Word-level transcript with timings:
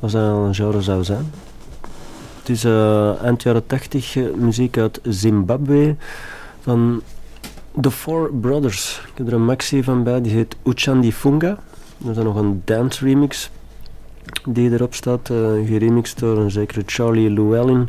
Als 0.00 0.12
dat 0.12 0.22
een 0.22 0.54
genre 0.54 0.82
zou 0.82 1.04
zijn. 1.04 1.30
Het 2.38 2.48
is 2.48 2.64
uh, 2.64 3.22
eind 3.22 3.42
jaren 3.42 3.66
80 3.66 4.16
muziek 4.36 4.78
uit 4.78 5.00
Zimbabwe 5.02 5.96
van 6.60 7.02
The 7.80 7.90
Four 7.90 8.32
Brothers. 8.32 9.02
Ik 9.06 9.18
heb 9.18 9.26
er 9.26 9.32
een 9.32 9.44
maxi 9.44 9.82
van 9.82 10.02
bij, 10.02 10.20
die 10.20 10.32
heet 10.32 10.56
Uchandi 10.62 11.12
Funga. 11.12 11.58
Er 12.04 12.10
is 12.10 12.16
dan 12.16 12.24
nog 12.24 12.36
een 12.36 12.62
dance 12.64 13.04
remix 13.04 13.50
die 14.44 14.72
erop 14.72 14.94
staat, 14.94 15.28
uh, 15.28 15.66
geremixed 15.66 16.18
door 16.18 16.38
een 16.38 16.50
zekere 16.50 16.82
Charlie 16.86 17.30
Llewellyn 17.30 17.88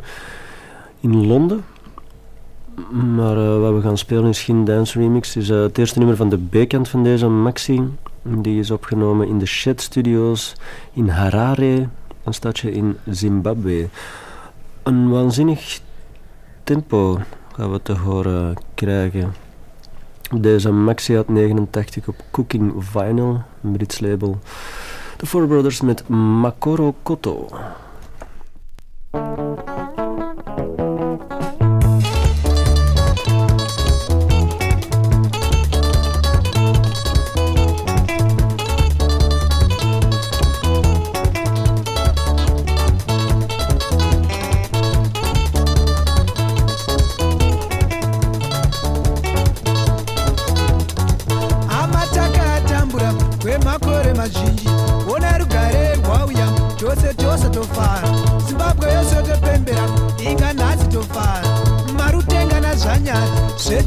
in 1.00 1.26
Londen. 1.26 1.64
Maar 3.16 3.60
wat 3.60 3.74
we 3.74 3.80
gaan 3.80 3.98
spelen 3.98 4.28
is 4.28 4.42
geen 4.42 4.64
dance 4.64 4.98
remix. 4.98 5.34
Het 5.34 5.42
is 5.42 5.48
het 5.48 5.78
eerste 5.78 5.98
nummer 5.98 6.16
van 6.16 6.28
de 6.28 6.38
B-kant 6.38 6.88
van 6.88 7.02
deze 7.02 7.28
maxi. 7.28 7.82
Die 8.22 8.58
is 8.58 8.70
opgenomen 8.70 9.28
in 9.28 9.38
de 9.38 9.46
Shed 9.46 9.80
Studios 9.80 10.54
in 10.92 11.08
Harare, 11.08 11.88
een 12.28 12.34
stadje 12.34 12.72
in 12.72 12.96
Zimbabwe. 13.06 13.88
Een 14.82 15.10
waanzinnig 15.10 15.80
tempo 16.64 17.18
gaan 17.52 17.72
we 17.72 17.82
te 17.82 17.92
horen 17.92 18.54
krijgen. 18.74 19.34
Deze 20.34 20.72
maxi 20.72 21.16
uit 21.16 21.28
89 21.28 22.08
op 22.08 22.16
Cooking 22.30 22.72
Vinyl, 22.78 23.42
een 23.62 23.72
Brits 23.72 24.00
label. 24.00 24.38
De 25.16 25.26
Four 25.26 25.46
Brothers 25.46 25.80
met 25.80 26.08
Makoro 26.08 26.94
Koto. 27.02 27.48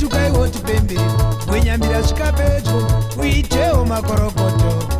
petuka 0.01 0.27
iwo 0.27 0.47
tipembe 0.47 0.97
mwenyambira 1.47 2.03
svika 2.03 2.31
pedyo 2.33 2.87
uitewo 3.21 3.85
makorokoto. 3.85 4.90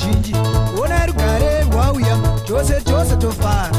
ruzhinji 0.00 0.32
onai 0.82 1.06
rugare 1.06 1.64
rwauya 1.70 2.16
chose 2.46 2.82
chose 2.84 3.16
tofara. 3.16 3.70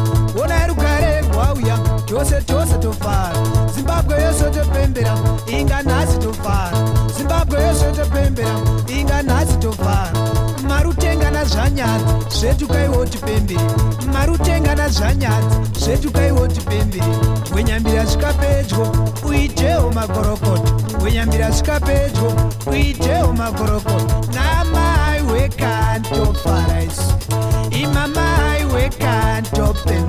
Onai 0.41 0.67
rugare 0.67 1.21
rwauya 1.21 1.77
chose 2.05 2.41
chose 2.45 2.77
tofara. 2.79 3.33
Zimbabwe 3.73 4.21
yose 4.21 4.49
topembera 4.51 5.15
inga 5.47 5.83
nhasi 5.83 6.17
tofara. 6.19 6.77
Zimbabwe 7.17 7.61
yose 7.61 7.91
topembera 7.95 8.55
inga 8.87 9.23
nhasi 9.23 9.57
tofara. 9.57 10.11
Mari 10.67 10.87
utengana 10.87 11.43
zvanyadzi 11.45 12.05
zvetukaiwo 12.39 13.05
tipembere 13.05 13.61
mari 14.13 14.31
utengana 14.31 14.89
zvanyadzi 14.89 15.55
zvetukaiwo 15.79 16.47
tipembere 16.47 17.03
wenyambira 17.55 18.05
zvikapedyo 18.05 18.83
uitewo 19.29 19.91
magorokoto 19.91 20.71
wenyambira 21.03 21.51
zvikapedyo 21.51 22.33
uitewo 22.71 23.33
magorokoto 23.33 24.15
nama 24.33 24.70
can't. 25.99 26.99
In 27.73 27.93
my 27.93 28.07
mind, 28.07 28.73
we 28.73 28.89
can't 28.97 29.45
stop 29.47 29.75
them. 29.83 30.00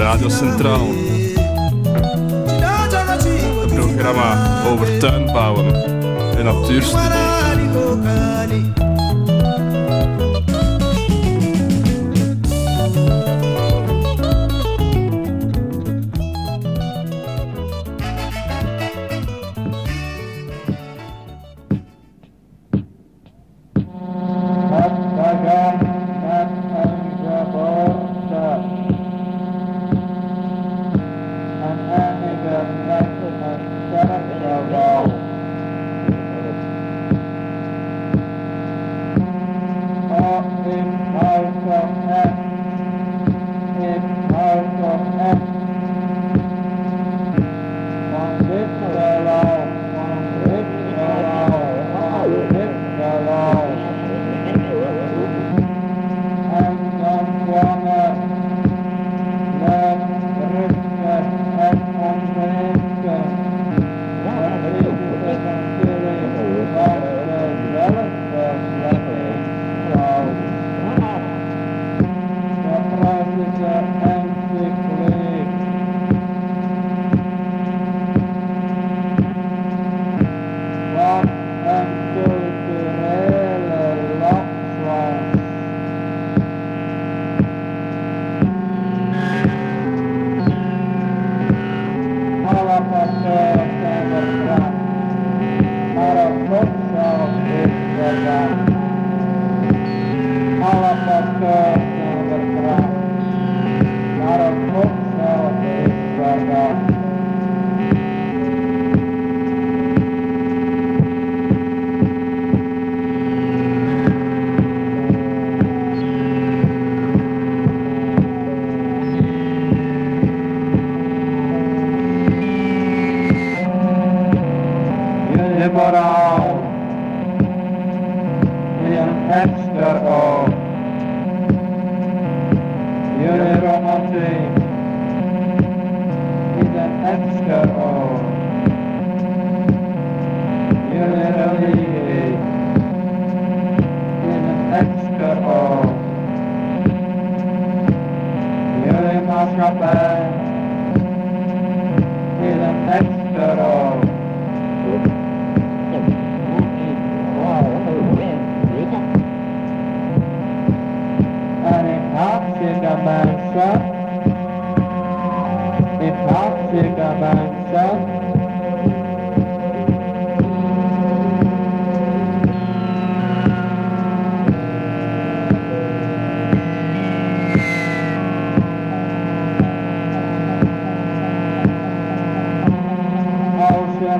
Radio 0.00 0.28
Centraal. 0.28 0.88
Een 3.62 3.74
programma 3.74 4.62
over 4.66 4.98
tuinbouwen 4.98 5.74
en 6.38 6.44
natuurstudie. 6.44 7.30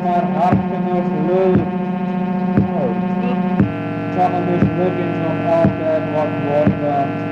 Cannot 0.00 0.33
optimus 0.35 1.09
live. 1.28 1.69
No. 2.71 2.95
Thomas 4.14 4.64
Wiggins 4.71 5.19
of 5.21 5.45
all 5.45 5.69
that 5.76 6.09
what 6.09 6.33
was 6.40 6.69
done. 6.80 7.30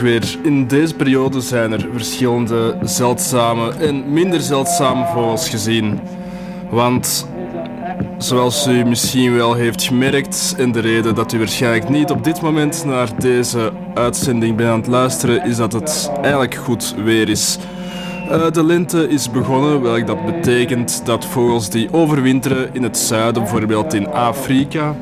Weer 0.00 0.38
in 0.42 0.66
deze 0.66 0.94
periode 0.94 1.40
zijn 1.40 1.72
er 1.72 1.88
verschillende 1.92 2.76
zeldzame 2.82 3.72
en 3.72 4.12
minder 4.12 4.40
zeldzame 4.40 5.06
vogels 5.06 5.48
gezien. 5.48 6.00
Want 6.70 7.28
zoals 8.18 8.66
u 8.66 8.84
misschien 8.84 9.34
wel 9.34 9.54
heeft 9.54 9.82
gemerkt, 9.82 10.54
en 10.58 10.72
de 10.72 10.80
reden 10.80 11.14
dat 11.14 11.32
u 11.32 11.38
waarschijnlijk 11.38 11.88
niet 11.88 12.10
op 12.10 12.24
dit 12.24 12.40
moment 12.40 12.84
naar 12.84 13.08
deze 13.18 13.72
uitzending 13.94 14.56
bent 14.56 14.70
aan 14.70 14.78
het 14.78 14.86
luisteren, 14.86 15.44
is 15.44 15.56
dat 15.56 15.72
het 15.72 16.10
eigenlijk 16.22 16.54
goed 16.54 16.94
weer 17.04 17.28
is. 17.28 17.58
Uh, 18.30 18.50
de 18.50 18.64
lente 18.64 19.08
is 19.08 19.30
begonnen, 19.30 19.82
welk 19.82 20.06
dat 20.06 20.26
betekent 20.26 21.02
dat 21.04 21.26
vogels 21.26 21.70
die 21.70 21.92
overwinteren 21.92 22.68
in 22.72 22.82
het 22.82 22.98
zuiden, 22.98 23.42
bijvoorbeeld 23.42 23.94
in 23.94 24.08
Afrika, 24.08 24.96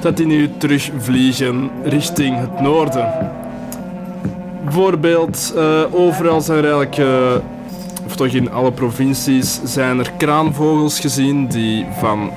dat 0.00 0.16
die 0.16 0.26
nu 0.26 0.50
terugvliegen 0.58 1.70
richting 1.82 2.38
het 2.38 2.60
noorden. 2.60 3.35
Bijvoorbeeld, 4.76 5.52
uh, 5.56 5.82
overal 5.90 6.40
zijn 6.40 6.58
er 6.58 6.64
eigenlijk, 6.64 6.98
uh, 6.98 8.06
of 8.06 8.16
toch 8.16 8.26
in 8.26 8.52
alle 8.52 8.72
provincies, 8.72 9.60
zijn 9.64 9.98
er 9.98 10.12
kraanvogels 10.16 11.00
gezien 11.00 11.46
die 11.46 11.86
van 11.98 12.30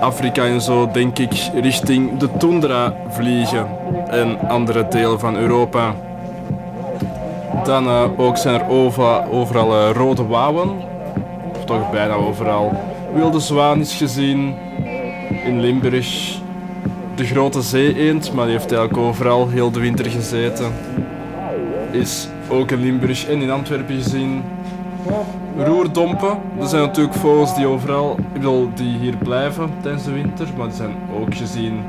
Afrika 0.00 0.44
en 0.44 0.60
zo, 0.60 0.90
denk 0.92 1.18
ik, 1.18 1.50
richting 1.54 2.18
de 2.18 2.28
tundra 2.38 2.94
vliegen 3.08 3.66
en 4.06 4.48
andere 4.48 4.86
delen 4.88 5.20
van 5.20 5.36
Europa. 5.36 5.94
Dan 7.64 7.86
uh, 7.86 8.02
ook 8.16 8.36
zijn 8.36 8.60
er 8.60 8.68
overal, 8.68 9.24
overal 9.30 9.92
rode 9.92 10.26
wouwen, 10.26 10.70
of 11.56 11.64
toch 11.64 11.90
bijna 11.90 12.14
overal. 12.14 12.72
Wilde 13.14 13.40
zwaan 13.40 13.80
is 13.80 13.94
gezien 13.94 14.54
in 15.44 15.60
Limburg 15.60 16.38
de 17.14 17.24
grote 17.24 17.62
zee-eend, 17.62 18.32
maar 18.32 18.44
die 18.44 18.54
heeft 18.54 18.72
eigenlijk 18.72 19.06
overal 19.06 19.48
heel 19.48 19.70
de 19.70 19.80
winter 19.80 20.10
gezeten. 20.10 20.72
Is 22.00 22.28
ook 22.48 22.70
in 22.70 22.80
Limburg 22.80 23.28
en 23.28 23.42
in 23.42 23.50
Antwerpen 23.50 23.94
gezien. 23.96 24.42
Roerdompen, 25.58 26.38
dat 26.58 26.70
zijn 26.70 26.82
natuurlijk 26.82 27.16
vogels 27.16 27.54
die 27.54 27.66
overal, 27.66 28.16
ik 28.18 28.32
bedoel, 28.32 28.70
die 28.74 28.98
hier 28.98 29.16
blijven 29.16 29.70
tijdens 29.80 30.04
de 30.04 30.12
winter, 30.12 30.46
maar 30.56 30.66
die 30.66 30.76
zijn 30.76 30.96
ook 31.20 31.34
gezien. 31.34 31.84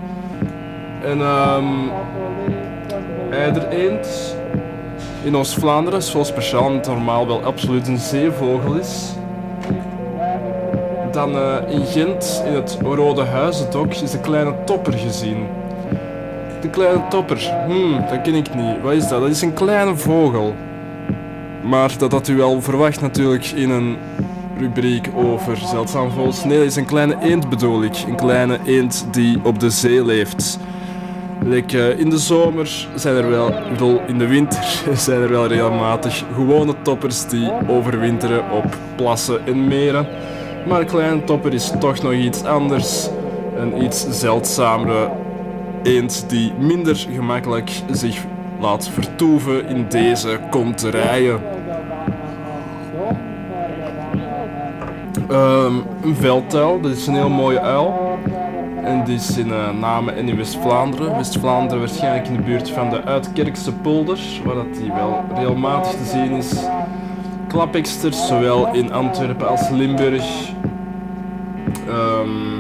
En 1.04 1.20
um, 1.20 1.90
eidereend 3.32 4.36
in 5.24 5.36
Oost-Vlaanderen, 5.36 6.02
zoals 6.02 6.28
speciaal 6.28 6.72
normaal 6.72 7.28
wel 7.28 7.44
absoluut 7.44 7.88
een 7.88 7.98
zeevogel 7.98 8.74
is. 8.74 9.12
Dan 11.12 11.36
uh, 11.36 11.56
in 11.68 11.86
Gent, 11.86 12.44
in 12.46 12.54
het 12.54 12.78
Rode 12.82 13.24
Huizendok, 13.24 13.94
is 13.94 14.12
de 14.12 14.20
kleine 14.20 14.54
topper 14.66 14.94
gezien. 14.94 15.48
De 16.62 16.70
kleine 16.70 17.08
topper, 17.10 17.54
hmm, 17.68 18.06
dat 18.10 18.22
ken 18.22 18.34
ik 18.34 18.56
niet. 18.56 18.82
Wat 18.82 18.94
is 18.94 19.08
dat? 19.08 19.22
Dat 19.22 19.30
is 19.30 19.42
een 19.42 19.54
kleine 19.54 19.96
vogel. 19.96 20.56
Maar 21.64 21.98
dat 21.98 22.12
had 22.12 22.28
u 22.28 22.36
wel 22.36 22.62
verwacht 22.62 23.02
natuurlijk 23.02 23.46
in 23.46 23.70
een 23.70 23.98
rubriek 24.58 25.10
over 25.16 25.58
zeldzame 25.58 26.10
vogels. 26.10 26.44
Nee, 26.44 26.58
dat 26.58 26.68
is 26.68 26.76
een 26.76 26.86
kleine 26.86 27.18
eend 27.22 27.50
bedoel 27.50 27.84
ik. 27.84 28.04
Een 28.08 28.16
kleine 28.16 28.60
eend 28.66 29.08
die 29.12 29.40
op 29.44 29.60
de 29.60 29.70
zee 29.70 30.06
leeft. 30.06 30.60
Like, 31.44 31.96
in 31.98 32.10
de 32.10 32.18
zomer 32.18 32.88
zijn 32.96 33.16
er 33.16 33.30
wel, 33.30 33.54
bedoel, 33.70 34.02
in 34.08 34.18
de 34.18 34.28
winter 34.28 34.82
zijn 34.96 35.22
er 35.22 35.30
wel 35.30 35.48
regelmatig 35.48 36.24
gewone 36.36 36.74
toppers 36.82 37.28
die 37.28 37.52
overwinteren 37.68 38.52
op 38.52 38.78
plassen 38.96 39.46
en 39.46 39.68
meren. 39.68 40.08
Maar 40.68 40.86
kleine 40.86 41.24
topper 41.24 41.54
is 41.54 41.72
toch 41.80 42.02
nog 42.02 42.14
iets 42.14 42.44
anders. 42.44 43.10
Een 43.56 43.84
iets 43.84 44.08
zeldzamere 44.10 45.10
eend 45.88 46.30
die 46.30 46.54
minder 46.60 46.96
gemakkelijk 46.96 47.72
zich 47.92 48.26
laat 48.60 48.90
vertoeven 48.90 49.68
in 49.68 49.86
deze 49.90 50.40
konterijen. 50.50 51.40
Um, 55.32 55.84
een 56.04 56.16
veldtuil, 56.16 56.82
dat 56.82 56.92
is 56.92 57.08
een 57.08 57.14
heel 57.14 57.30
mooie 57.30 57.60
uil. 57.60 58.18
En 58.84 59.04
die 59.04 59.16
is 59.16 59.38
in 59.38 59.48
uh, 59.48 59.72
Namen 59.80 60.16
en 60.16 60.30
in 60.30 60.36
West-Vlaanderen. 60.36 61.16
West-Vlaanderen 61.16 61.80
waarschijnlijk 61.80 62.28
in 62.28 62.36
de 62.36 62.42
buurt 62.42 62.70
van 62.70 62.90
de 62.90 63.04
Uitkerkse 63.04 63.74
polder, 63.74 64.20
waar 64.46 64.56
dat 64.56 64.74
die 64.74 64.94
wel 64.94 65.24
regelmatig 65.36 65.92
te 65.92 66.06
zien 66.06 66.32
is. 66.32 66.54
Klapeksters, 67.48 68.28
zowel 68.28 68.74
in 68.74 68.94
Antwerpen 68.94 69.48
als 69.48 69.70
Limburg. 69.70 70.50
Um, 71.90 72.57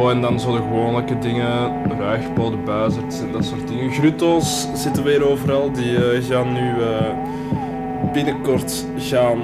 gewoon 0.00 0.20
dan 0.20 0.40
zo 0.40 0.52
de 0.52 0.62
gewone 0.62 1.04
dingen, 1.20 1.72
ruigpoten, 1.98 2.64
buizerds 2.64 3.20
en 3.20 3.32
dat 3.32 3.44
soort 3.44 3.68
dingen. 3.68 3.92
Grutto's 3.92 4.68
zitten 4.74 5.04
weer 5.04 5.28
overal, 5.30 5.72
die 5.72 5.92
uh, 5.92 6.24
gaan 6.30 6.52
nu 6.52 6.74
uh, 6.78 8.12
binnenkort 8.12 8.86
gaan 8.98 9.38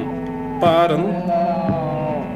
paren. 0.61 1.05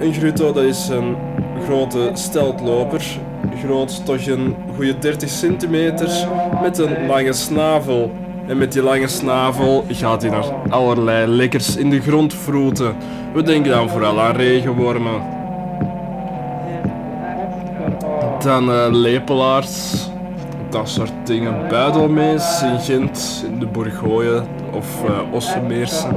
Een 0.01 0.13
grutto 0.13 0.53
dat 0.53 0.65
is 0.65 0.89
een 0.89 1.17
grote 1.65 2.11
steltloper, 2.13 3.19
groot 3.65 4.05
toch 4.05 4.27
een 4.27 4.57
goede 4.75 4.99
30 4.99 5.29
centimeter, 5.29 6.29
met 6.63 6.79
een 6.79 7.07
lange 7.07 7.33
snavel. 7.33 8.11
En 8.47 8.59
met 8.59 8.73
die 8.73 8.83
lange 8.83 9.09
snavel 9.09 9.85
gaat 9.89 10.23
hij 10.23 10.31
naar 10.31 10.53
allerlei 10.69 11.27
lekkers 11.27 11.77
in 11.77 11.91
de 11.91 12.01
grond 12.01 12.35
vroeten. 12.35 12.97
We 13.35 13.43
denken 13.43 13.71
dan 13.71 13.89
vooral 13.89 14.21
aan 14.21 14.37
regenwormen. 14.37 15.40
Dan 18.43 18.71
uh, 18.71 18.87
lepelaars, 18.91 20.09
dat 20.71 20.89
soort 20.89 21.13
dingen. 21.25 21.69
Buidelmees 21.69 22.63
in 22.63 22.81
Gent, 22.81 23.45
in 23.47 23.59
de 23.59 23.67
Bourgogne 23.67 24.43
of 24.73 24.87
uh, 25.05 25.35
Ossemeersen. 25.35 26.17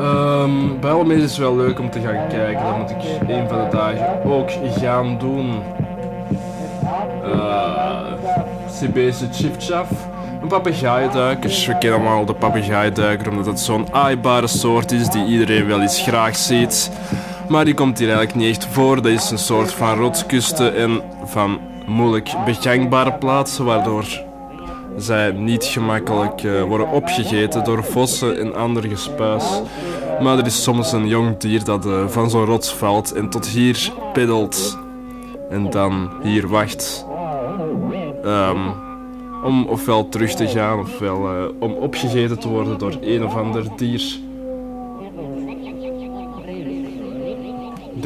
Um, 0.00 0.80
Buidelmees 0.80 1.22
is 1.22 1.38
wel 1.38 1.56
leuk 1.56 1.78
om 1.78 1.90
te 1.90 2.00
gaan 2.00 2.28
kijken. 2.28 2.64
Dat 2.64 2.78
moet 2.78 2.90
ik 2.90 3.28
een 3.28 3.48
van 3.48 3.64
de 3.64 3.76
dagen 3.76 4.24
ook 4.24 4.50
gaan 4.78 5.18
doen. 5.18 5.62
Uh, 7.24 8.12
Sibese 8.70 9.26
Chifchaf. 9.32 9.88
Een 10.42 10.48
papegaaienduiker. 10.48 11.50
We 11.66 11.78
kennen 11.78 12.00
allemaal 12.00 12.24
de 12.24 12.34
papegaaienduiker 12.34 13.30
omdat 13.30 13.46
het 13.46 13.60
zo'n 13.60 13.86
aaibare 13.92 14.46
soort 14.46 14.92
is 14.92 15.08
die 15.08 15.26
iedereen 15.26 15.66
wel 15.66 15.80
eens 15.80 16.00
graag 16.00 16.36
ziet. 16.36 16.90
Maar 17.48 17.64
die 17.64 17.74
komt 17.74 17.98
hier 17.98 18.08
eigenlijk 18.08 18.38
niet 18.38 18.56
echt 18.56 18.66
voor. 18.66 18.96
Dat 18.96 19.12
is 19.12 19.30
een 19.30 19.38
soort 19.38 19.72
van 19.72 19.98
rotskusten 19.98 20.74
en 20.76 21.02
van 21.24 21.58
moeilijk 21.86 22.30
begangbare 22.44 23.12
plaatsen, 23.12 23.64
waardoor 23.64 24.24
zij 24.96 25.30
niet 25.30 25.64
gemakkelijk 25.64 26.42
uh, 26.42 26.62
worden 26.62 26.88
opgegeten 26.88 27.64
door 27.64 27.84
vossen 27.84 28.40
en 28.40 28.54
ander 28.54 28.82
gespuis. 28.82 29.44
Maar 30.20 30.38
er 30.38 30.46
is 30.46 30.62
soms 30.62 30.92
een 30.92 31.06
jong 31.06 31.36
dier 31.38 31.64
dat 31.64 31.86
uh, 31.86 32.08
van 32.08 32.30
zo'n 32.30 32.44
rots 32.44 32.74
valt 32.74 33.12
en 33.12 33.30
tot 33.30 33.46
hier 33.46 33.92
peddelt. 34.12 34.78
En 35.50 35.70
dan 35.70 36.10
hier 36.22 36.48
wacht. 36.48 37.06
Um, 38.24 38.74
om 39.44 39.66
ofwel 39.66 40.08
terug 40.08 40.34
te 40.34 40.46
gaan 40.46 40.78
ofwel 40.78 41.36
uh, 41.36 41.44
om 41.60 41.72
opgegeten 41.72 42.38
te 42.38 42.48
worden 42.48 42.78
door 42.78 42.96
een 43.00 43.24
of 43.24 43.36
ander 43.36 43.64
dier. 43.76 44.18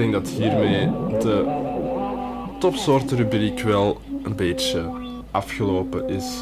Denk 0.01 0.13
dat 0.13 0.29
hiermee 0.29 0.91
de 1.19 1.45
topsoortenrubriek 2.59 3.61
wel 3.61 4.01
een 4.23 4.37
beetje 4.37 4.91
afgelopen 5.31 6.09
is. 6.09 6.41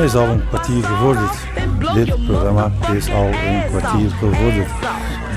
Programma 0.00 0.04
is 0.04 0.14
al 0.14 0.28
een 0.28 0.48
kwartier 0.48 0.84
gevorderd. 0.84 1.36
Dit 1.94 2.26
programma 2.26 2.70
is 2.94 3.10
al 3.10 3.26
een 3.26 3.62
kwartier 3.68 4.10
gevorderd. 4.10 4.70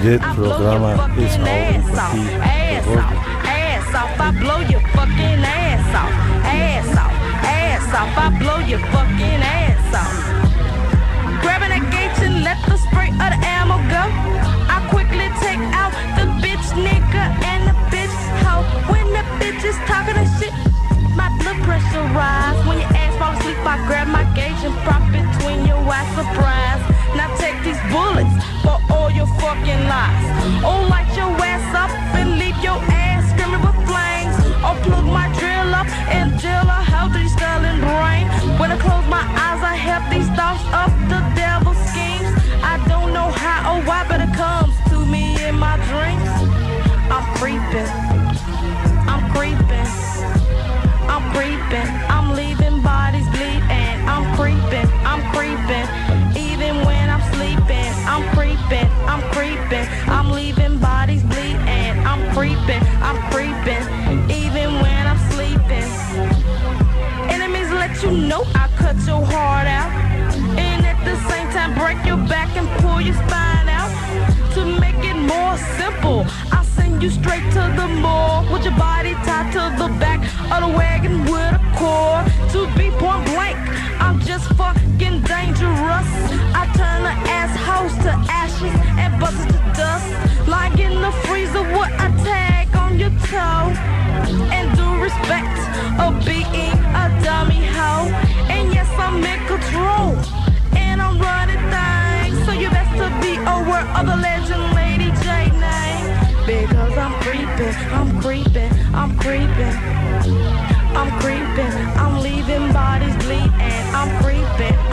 Dit 0.02 0.20
programma 0.36 0.92
is 1.16 1.38
al 1.38 1.48
een 1.48 1.84
kwartier 1.84 2.42
gevorderd. 2.78 3.32
Off, 3.94 4.20
I 4.20 4.32
blow 4.40 4.62
your 4.70 4.82
fucking 4.96 5.46
ass 5.46 5.94
off. 5.94 6.12
I 8.18 8.38
blow 8.40 8.60
your 8.66 8.82
fucking 8.92 9.44
ass 9.44 9.94
off. 9.94 10.16
Grabbing 11.42 11.72
and 11.72 12.44
let 12.44 12.58
the 12.66 12.78
spray 12.78 13.10
of 13.10 13.30
the 13.34 13.40
ammo 13.46 13.78
go. 13.90 14.04
I 14.76 14.82
quickly 14.90 15.30
take 15.46 15.62
out 15.78 15.94
the 16.18 16.26
bitch 16.42 16.68
nigga 16.74 17.24
and 17.52 17.68
the 17.70 17.76
bitch 17.94 18.18
hoe. 18.42 18.66
When 18.92 19.06
the 19.14 19.24
bitch 19.40 19.64
is 19.64 19.78
talking 19.86 20.16
that 20.16 20.28
shit, 20.40 20.53
I 23.66 23.78
grab 23.88 24.08
my 24.08 24.24
gauge 24.36 24.64
and 24.64 24.76
prop 24.84 25.04
between 25.12 25.66
your 25.66 25.78
eyes. 25.78 26.08
Surprise. 26.16 26.83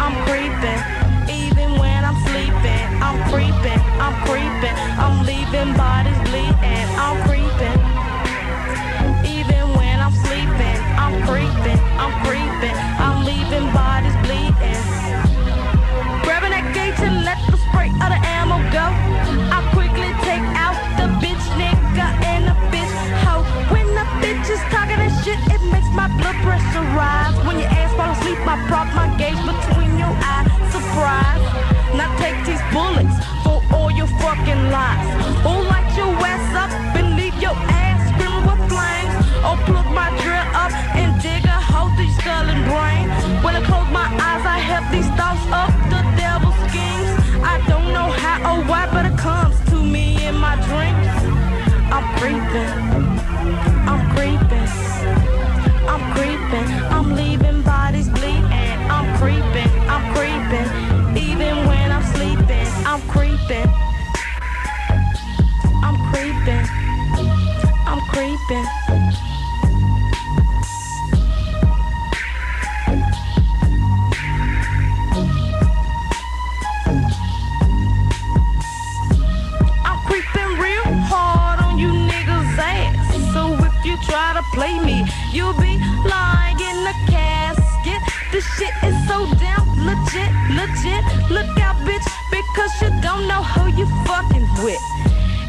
I'm 0.01 0.17
creeping. 0.25 0.81
Even 1.29 1.79
when 1.79 2.01
I'm 2.09 2.17
sleeping, 2.25 2.85
I'm 3.05 3.21
creeping, 3.29 3.81
I'm 4.01 4.17
creeping. 4.25 4.77
I'm 4.97 5.17
leaving 5.29 5.77
bodies 5.77 6.17
bleeding. 6.25 6.89
I'm 6.97 7.17
creeping. 7.29 7.79
Even 9.29 9.63
when 9.77 10.01
I'm 10.01 10.15
sleeping, 10.25 10.79
I'm 10.97 11.15
creeping, 11.29 11.81
I'm 12.01 12.15
creeping. 12.25 12.77
I'm 13.05 13.19
leaving 13.29 13.67
bodies 13.77 14.17
bleeding. 14.25 14.81
Grabbing 16.25 16.53
that 16.57 16.65
gauge 16.73 17.01
and 17.05 17.25
let 17.29 17.39
the 17.53 17.59
spray 17.69 17.93
of 18.01 18.09
the 18.09 18.21
ammo 18.41 18.57
go. 18.73 18.87
I 19.53 19.61
quickly 19.77 20.11
take 20.25 20.47
out 20.57 20.77
the 20.97 21.13
bitch 21.21 21.45
nigga 21.61 22.09
and 22.25 22.49
the 22.49 22.57
bitch 22.73 22.95
hoe. 23.21 23.45
When 23.69 23.87
the 23.93 24.07
bitch 24.25 24.49
is 24.49 24.63
talking 24.73 24.97
that 24.97 25.13
shit, 25.23 25.39
it 25.53 25.63
makes 25.71 25.91
my 25.93 26.09
blood 26.17 26.37
pressure 26.41 26.87
rise. 26.97 27.37
When 27.45 27.59
your 27.61 27.69
ass 27.69 27.93
fall 27.97 28.13
asleep, 28.17 28.41
I 28.49 28.57
prop 28.69 28.89
my 28.97 29.09
gauge 29.21 29.41
between 29.45 29.80
be 85.59 85.79
lying 86.07 86.61
in 86.61 86.79
the 86.85 86.95
casket. 87.11 88.01
This 88.33 88.47
shit 88.57 88.75
is 88.85 88.97
so 89.09 89.27
damn 89.39 89.67
legit, 89.85 90.31
legit. 90.51 91.03
Look 91.31 91.51
out, 91.61 91.77
bitch, 91.87 92.07
because 92.31 92.73
you 92.83 92.91
don't 93.01 93.27
know 93.27 93.43
who 93.43 93.71
you 93.79 93.87
fucking 94.07 94.47
with. 94.63 94.81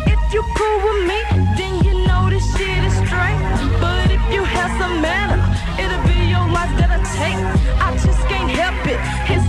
If 0.08 0.20
you 0.34 0.42
cool 0.58 0.78
with 0.86 1.02
me, 1.08 1.20
then 1.58 1.84
you 1.84 1.94
know 2.08 2.30
this 2.30 2.46
shit 2.56 2.84
is 2.84 2.96
straight. 3.04 3.40
But 3.80 4.12
if 4.12 4.24
you 4.34 4.44
have 4.44 4.72
some 4.80 5.02
manner, 5.02 5.40
it'll 5.82 6.04
be 6.08 6.20
your 6.30 6.48
life 6.50 6.74
that 6.80 6.90
I 6.90 7.00
take. 7.20 7.40
I 7.82 7.92
just 7.98 8.22
can't 8.28 8.50
help 8.50 8.80
it. 8.88 9.00
It's 9.30 9.41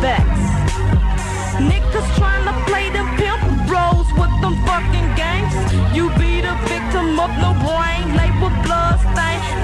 the. 0.00 0.16
Niggas 1.70 2.08
trying 2.16 2.44
to 2.46 2.54
play 2.70 2.90
them 2.90 3.08
pimp 3.16 3.42
roles 3.70 4.08
with 4.14 4.34
them 4.40 4.54
fucking 4.66 5.08
games. 5.14 5.54
You 5.96 6.10
be 6.18 6.40
the 6.40 6.54
victim 6.70 7.18
of 7.18 7.30
no 7.42 7.50
brain, 7.66 8.06
with 8.42 8.54
blood. 8.64 8.98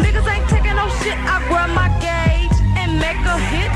Niggas 0.02 0.26
ain't 0.26 0.48
taking 0.48 0.74
no 0.74 0.88
shit. 1.00 1.16
I 1.34 1.38
grab 1.48 1.70
my 1.70 1.88
gauge 2.02 2.58
and 2.80 2.98
make 2.98 3.22
a 3.34 3.38
hit, 3.52 3.70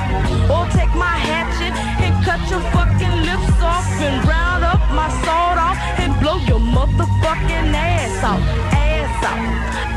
or 0.50 0.66
take 0.74 0.92
my 0.98 1.16
hatchet 1.30 1.74
and 2.02 2.12
cut 2.26 2.40
your 2.50 2.62
fucking 2.74 3.14
lips 3.28 3.62
off 3.62 3.86
and 4.02 4.26
round 4.26 4.64
up 4.64 4.82
my 4.90 5.08
sword 5.22 5.58
off 5.62 5.78
and 6.02 6.10
blow 6.20 6.38
your 6.50 6.58
motherfucking 6.58 7.70
ass 7.70 8.24
off, 8.24 8.42
ass 8.74 9.24
off. 9.30 9.42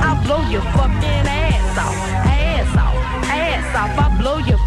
I 0.08 0.10
blow 0.26 0.42
your 0.54 0.66
fucking 0.78 1.26
ass 1.26 1.78
off, 1.86 1.98
ass 2.30 2.72
off, 2.78 2.96
ass 3.26 3.76
off. 3.82 3.94
I 4.06 4.18
blow 4.22 4.38
your 4.38 4.61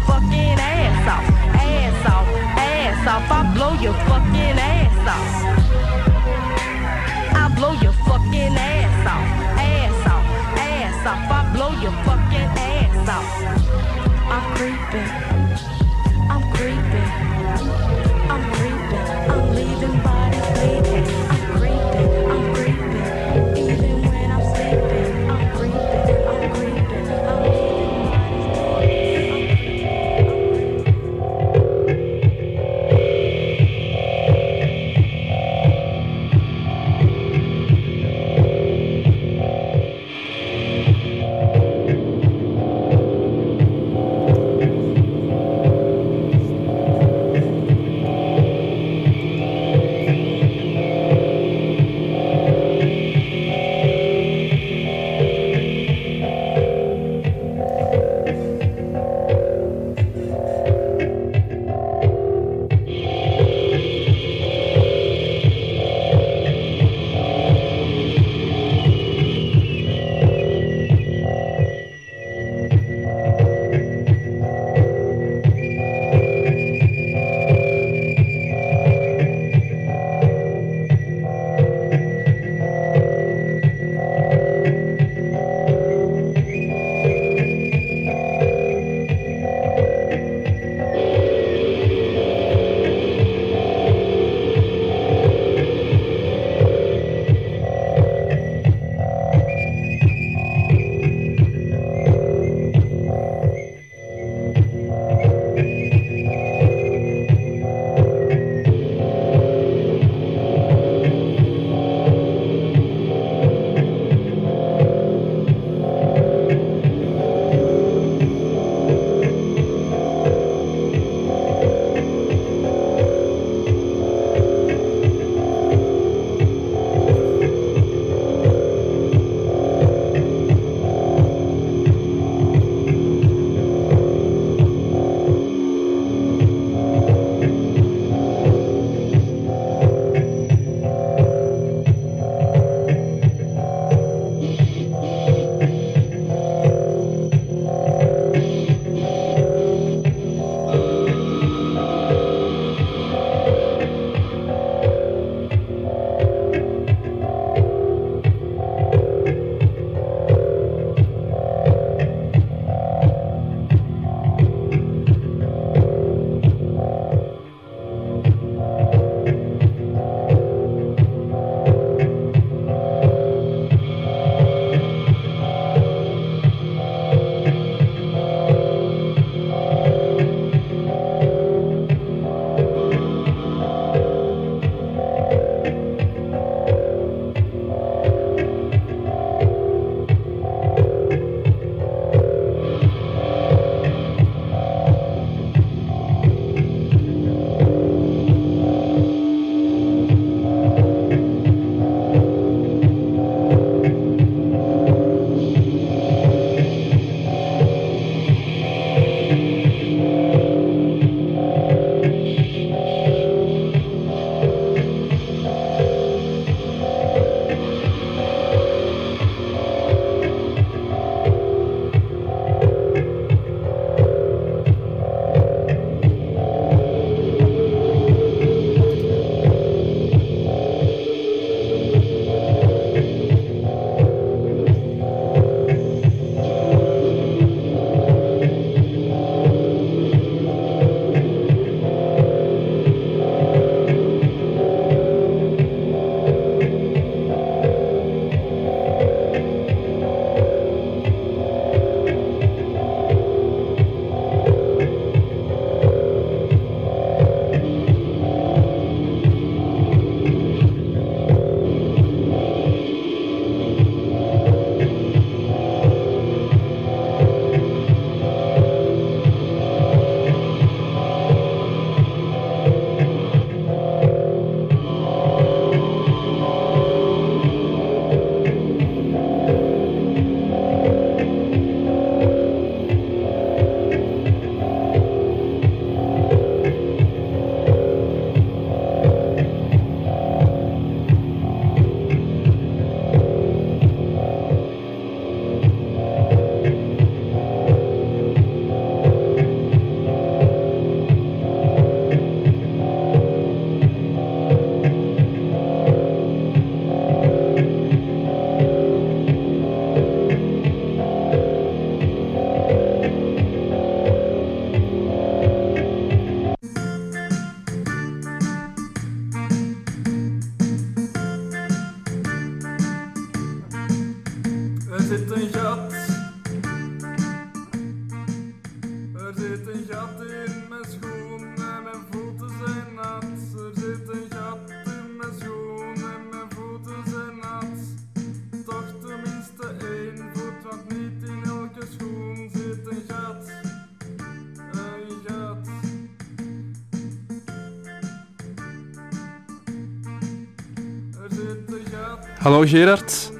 Hallo 352.45 352.61
Gerard? 352.65 353.31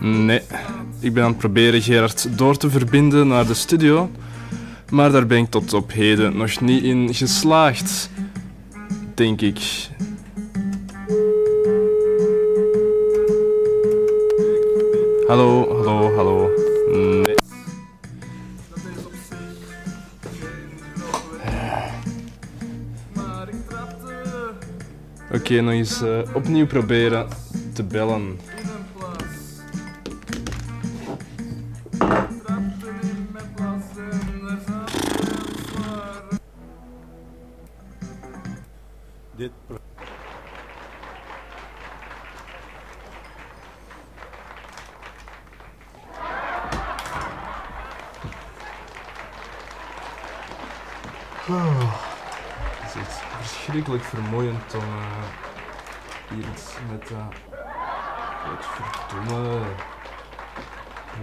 Nee, 0.00 0.40
ik 1.00 1.14
ben 1.14 1.22
aan 1.22 1.28
het 1.28 1.38
proberen 1.38 1.82
Gerard 1.82 2.38
door 2.38 2.56
te 2.56 2.70
verbinden 2.70 3.28
naar 3.28 3.46
de 3.46 3.54
studio, 3.54 4.10
maar 4.90 5.12
daar 5.12 5.26
ben 5.26 5.38
ik 5.38 5.50
tot 5.50 5.72
op 5.72 5.92
heden 5.92 6.36
nog 6.36 6.60
niet 6.60 6.82
in 6.82 7.14
geslaagd, 7.14 8.10
denk 9.14 9.40
ik. 9.40 9.88
Hallo, 15.26 15.76
hallo, 15.76 16.14
hallo. 16.14 16.50
Nee. 16.92 17.34
Oké, 25.32 25.60
nog 25.60 25.72
eens 25.72 26.02
eh, 26.02 26.18
opnieuw 26.34 26.66
proberen 26.66 27.28
te 27.78 27.84
bellen. 27.84 28.38
Dit 39.36 39.52
pro- 39.66 39.76
Het 52.80 52.94
is 52.94 53.00
echt 53.00 53.22
verschrikkelijk 53.40 54.04
vermoeiend 54.04 54.74
om 54.74 54.80
eh, 54.80 55.22
hier 56.28 56.44
iets 56.52 56.72
met 56.90 57.08
dat. 57.08 57.47
Wat 58.58 58.66
verdomme. 59.08 59.60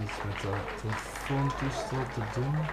Iets 0.02 0.12
met 0.24 0.42
dat 0.42 0.80
telefoontoestel 0.80 2.04
te 2.14 2.40
doen. 2.40 2.66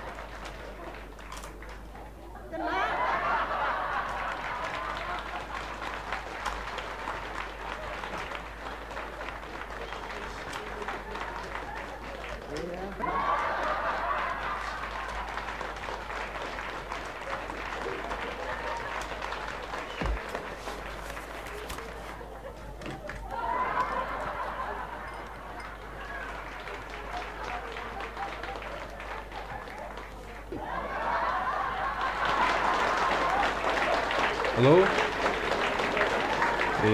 Hallo? 34.55 34.83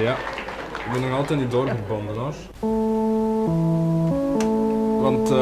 Ja, 0.03 0.15
altijd 1.29 1.49
niet 1.49 1.51
doorgebonden 1.51 2.15
hoor. 2.15 2.33
Want 5.01 5.31
eh, 5.31 5.37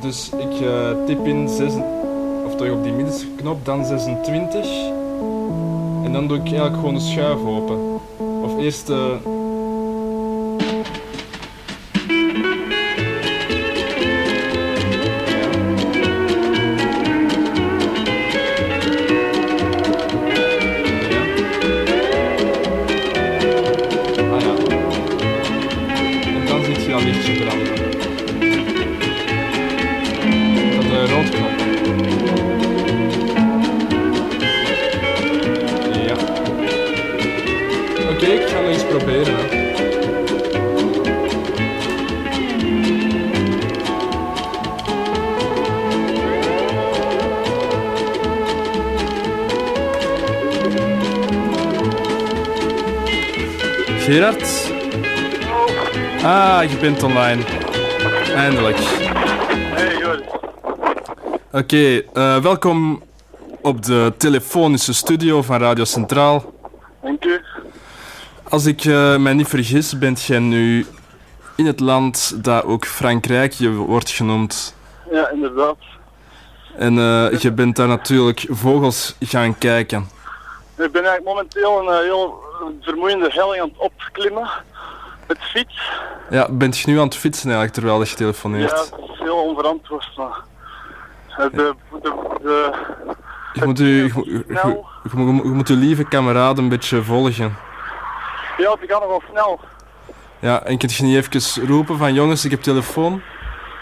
dus 0.00 0.30
ik 0.30 0.60
eh, 0.60 1.04
tip 1.06 1.26
in 1.26 1.48
6, 1.48 1.72
of 2.46 2.52
op 2.52 2.82
die 2.82 2.92
middenste 2.92 3.26
knop, 3.36 3.64
dan 3.64 3.84
26. 3.84 4.66
En 6.04 6.12
dan 6.12 6.28
doe 6.28 6.36
ik 6.36 6.42
eigenlijk 6.42 6.74
gewoon 6.74 6.94
de 6.94 7.00
schuif 7.00 7.44
open. 7.46 8.00
Of 8.42 8.58
eerst. 8.58 8.90
eh 8.90 9.31
bent 56.82 57.02
online. 57.02 57.42
Eindelijk. 58.34 58.76
Hey 58.76 59.96
Joris. 59.98 60.26
Oké, 61.52 62.02
eh, 62.12 62.42
welkom 62.42 63.02
op 63.60 63.82
de 63.82 64.12
telefonische 64.16 64.94
studio 64.94 65.42
van 65.42 65.60
Radio 65.60 65.84
Centraal. 65.84 66.52
Dank 67.02 67.24
u. 67.24 67.40
Als 68.48 68.66
ik 68.66 68.84
eh, 68.84 69.16
mij 69.16 69.32
niet 69.32 69.48
vergis, 69.48 69.98
bent 69.98 70.22
jij 70.22 70.38
nu 70.38 70.86
in 71.56 71.66
het 71.66 71.80
land 71.80 72.44
dat 72.44 72.64
ook 72.64 72.84
Frankrijkje 72.84 73.70
wordt 73.70 74.10
genoemd. 74.10 74.74
Ja, 75.10 75.28
inderdaad. 75.28 75.78
En 76.76 76.98
eh, 76.98 77.40
je 77.40 77.52
bent 77.52 77.76
daar 77.76 77.88
natuurlijk 77.88 78.46
vogels 78.48 79.16
gaan 79.20 79.58
kijken. 79.58 80.08
Ik 80.76 80.92
ben 80.92 81.04
eigenlijk 81.04 81.24
momenteel 81.24 81.88
een 81.88 82.02
heel 82.02 82.42
vermoeiende 82.80 83.30
helling 83.32 83.62
aan 83.62 83.68
het 83.68 83.78
opklimmen. 83.78 84.50
Met 85.32 85.42
fiets. 85.42 85.90
Ja, 86.30 86.48
bent 86.50 86.78
je 86.78 86.90
nu 86.90 86.98
aan 86.98 87.04
het 87.04 87.16
fietsen 87.16 87.44
eigenlijk 87.50 87.74
terwijl 87.74 88.00
je 88.02 88.06
Ja, 88.10 88.14
telefoneert? 88.16 88.70
het 88.70 88.92
is 89.12 89.18
heel 89.18 89.36
onverantwoord. 89.36 90.10
Maar... 90.16 90.40
eh, 91.28 91.36
De, 91.52 91.74
de, 92.02 92.12
de, 92.42 92.72
Je 93.52 93.64
moet, 93.64 93.80
u, 93.80 93.84
je, 93.84 94.02
je, 94.24 94.44
je 94.48 95.16
moet- 95.16 95.42
je 95.42 95.48
moet 95.50 95.68
uw 95.68 95.76
lieve 95.78 96.04
kameraad 96.04 96.58
een 96.58 96.68
beetje 96.68 97.02
volgen. 97.02 97.56
Ja, 98.56 98.76
die 98.80 98.88
gaat 98.88 99.00
nogal 99.00 99.22
snel. 99.30 99.60
Ja, 100.38 100.62
en 100.62 100.78
kun 100.78 100.88
je 100.92 101.02
niet 101.02 101.16
even 101.32 101.66
roepen 101.66 101.98
van 101.98 102.14
jongens, 102.14 102.44
ik 102.44 102.50
heb 102.50 102.60
telefoon? 102.62 103.22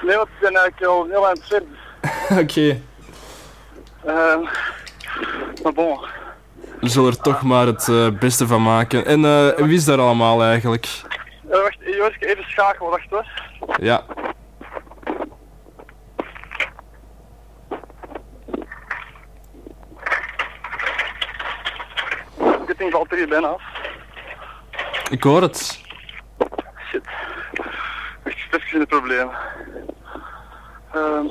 Nee, 0.03 0.17
want 0.17 0.29
ik 0.29 0.41
ben 0.41 0.55
eigenlijk 0.57 0.85
al 0.93 1.07
heel 1.11 1.27
aan 1.29 1.35
het 1.35 1.47
verder. 1.47 1.69
Oké. 2.43 2.81
Eh, 4.05 4.49
maar 5.63 5.73
bon. 5.73 5.99
We 6.81 6.89
zullen 6.89 7.11
er 7.11 7.21
toch 7.21 7.43
maar 7.43 7.67
het 7.67 7.89
eh, 7.89 8.09
beste 8.19 8.47
van 8.47 8.63
maken. 8.63 9.07
En 9.07 9.25
eh, 9.25 9.49
wie 9.67 9.77
is 9.77 9.85
daar 9.85 9.99
allemaal 10.01 10.43
eigenlijk? 10.43 10.89
Eh, 11.51 11.61
wacht, 11.63 11.77
Joris, 11.81 12.15
ik 12.17 12.25
even 12.25 12.45
schakelen, 12.45 12.91
wacht 12.91 13.11
hoor. 13.11 13.27
Ja, 13.81 14.05
Dit 22.67 22.79
ding 22.79 22.93
valt 22.93 23.11
er 23.11 23.17
hier 23.17 23.29
bijna 23.29 23.47
af. 23.47 23.63
ik 25.11 25.23
hoor 25.23 25.43
het. 25.43 25.81
Shit. 26.91 27.05
Echt 28.23 28.55
even 28.57 28.73
in 28.73 28.79
de 28.79 28.87
problemen. 28.87 29.35
Ehm 30.95 31.27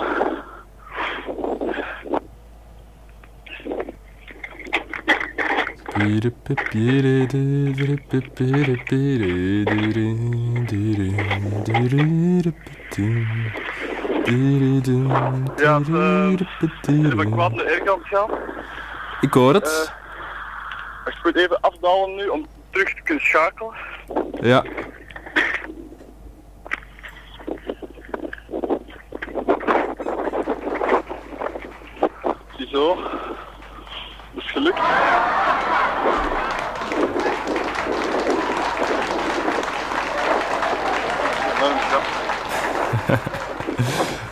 Ja, 15.58 15.80
eh, 15.80 16.30
heb 17.10 17.19
ik 17.19 17.32
kwaad 17.32 17.52
aan 17.52 17.58
de 17.58 17.65
airkant 17.67 18.06
gaan. 18.06 18.30
Ik 19.21 19.34
hoor 19.34 19.54
het. 19.54 19.93
Ik 21.06 21.19
moet 21.23 21.36
even 21.36 21.62
afdalen 21.62 22.15
nu 22.15 22.28
om 22.28 22.47
terug 22.69 22.93
te 22.93 23.02
kunnen 23.02 23.23
schakelen. 23.23 23.73
Ja. 24.41 24.63
Ziezo. 32.58 32.97
Is 34.49 34.55
gelukt. 34.55 34.79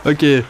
Oké. 0.04 0.44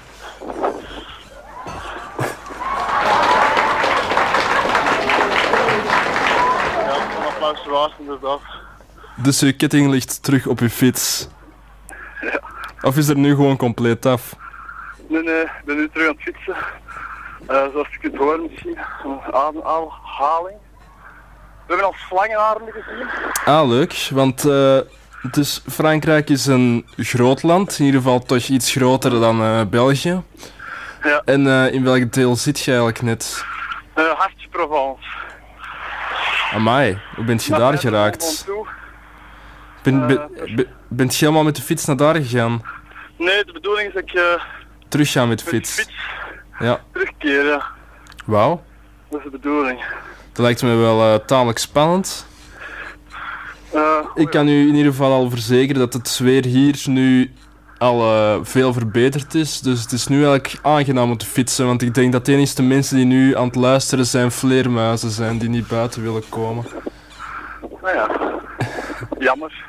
Inderdaad. 7.99 8.41
Dus 9.17 9.43
uw 9.43 9.53
ketting 9.57 9.91
ligt 9.91 10.23
terug 10.23 10.47
op 10.47 10.61
uw 10.61 10.69
fiets. 10.69 11.29
Of 12.81 12.97
is 12.97 13.09
er 13.09 13.17
nu 13.19 13.35
gewoon 13.35 13.57
compleet 13.57 14.07
af? 14.07 14.37
Nee, 15.09 15.23
nee, 15.23 15.43
ik 15.43 15.63
ben 15.65 15.77
nu 15.77 15.89
terug 15.89 16.09
aan 16.09 16.15
het 16.15 16.23
fietsen. 16.23 16.57
Eh, 17.47 17.65
zoals 17.73 17.89
je 17.91 17.99
kunt 18.01 18.17
horen 18.17 18.43
misschien, 18.51 18.79
ademhaling. 19.33 20.57
We 21.67 21.75
hebben 21.75 21.87
al 21.87 21.95
slangenarmen 22.09 22.73
gezien. 22.73 23.07
Ah, 23.45 23.69
leuk. 23.69 24.09
Want 24.13 24.45
eh, 24.45 24.79
dus 25.31 25.63
Frankrijk 25.71 26.29
is 26.31 26.47
een 26.47 26.87
groot 26.97 27.43
land. 27.43 27.79
In 27.79 27.85
ieder 27.85 28.01
geval 28.01 28.19
toch 28.19 28.47
iets 28.49 28.73
groter 28.73 29.11
dan 29.11 29.43
eh, 29.43 29.61
België. 29.71 30.23
Ja. 31.03 31.23
En 31.25 31.47
in 31.73 31.85
welk 31.85 32.13
deel 32.13 32.37
zit 32.37 32.59
je 32.61 32.71
eigenlijk 32.71 33.03
net? 33.03 33.45
Uh, 33.97 34.11
Hartje 34.11 34.49
Provence. 34.49 35.09
Amai, 36.55 36.99
hoe 37.15 37.25
bent 37.25 37.45
je 37.45 37.53
daar 37.53 37.79
geraakt? 37.79 38.47
Ben, 39.83 40.07
ben, 40.07 40.31
ben- 40.55 40.67
bent 40.89 41.17
je 41.17 41.25
helemaal 41.25 41.45
met 41.45 41.57
de 41.57 41.63
fiets 41.63 41.85
naar 41.85 41.97
daar 41.97 42.15
gegaan? 42.15 42.63
Nee, 43.17 43.45
de 43.45 43.53
bedoeling 43.53 43.89
is 43.89 43.95
dat 43.95 44.03
ik 44.03 44.13
eh, 44.15 44.43
Teruggaan 44.89 45.29
met 45.29 45.39
de 45.39 45.45
met 45.45 45.53
de 45.53 45.71
fiets? 45.71 45.81
fiets 45.81 45.97
Ja. 46.59 46.81
terugkeer. 46.93 47.47
Ja. 47.47 47.63
Wauw. 48.27 48.63
Dat 49.11 49.19
is 49.19 49.25
de 49.25 49.31
bedoeling. 49.31 49.81
Dat 50.33 50.45
lijkt 50.45 50.63
me 50.63 50.75
wel 50.75 51.01
eh, 51.03 51.15
tamelijk 51.27 51.59
spannend. 51.59 52.27
Eh, 53.73 53.99
Ik 54.15 54.31
kan 54.31 54.49
u 54.49 54.69
in 54.69 54.75
ieder 54.75 54.93
geval 54.93 55.13
al 55.13 55.31
verzekeren 55.31 55.81
dat 55.81 55.93
het 55.93 56.19
weer 56.19 56.45
hier 56.45 56.83
nu 56.87 57.33
al 57.79 58.01
eh, 58.03 58.39
veel 58.43 58.73
verbeterd 58.73 59.35
is. 59.35 59.61
Dus 59.61 59.83
het 59.83 59.93
is 59.93 60.07
nu 60.07 60.17
eigenlijk 60.27 60.59
aangenaam 60.63 61.11
om 61.11 61.17
te 61.17 61.27
fietsen. 61.27 61.67
Want 61.67 61.83
ik 61.83 61.95
denk 61.95 62.13
dat 62.13 62.25
de 62.27 62.33
enige 62.33 62.63
mensen 62.63 62.97
die 62.97 63.05
nu 63.07 63.37
aan 63.37 63.47
het 63.47 63.55
luisteren 63.55 64.07
zijn 64.07 64.31
vleermuizen 64.31 65.11
zijn 65.11 65.39
die 65.39 65.49
niet 65.49 65.69
buiten 65.69 66.03
willen 66.03 66.23
komen. 66.29 66.67
nou 67.83 67.95
ja, 67.95 68.09
jammer. 69.19 69.65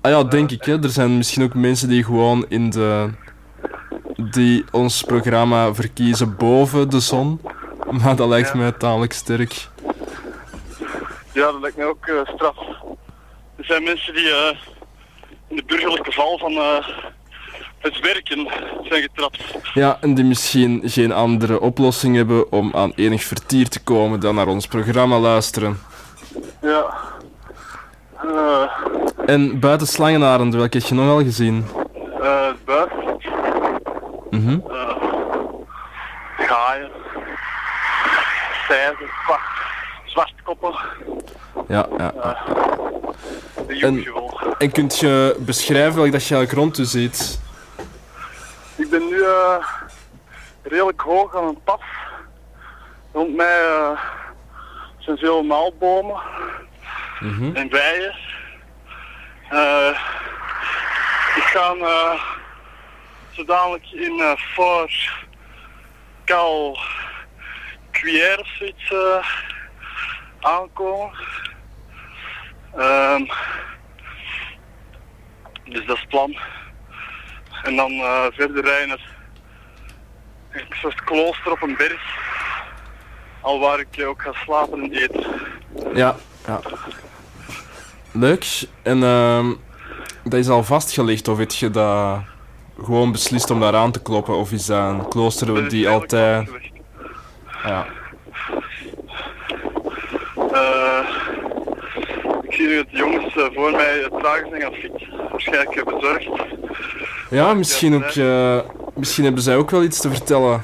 Ah 0.00 0.10
ja, 0.10 0.22
denk 0.24 0.50
ik. 0.50 0.64
Hè. 0.64 0.82
Er 0.82 0.88
zijn 0.88 1.16
misschien 1.16 1.42
ook 1.42 1.54
mensen 1.54 1.88
die 1.88 2.04
gewoon 2.04 2.44
in 2.48 2.70
de... 2.70 3.08
die 4.16 4.64
ons 4.70 5.02
programma 5.02 5.74
verkiezen 5.74 6.36
boven 6.36 6.90
de 6.90 7.00
zon. 7.00 7.40
Maar 7.90 8.16
dat 8.16 8.28
lijkt 8.28 8.48
Ja. 8.48 8.56
mij 8.56 8.72
tamelijk 8.72 9.12
sterk. 9.12 9.68
Ja, 11.32 11.52
dat 11.52 11.60
lijkt 11.60 11.76
mij 11.76 11.86
ook 11.86 12.06
eh, 12.06 12.34
straf. 12.34 12.56
Er 13.56 13.64
zijn 13.64 13.82
mensen 13.82 14.14
die 14.14 14.30
eh, 14.30 14.56
in 15.48 15.56
de 15.56 15.62
burgerlijke 15.66 16.12
val 16.12 16.38
van 16.38 16.52
eh, 16.52 16.88
het 17.78 18.00
werken 18.00 18.48
zijn 18.82 19.02
getrapt. 19.02 19.38
Ja, 19.74 19.98
en 20.00 20.14
die 20.14 20.24
misschien 20.24 20.80
geen 20.84 21.12
andere 21.12 21.60
oplossing 21.60 22.16
hebben 22.16 22.52
om 22.52 22.70
aan 22.74 22.92
enig 22.96 23.22
vertier 23.22 23.68
te 23.68 23.82
komen 23.82 24.20
dan 24.20 24.34
naar 24.34 24.46
ons 24.46 24.66
programma 24.66 25.18
luisteren. 25.18 25.78
Ja. 26.62 26.94
En 29.26 29.60
buiten 29.60 29.86
Slangenarend, 29.86 30.54
welke 30.54 30.78
heb 30.78 30.86
je 30.86 30.94
nog 30.94 31.06
wel 31.06 31.22
gezien? 31.22 31.64
eh 32.20 32.46
buiten, 32.64 33.03
Eh 34.38 34.96
gaaien, 36.46 36.90
stijven, 38.64 39.06
zwart, 39.24 39.40
zwartkoppen, 40.04 40.74
Ja, 41.68 41.86
ja. 41.98 42.12
ja. 42.22 42.36
de 43.66 43.78
En-. 43.80 44.04
En 44.58 44.70
kunt 44.72 44.98
je 44.98 45.36
beschrijven 45.38 45.94
welk 45.94 46.12
dat 46.12 46.26
je 46.26 46.34
eigenlijk 46.34 46.52
rond 46.52 46.76
je 46.76 46.84
ziet? 46.84 47.40
Ik 48.76 48.90
ben 48.90 49.06
nu 49.08 49.22
eh, 49.22 49.66
redelijk 50.62 51.00
hoog 51.00 51.36
aan 51.36 51.44
een 51.44 51.62
pad. 51.64 51.80
Rond 53.12 53.34
mij 53.36 53.60
eh, 53.64 54.00
zijn 54.98 55.16
veel 55.18 55.42
maalbomen 55.42 56.20
Mhm. 57.20 57.56
en 57.56 57.68
bijen. 57.68 58.14
Eh, 59.48 59.88
ik 61.36 61.42
ga 61.42 61.74
zo 63.34 63.78
in 63.90 64.18
uh, 64.18 64.32
Fort 64.36 65.10
Cal 66.24 66.78
Cuillère 67.90 68.40
of 68.40 68.48
zoiets 68.58 68.90
eh, 68.90 69.26
aankomen. 70.40 71.10
Ehm, 72.76 73.24
dus 75.64 75.86
dat 75.86 75.96
is 75.96 76.06
plan. 76.08 76.36
En 77.62 77.76
dan 77.76 77.90
eh, 77.90 78.24
verder 78.32 78.64
rijden 78.64 78.88
naar 78.88 79.16
een 80.50 80.66
soort 80.70 81.04
klooster 81.04 81.52
op 81.52 81.62
een 81.62 81.76
berg. 81.76 82.02
Al 83.40 83.60
waar 83.60 83.78
ik 83.78 84.06
ook 84.06 84.22
ga 84.22 84.32
slapen 84.32 84.82
en 84.82 84.92
eten. 84.92 85.24
Ja, 85.94 86.16
ja. 86.46 86.60
Leuk. 88.10 88.66
En 88.82 89.02
ehm, 89.02 89.52
dat 90.22 90.34
is 90.40 90.48
al 90.48 90.64
vastgelegd, 90.64 91.28
of 91.28 91.38
heb 91.38 91.50
je 91.50 91.70
dat 91.70 92.22
gewoon 92.82 93.12
beslist 93.12 93.50
om 93.50 93.60
daar 93.60 93.74
aan 93.74 93.90
te 93.90 94.02
kloppen? 94.02 94.36
Of 94.36 94.52
is 94.52 94.66
dat 94.66 94.90
een 94.90 95.08
klooster 95.08 95.68
die 95.68 95.88
altijd... 95.88 96.48
Ja. 97.64 97.86
Eh, 100.52 101.08
ik 102.42 102.54
zie 102.54 102.66
nu 102.66 102.84
de 102.90 102.96
jongens 102.96 103.36
eh, 103.36 103.44
voor 103.54 103.70
mij 103.70 104.00
het 104.02 104.18
trager 104.18 104.46
zijn 104.48 104.60
gaan 104.60 104.72
fietsen. 104.72 105.28
Waarschijnlijk 105.30 105.76
eh, 105.76 105.84
bezorgd. 105.84 106.28
ja, 107.30 107.54
misschien 107.54 107.94
ook... 107.94 108.14
misschien 108.94 109.24
hebben 109.24 109.42
zij 109.42 109.56
ook 109.56 109.70
wel 109.70 109.82
iets 109.82 110.00
te 110.00 110.10
vertellen. 110.10 110.62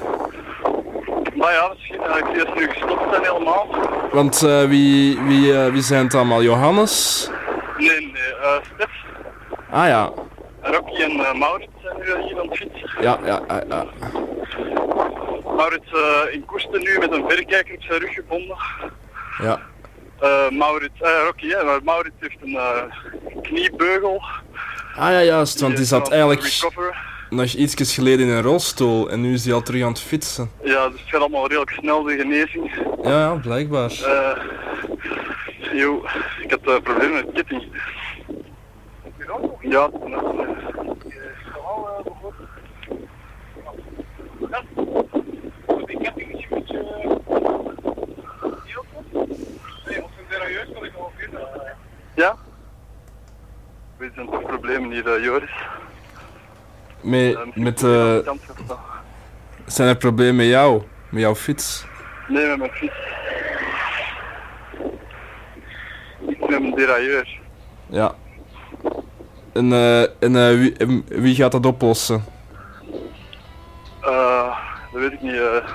Maar 1.35 1.53
ja, 1.53 1.73
misschien 1.73 2.01
uh, 2.09 2.17
ik 2.17 2.25
ze 2.47 2.51
nu 2.55 2.67
gestopt 2.67 3.09
zijn 3.11 3.23
helemaal. 3.23 3.67
Want 4.11 4.39
wie, 4.67 5.19
wie, 5.19 5.53
wie 5.53 5.81
zijn 5.81 6.03
het 6.03 6.15
allemaal? 6.15 6.43
Johannes? 6.43 7.29
Nee, 7.77 7.89
nee, 7.89 8.59
Stef, 8.75 8.89
Ah 9.69 9.87
ja. 9.87 10.11
Rocky 10.61 11.01
en 11.01 11.11
eh, 11.11 11.33
Maurits 11.33 11.71
zijn 11.81 11.97
nu 11.97 12.23
hier 12.23 12.39
aan 12.39 12.49
het 12.49 12.57
fietsen. 12.57 12.89
Ja, 13.01 13.19
ja, 13.25 13.41
ja. 13.47 13.63
ja. 13.69 13.85
Maurits 15.55 15.91
eh, 15.91 16.33
in 16.33 16.45
koesten 16.45 16.79
nu 16.83 16.97
met 16.99 17.11
een 17.11 17.23
verrekijker 17.27 17.75
op 17.75 17.81
zijn 17.81 17.99
rug 17.99 18.13
gebonden. 18.13 18.57
ja. 19.41 19.61
Eh 20.19 20.49
Maurits, 20.49 21.01
eh 21.01 21.09
Rocky, 21.25 21.47
hè, 21.47 21.63
maar 21.63 21.83
Maurits 21.83 22.15
heeft 22.19 22.37
een 22.41 22.55
eh, 22.55 22.83
kniebeugel. 23.41 24.23
Ah 24.95 25.11
ja, 25.11 25.21
juist. 25.21 25.59
Want 25.59 25.77
die 25.77 25.85
zat 25.85 26.11
eigenlijk 26.11 26.43
nog 27.29 27.53
iets 27.53 27.93
geleden 27.93 28.27
in 28.27 28.33
een 28.33 28.41
rolstoel. 28.41 29.09
En 29.09 29.21
nu 29.21 29.33
is 29.33 29.45
hij 29.45 29.53
al 29.53 29.61
terug 29.61 29.83
aan 29.83 29.89
het 29.89 29.99
fietsen. 29.99 30.51
Ja, 30.63 30.89
dus 30.89 30.99
het 30.99 31.09
gaat 31.09 31.19
allemaal 31.19 31.47
redelijk 31.47 31.71
snel, 31.71 32.03
de 32.03 32.15
genezing. 32.17 32.71
Ja, 33.03 33.09
ja, 33.09 33.33
blijkbaar. 33.33 33.91
Eh, 33.91 34.43
yo, 35.73 36.05
ik 36.41 36.51
had 36.51 36.59
uh, 36.67 36.81
problemen 36.83 37.13
met 37.25 37.33
ketting. 37.33 37.63
Ja, 37.67 37.67
het 38.27 38.33
is 38.33 38.33
net, 38.33 38.35
eh, 38.35 38.37
Die 38.37 39.07
ketting 39.07 39.17
is 39.17 39.19
een 39.19 39.20
beetje... 39.39 39.67
Ja? 52.15 52.35
We 53.97 54.11
zijn 54.15 54.29
toch 54.29 54.43
problemen 54.43 54.91
hier, 54.91 55.07
eh, 55.07 55.23
Joris. 55.23 55.51
Met, 57.01 57.35
Eh, 57.35 57.41
met, 57.53 57.79
de 57.79 58.23
eh, 58.25 58.33
zijn 59.65 59.87
er 59.87 59.97
problemen 59.97 60.35
met 60.35 60.45
jou? 60.45 60.81
Met 61.09 61.21
jouw 61.21 61.35
fiets? 61.35 61.85
Nee, 62.27 62.47
met 62.47 62.57
mijn 62.57 62.71
fiets. 62.71 62.95
Ik 66.27 66.39
met 66.39 66.61
mijn 66.61 66.75
derailleur. 66.75 67.39
Ja. 67.87 68.15
En, 69.53 69.73
eh, 69.73 70.01
en 70.01 70.35
eh, 70.35 70.57
wie, 70.57 70.77
en 70.77 71.03
wie 71.07 71.35
gaat 71.35 71.51
dat 71.51 71.65
oplossen? 71.65 72.23
Eh, 74.01 74.57
dat 74.91 75.01
weet 75.01 75.11
ik 75.11 75.21
niet. 75.21 75.33
eh. 75.33 75.67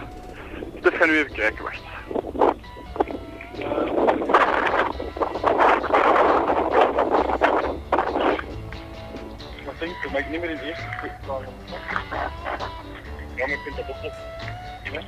Stef, 0.81 0.97
ga 0.99 1.05
nu 1.05 1.19
even 1.19 1.33
kijken, 1.33 1.65
wacht. 1.65 1.81
Wat 9.65 9.75
denk 9.79 9.93
je? 10.03 10.09
Mag 10.13 10.21
ik 10.21 10.31
niet 10.31 10.41
meer 10.41 10.51
in 10.51 10.57
de 10.57 10.63
eerste 10.65 10.85
vragen? 11.23 11.47
Ja, 13.37 13.47
maar 13.47 13.57
ik 13.57 13.61
vind 13.65 13.77
dat 13.77 13.89
oplossen. 13.89 14.23
Ja. 14.93 15.01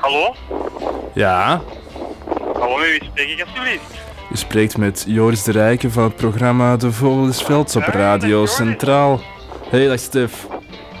Hallo? 0.00 0.34
Ja. 1.14 1.60
Hallo, 2.74 2.86
wie 2.86 3.04
spreek 3.04 3.28
ik 3.28 3.40
alsjeblieft? 3.40 3.94
Je 4.30 4.36
spreekt 4.36 4.76
met 4.76 5.04
Joris 5.06 5.42
de 5.42 5.52
Rijken 5.52 5.90
van 5.92 6.02
het 6.02 6.16
programma 6.16 6.76
De 6.76 6.92
Vogel 6.92 7.28
is 7.28 7.42
Velds 7.42 7.76
op 7.76 7.82
Radio. 7.82 8.46
Centraal. 8.46 9.20
Hey, 9.70 9.86
dag 9.86 9.98
Stef. 9.98 10.46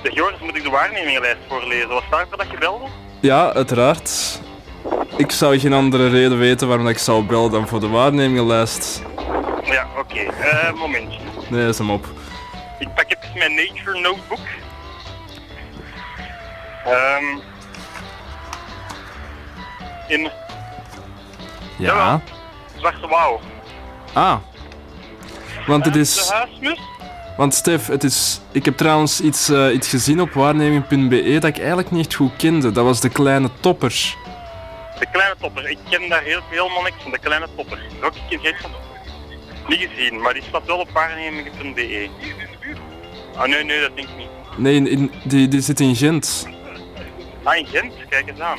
Zeg 0.02 0.14
Joris, 0.14 0.38
moet 0.40 0.56
ik 0.56 0.62
de 0.62 0.70
waarnemingenlijst 0.70 1.36
voorlezen? 1.48 1.88
Was 1.88 2.02
daarvoor 2.10 2.36
dat 2.36 2.50
je 2.50 2.58
belde? 2.58 2.84
Ja, 3.20 3.52
uiteraard. 3.52 4.40
Ik 5.16 5.30
zou 5.30 5.58
geen 5.58 5.72
andere 5.72 6.08
reden 6.08 6.38
weten 6.38 6.68
waarom 6.68 6.88
ik 6.88 6.98
zou 6.98 7.24
bellen 7.24 7.50
dan 7.50 7.68
voor 7.68 7.80
de 7.80 7.88
waarnemingenlijst. 7.88 9.02
Ja, 9.64 9.86
oké. 9.98 10.18
Eh, 10.18 10.72
momentje. 10.72 11.18
Nee, 11.48 11.68
is 11.68 11.78
hem 11.78 11.90
op. 11.90 12.06
Ik 12.78 12.94
pak 12.94 13.04
even 13.08 13.38
mijn 13.38 13.54
Nature 13.54 14.00
Notebook. 14.00 14.46
Ehm 16.84 17.52
in 20.08 20.30
Ja. 21.84 22.20
Zwarte 22.78 23.06
Wouw. 23.08 23.40
Ah. 24.12 24.36
Want 25.66 25.84
het 25.84 25.94
De 25.94 26.00
is... 26.00 26.28
huismus? 26.30 26.78
Want 27.36 27.54
Stef, 27.54 27.86
het 27.86 28.04
is... 28.04 28.40
Ik 28.52 28.64
heb 28.64 28.76
trouwens 28.76 29.20
iets, 29.20 29.48
eh, 29.48 29.74
iets 29.74 29.88
gezien 29.88 30.20
op 30.20 30.32
waarneming.be 30.32 31.32
dat 31.40 31.44
ik 31.44 31.58
eigenlijk 31.58 31.90
niet 31.90 32.06
echt 32.06 32.14
goed 32.14 32.36
kende. 32.36 32.72
Dat 32.72 32.84
was 32.84 33.00
de 33.00 33.08
kleine 33.08 33.50
toppers. 33.60 34.16
De 34.98 35.06
kleine 35.12 35.34
topper. 35.40 35.70
Ik 35.70 35.78
ken 35.90 36.08
daar 36.08 36.22
heel, 36.22 36.40
helemaal 36.50 36.82
niks 36.82 36.96
van. 37.02 37.10
De 37.10 37.18
kleine 37.18 37.46
topper. 37.56 37.78
Ook 38.02 38.12
ik 38.28 38.38
ken 38.42 38.54
van. 38.60 38.70
Niet 39.68 39.88
gezien, 39.94 40.20
maar 40.20 40.34
die 40.34 40.42
staat 40.48 40.66
wel 40.66 40.78
op 40.78 40.90
waarnemingen.be. 40.90 42.08
Ah 43.36 43.48
nee, 43.48 43.64
nee, 43.64 43.80
dat 43.80 43.96
denk 43.96 44.08
ik 44.08 44.16
niet. 44.16 44.28
Nee, 44.56 44.74
in, 44.74 44.86
in- 44.88 45.12
die, 45.24 45.48
die 45.48 45.60
zit 45.60 45.80
in 45.80 45.96
Gent. 45.96 46.48
Ah, 47.42 47.56
in 47.56 47.66
Gent, 47.66 47.92
kijk 48.08 48.28
eens 48.28 48.40
aan. 48.40 48.58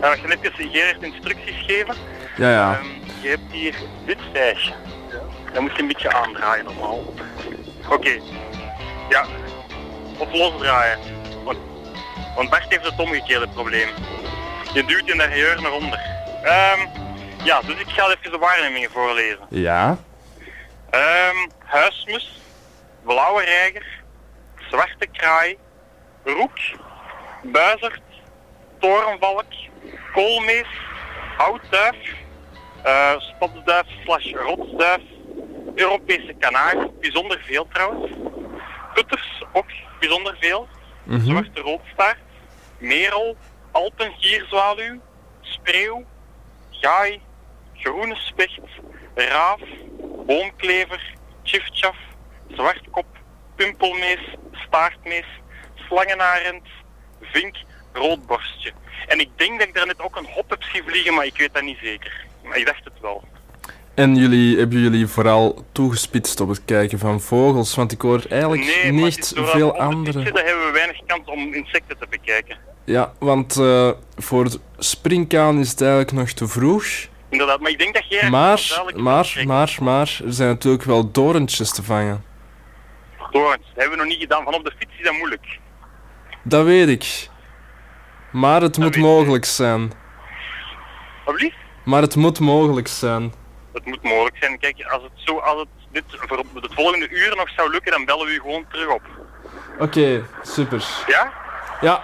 Ja, 0.00 0.12
je 0.14 0.20
hebt 0.28 0.44
even 0.44 0.70
Gerard 0.70 1.02
instructies 1.02 1.64
geven. 1.66 1.94
Ja, 2.38 2.50
ja. 2.50 2.78
Ehm, 2.78 2.86
je 3.20 3.28
hebt 3.28 3.52
hier 3.52 3.74
dit 4.06 4.18
stijgje. 4.30 4.72
Dat 5.52 5.62
moet 5.62 5.76
je 5.76 5.82
een 5.82 5.88
beetje 5.88 6.12
aandraaien 6.12 6.64
normaal. 6.64 7.14
Oké. 7.90 8.20
Ja. 9.08 9.26
Of 10.18 10.32
losdraaien. 10.32 10.98
Want, 11.44 11.58
want 12.36 12.50
Bart 12.50 12.64
heeft 12.68 12.84
het 12.84 12.98
omgekeerde 12.98 13.48
probleem. 13.48 13.88
Je 14.72 14.84
duwt 14.84 15.08
in 15.08 15.18
de 15.18 15.28
geur 15.30 15.62
naar 15.62 15.72
onder. 15.72 16.00
Ehm, 16.42 16.80
ja, 17.42 17.60
dus 17.60 17.76
ik 17.78 17.88
ga 17.88 18.08
even 18.08 18.30
de 18.30 18.38
waarnemingen 18.38 18.90
voorlezen. 18.90 19.46
Ja. 19.48 19.96
Ehm, 20.90 21.36
huismus, 21.64 22.40
blauwe 23.02 23.44
reiger, 23.44 23.86
zwarte 24.70 25.06
kraai, 25.12 25.58
roek, 26.24 26.58
buizerd, 27.42 28.00
torenvalk, 28.78 29.44
koolmees, 30.12 30.66
houtduif, 31.36 31.96
eh 32.82 33.14
stadsduif 33.18 33.86
slash 34.04 34.32
rotsduif, 34.32 35.02
Europese 35.74 36.34
kanaar, 36.38 36.88
bijzonder 37.00 37.40
veel 37.44 37.68
trouwens, 37.72 38.12
kutters 38.94 39.42
ook 39.52 39.66
bijzonder 40.00 40.36
veel, 40.40 40.68
zwarte 41.20 41.60
roodstaart, 41.60 42.18
merel, 42.78 43.36
alpengierzwaluw, 43.72 45.00
spreeuw, 45.40 46.04
gaai, 46.70 47.20
groene 47.74 48.14
specht, 48.14 48.60
raaf, 49.14 49.60
boomklever, 50.26 51.14
tjiftjaf, 51.42 51.96
zwartkop, 52.50 53.06
pimpelmees, 53.56 54.34
staartmees, 54.52 55.26
slangenarend, 55.86 56.66
vink, 57.20 57.56
roodborstje. 57.92 58.72
En 59.06 59.20
ik 59.20 59.30
denk 59.36 59.58
dat 59.58 59.68
ik 59.68 59.74
daar 59.74 59.86
net 59.86 60.00
ook 60.00 60.16
een 60.16 60.28
hop 60.34 60.50
heb 60.50 60.62
zien 60.62 60.82
vliegen, 60.86 61.14
maar 61.14 61.26
ik 61.26 61.36
weet 61.36 61.54
dat 61.54 61.62
niet 61.62 61.78
zeker. 61.82 62.26
Maar 62.48 62.58
ik 62.58 62.66
dacht 62.66 62.84
het 62.84 63.00
wel. 63.00 63.24
En 63.94 64.16
jullie, 64.16 64.58
hebben 64.58 64.78
jullie 64.78 65.06
vooral 65.06 65.64
toegespitst 65.72 66.40
op 66.40 66.48
het 66.48 66.64
kijken 66.64 66.98
van 66.98 67.20
vogels? 67.20 67.74
Want 67.74 67.92
ik 67.92 68.00
hoor 68.00 68.24
eigenlijk 68.28 68.62
nee, 68.82 68.92
niet 68.92 69.32
veel 69.34 69.68
op 69.68 69.76
andere... 69.76 70.22
zitten, 70.22 70.44
hebben 70.44 70.66
we 70.66 70.72
weinig 70.72 71.00
kans 71.06 71.28
om 71.28 71.54
insecten 71.54 71.98
te 71.98 72.06
bekijken. 72.10 72.56
Ja, 72.84 73.12
want 73.18 73.56
eh, 73.56 73.90
voor 74.16 74.44
het 74.44 74.58
springkaan 74.78 75.58
is 75.58 75.70
het 75.70 75.80
eigenlijk 75.80 76.12
nog 76.12 76.30
te 76.30 76.48
vroeg. 76.48 76.84
Inderdaad, 77.28 77.60
maar 77.60 77.70
ik 77.70 77.78
denk 77.78 77.94
dat 77.94 78.08
jij 78.08 78.30
Maar, 78.30 78.82
maar, 78.96 79.42
maar, 79.46 79.76
maar, 79.80 80.20
er 80.24 80.32
zijn 80.32 80.48
natuurlijk 80.48 80.84
wel 80.84 81.10
dorentjes 81.10 81.72
te 81.72 81.82
vangen. 81.82 82.24
Doorns, 83.30 83.66
dat 83.66 83.74
hebben 83.74 83.98
we 83.98 84.04
nog 84.04 84.12
niet 84.12 84.20
gedaan. 84.20 84.44
Van 84.44 84.54
op 84.54 84.64
de 84.64 84.72
fiets 84.78 84.92
is 84.98 85.04
dat 85.04 85.14
moeilijk. 85.14 85.58
Dat 86.42 86.64
weet 86.64 86.88
ik. 86.88 87.28
Maar 88.32 88.62
het 88.62 88.78
moet 88.78 88.96
ik. 88.96 89.02
mogelijk 89.02 89.44
zijn. 89.44 89.92
Alsjeblieft? 91.24 91.56
Maar 91.88 92.02
het 92.02 92.16
moet 92.16 92.38
mogelijk 92.38 92.88
zijn. 92.88 93.32
Het 93.72 93.84
moet 93.84 94.02
mogelijk 94.02 94.36
zijn. 94.40 94.58
Kijk, 94.58 94.82
als 94.82 95.02
het, 95.02 95.12
zo, 95.14 95.38
als 95.38 95.60
het 95.60 95.68
dit 95.92 96.04
voor 96.08 96.38
het 96.38 96.74
volgende 96.74 97.08
uur 97.08 97.36
nog 97.36 97.50
zou 97.50 97.70
lukken, 97.70 97.92
dan 97.92 98.04
bellen 98.04 98.26
we 98.26 98.32
u 98.32 98.40
gewoon 98.40 98.64
terug 98.70 98.88
op. 98.88 99.02
Oké, 99.78 100.24
super. 100.42 100.84
Ja? 101.06 101.32
Ja. 101.80 102.02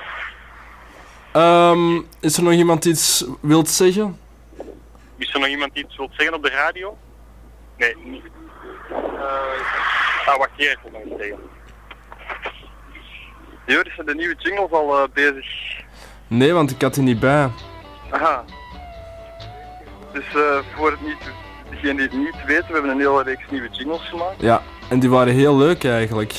Ehm, 1.33 2.01
is 2.21 2.37
er 2.37 2.43
nog 2.43 2.53
iemand 2.53 2.83
die 2.83 2.93
iets 2.93 3.25
wilt 3.41 3.69
zeggen? 3.69 4.21
Is 5.17 5.35
er 5.35 5.41
nog 5.41 5.49
iemand 5.49 5.75
die 5.75 5.85
iets 5.85 5.97
wilt 5.97 6.13
zeggen 6.17 6.37
op 6.37 6.43
de 6.43 6.51
radio? 6.51 6.99
Nee, 7.77 7.97
niet. 8.05 8.25
Eh, 8.91 10.29
ah, 10.29 10.39
wacht, 10.39 10.51
hier 10.57 10.79
wil 10.83 10.91
nog 10.93 11.03
iets 11.03 11.23
zeggen. 11.23 11.39
Joris, 13.67 13.95
zijn 13.95 14.07
de 14.07 14.15
nieuwe 14.15 14.35
jingles 14.39 14.71
al 14.71 14.99
eh, 14.99 15.09
bezig? 15.13 15.47
Nee, 16.27 16.53
want 16.53 16.71
ik 16.71 16.83
had 16.83 16.95
die 16.95 17.03
niet 17.03 17.21
bij. 17.21 17.51
Aha. 18.11 18.45
Dus 20.15 20.25
eh, 20.35 20.59
voor 20.77 20.91
het 20.91 21.01
niet, 21.03 21.23
degene 21.71 21.95
die 21.95 22.03
het 22.03 22.13
niet 22.17 22.45
weten, 22.47 22.67
we 22.67 22.73
hebben 22.73 22.91
een 22.91 22.99
hele 22.99 23.23
reeks 23.23 23.43
nieuwe 23.51 23.69
jingles 23.71 24.09
gemaakt. 24.09 24.35
Ja, 24.41 24.63
en 24.89 24.99
die 25.01 25.11
waren 25.11 25.33
heel 25.35 25.57
leuk 25.57 25.85
eigenlijk. 25.85 26.35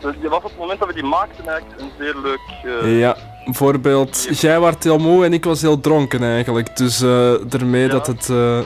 Dus 0.00 0.14
die 0.20 0.28
was 0.28 0.42
op 0.42 0.50
het 0.50 0.58
moment 0.58 0.78
dat 0.78 0.88
we 0.88 0.94
die 0.94 1.04
maakten 1.04 1.46
eigenlijk 1.48 1.80
een 1.80 1.90
zeer 1.98 2.14
leuk... 2.22 2.40
eh, 2.82 2.98
Ja, 2.98 3.16
bijvoorbeeld, 3.44 4.40
jij 4.40 4.60
was 4.60 4.74
heel 4.78 4.98
moe 4.98 5.24
en 5.24 5.32
ik 5.32 5.44
was 5.44 5.60
heel 5.62 5.80
dronken 5.80 6.22
eigenlijk. 6.22 6.76
Dus 6.76 7.00
eh 7.02 7.34
daarmee 7.48 7.82
Ja. 7.82 7.88
dat 7.88 8.06
het 8.06 8.28
eh, 8.30 8.58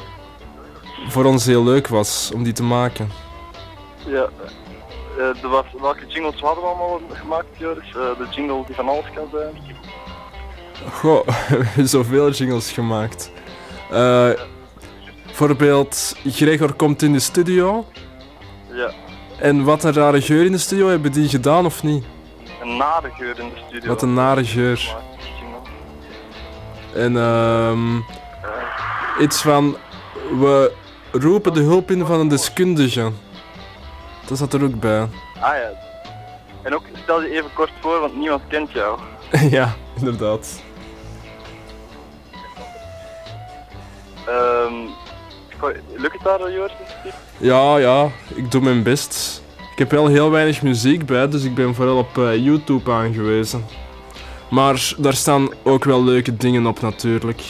voor 1.09 1.25
ons 1.25 1.47
heel 1.47 1.65
leuk 1.65 1.89
was 1.89 2.31
om 2.35 2.43
die 2.43 2.53
te 2.53 2.63
maken. 2.63 3.11
Ja. 4.07 4.29
Eh, 5.19 5.43
er 5.43 5.49
was, 5.49 5.65
welke 5.81 6.07
jingles 6.07 6.41
hadden 6.41 6.63
we 6.63 6.69
allemaal 6.69 7.01
gemaakt, 7.13 7.47
Joris? 7.59 7.89
Eh, 7.89 7.95
de 7.95 8.27
jingle 8.31 8.63
die 8.67 8.75
van 8.75 8.89
alles 8.89 9.05
kan 9.15 9.29
zijn. 9.33 9.79
Goh, 10.93 11.27
we 11.49 11.65
hebben 11.65 11.89
zoveel 11.89 12.31
jingles 12.31 12.73
gemaakt. 12.73 13.31
Eh 13.91 14.31
bijvoorbeeld, 15.27 16.17
Gregor 16.25 16.73
komt 16.73 17.03
in 17.03 17.13
de 17.13 17.19
studio. 17.19 17.87
Ja. 18.73 18.91
En 19.39 19.65
wat 19.65 19.85
een 19.85 19.93
rare 19.93 20.21
geur 20.21 20.45
in 20.45 20.53
de 20.53 20.59
studio, 20.59 20.89
hebben 20.89 21.13
die 21.13 21.29
gedaan 21.29 21.65
of 21.65 21.83
niet? 21.83 22.05
Een 22.63 22.77
nare 22.77 23.11
geur 23.11 23.39
in 23.39 23.49
de 23.49 23.61
studio. 23.69 23.89
Wat 23.89 24.03
een 24.03 24.15
nare 24.15 24.45
geur. 24.45 24.97
En 26.95 27.17
ehm 27.17 27.97
iets 29.21 29.43
van, 29.43 29.77
we 30.41 30.73
roepen 31.13 31.53
de 31.53 31.61
hulp 31.61 31.91
in 31.91 32.07
van 32.07 32.21
een 32.21 32.29
deskundige. 32.29 33.11
Dat 34.27 34.39
zat 34.39 34.53
er 34.53 34.65
ook 34.65 34.81
bij. 34.81 35.01
Ah 35.01 35.41
ja. 35.41 35.71
En 36.63 36.75
ook 36.75 36.83
stel 37.03 37.23
je 37.23 37.31
even 37.31 37.53
kort 37.55 37.73
voor, 37.81 38.01
want 38.01 38.17
niemand 38.17 38.43
kent 38.49 38.73
jou. 38.73 38.99
ja, 39.59 39.75
inderdaad. 39.99 40.63
Ehm 44.27 44.89
goh, 45.61 45.71
lukt 45.97 46.13
het 46.13 46.23
daar, 46.23 46.53
Joris? 46.53 46.73
Ja, 47.39 47.77
ja, 47.77 48.11
ik 48.35 48.51
doe 48.51 48.61
mijn 48.61 48.83
best. 48.83 49.43
Ik 49.73 49.79
heb 49.79 49.91
wel 49.91 50.07
heel 50.07 50.31
weinig 50.31 50.63
muziek 50.63 51.07
bij, 51.07 51.29
dus 51.29 51.45
ik 51.45 51.55
ben 51.55 51.75
vooral 51.75 51.99
op 51.99 52.19
eh, 52.19 52.37
YouTube 52.37 52.93
aangewezen. 52.93 53.65
Maar 54.51 54.95
daar 54.99 55.15
staan 55.15 55.49
ook 55.63 55.85
wel 55.85 56.05
leuke 56.05 56.37
dingen 56.37 56.67
op 56.67 56.81
natuurlijk. 56.81 57.43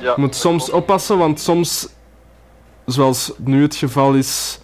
Ja. 0.00 0.12
Je 0.14 0.20
moet 0.20 0.34
soms 0.34 0.70
oppassen, 0.70 1.18
want 1.18 1.40
soms, 1.40 1.88
zoals 2.86 3.32
nu 3.36 3.62
het 3.62 3.76
geval 3.76 4.14
is, 4.14 4.60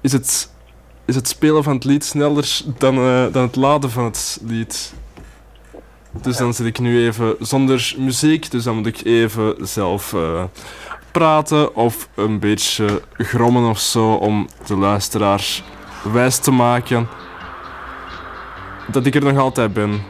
is 0.00 0.12
het, 0.12 0.50
is 1.04 1.14
het 1.14 1.28
spelen 1.28 1.62
van 1.62 1.74
het 1.74 1.84
lied 1.84 2.04
sneller 2.04 2.60
dan, 2.78 2.96
eh, 2.96 3.32
dan 3.32 3.42
het 3.42 3.56
laden 3.56 3.90
van 3.90 4.04
het 4.04 4.38
lied. 4.42 4.94
Dus 6.22 6.36
dan 6.36 6.54
zit 6.54 6.66
ik 6.66 6.78
nu 6.78 7.06
even 7.06 7.36
zonder 7.40 7.94
muziek, 7.98 8.50
dus 8.50 8.64
dan 8.64 8.76
moet 8.76 8.86
ik 8.86 9.04
even 9.04 9.54
zelf 9.66 10.12
eh, 10.12 10.44
praten 11.10 11.74
of 11.74 12.08
een 12.14 12.38
beetje 12.38 13.02
grommen 13.16 13.70
of 13.70 13.78
zo 13.78 14.12
om 14.12 14.48
de 14.66 14.76
luisteraar 14.76 15.62
wijs 16.12 16.38
te 16.38 16.50
maken 16.50 17.08
dat 18.86 19.06
ik 19.06 19.14
er 19.14 19.24
nog 19.24 19.38
altijd 19.38 19.72
ben. 19.72 20.02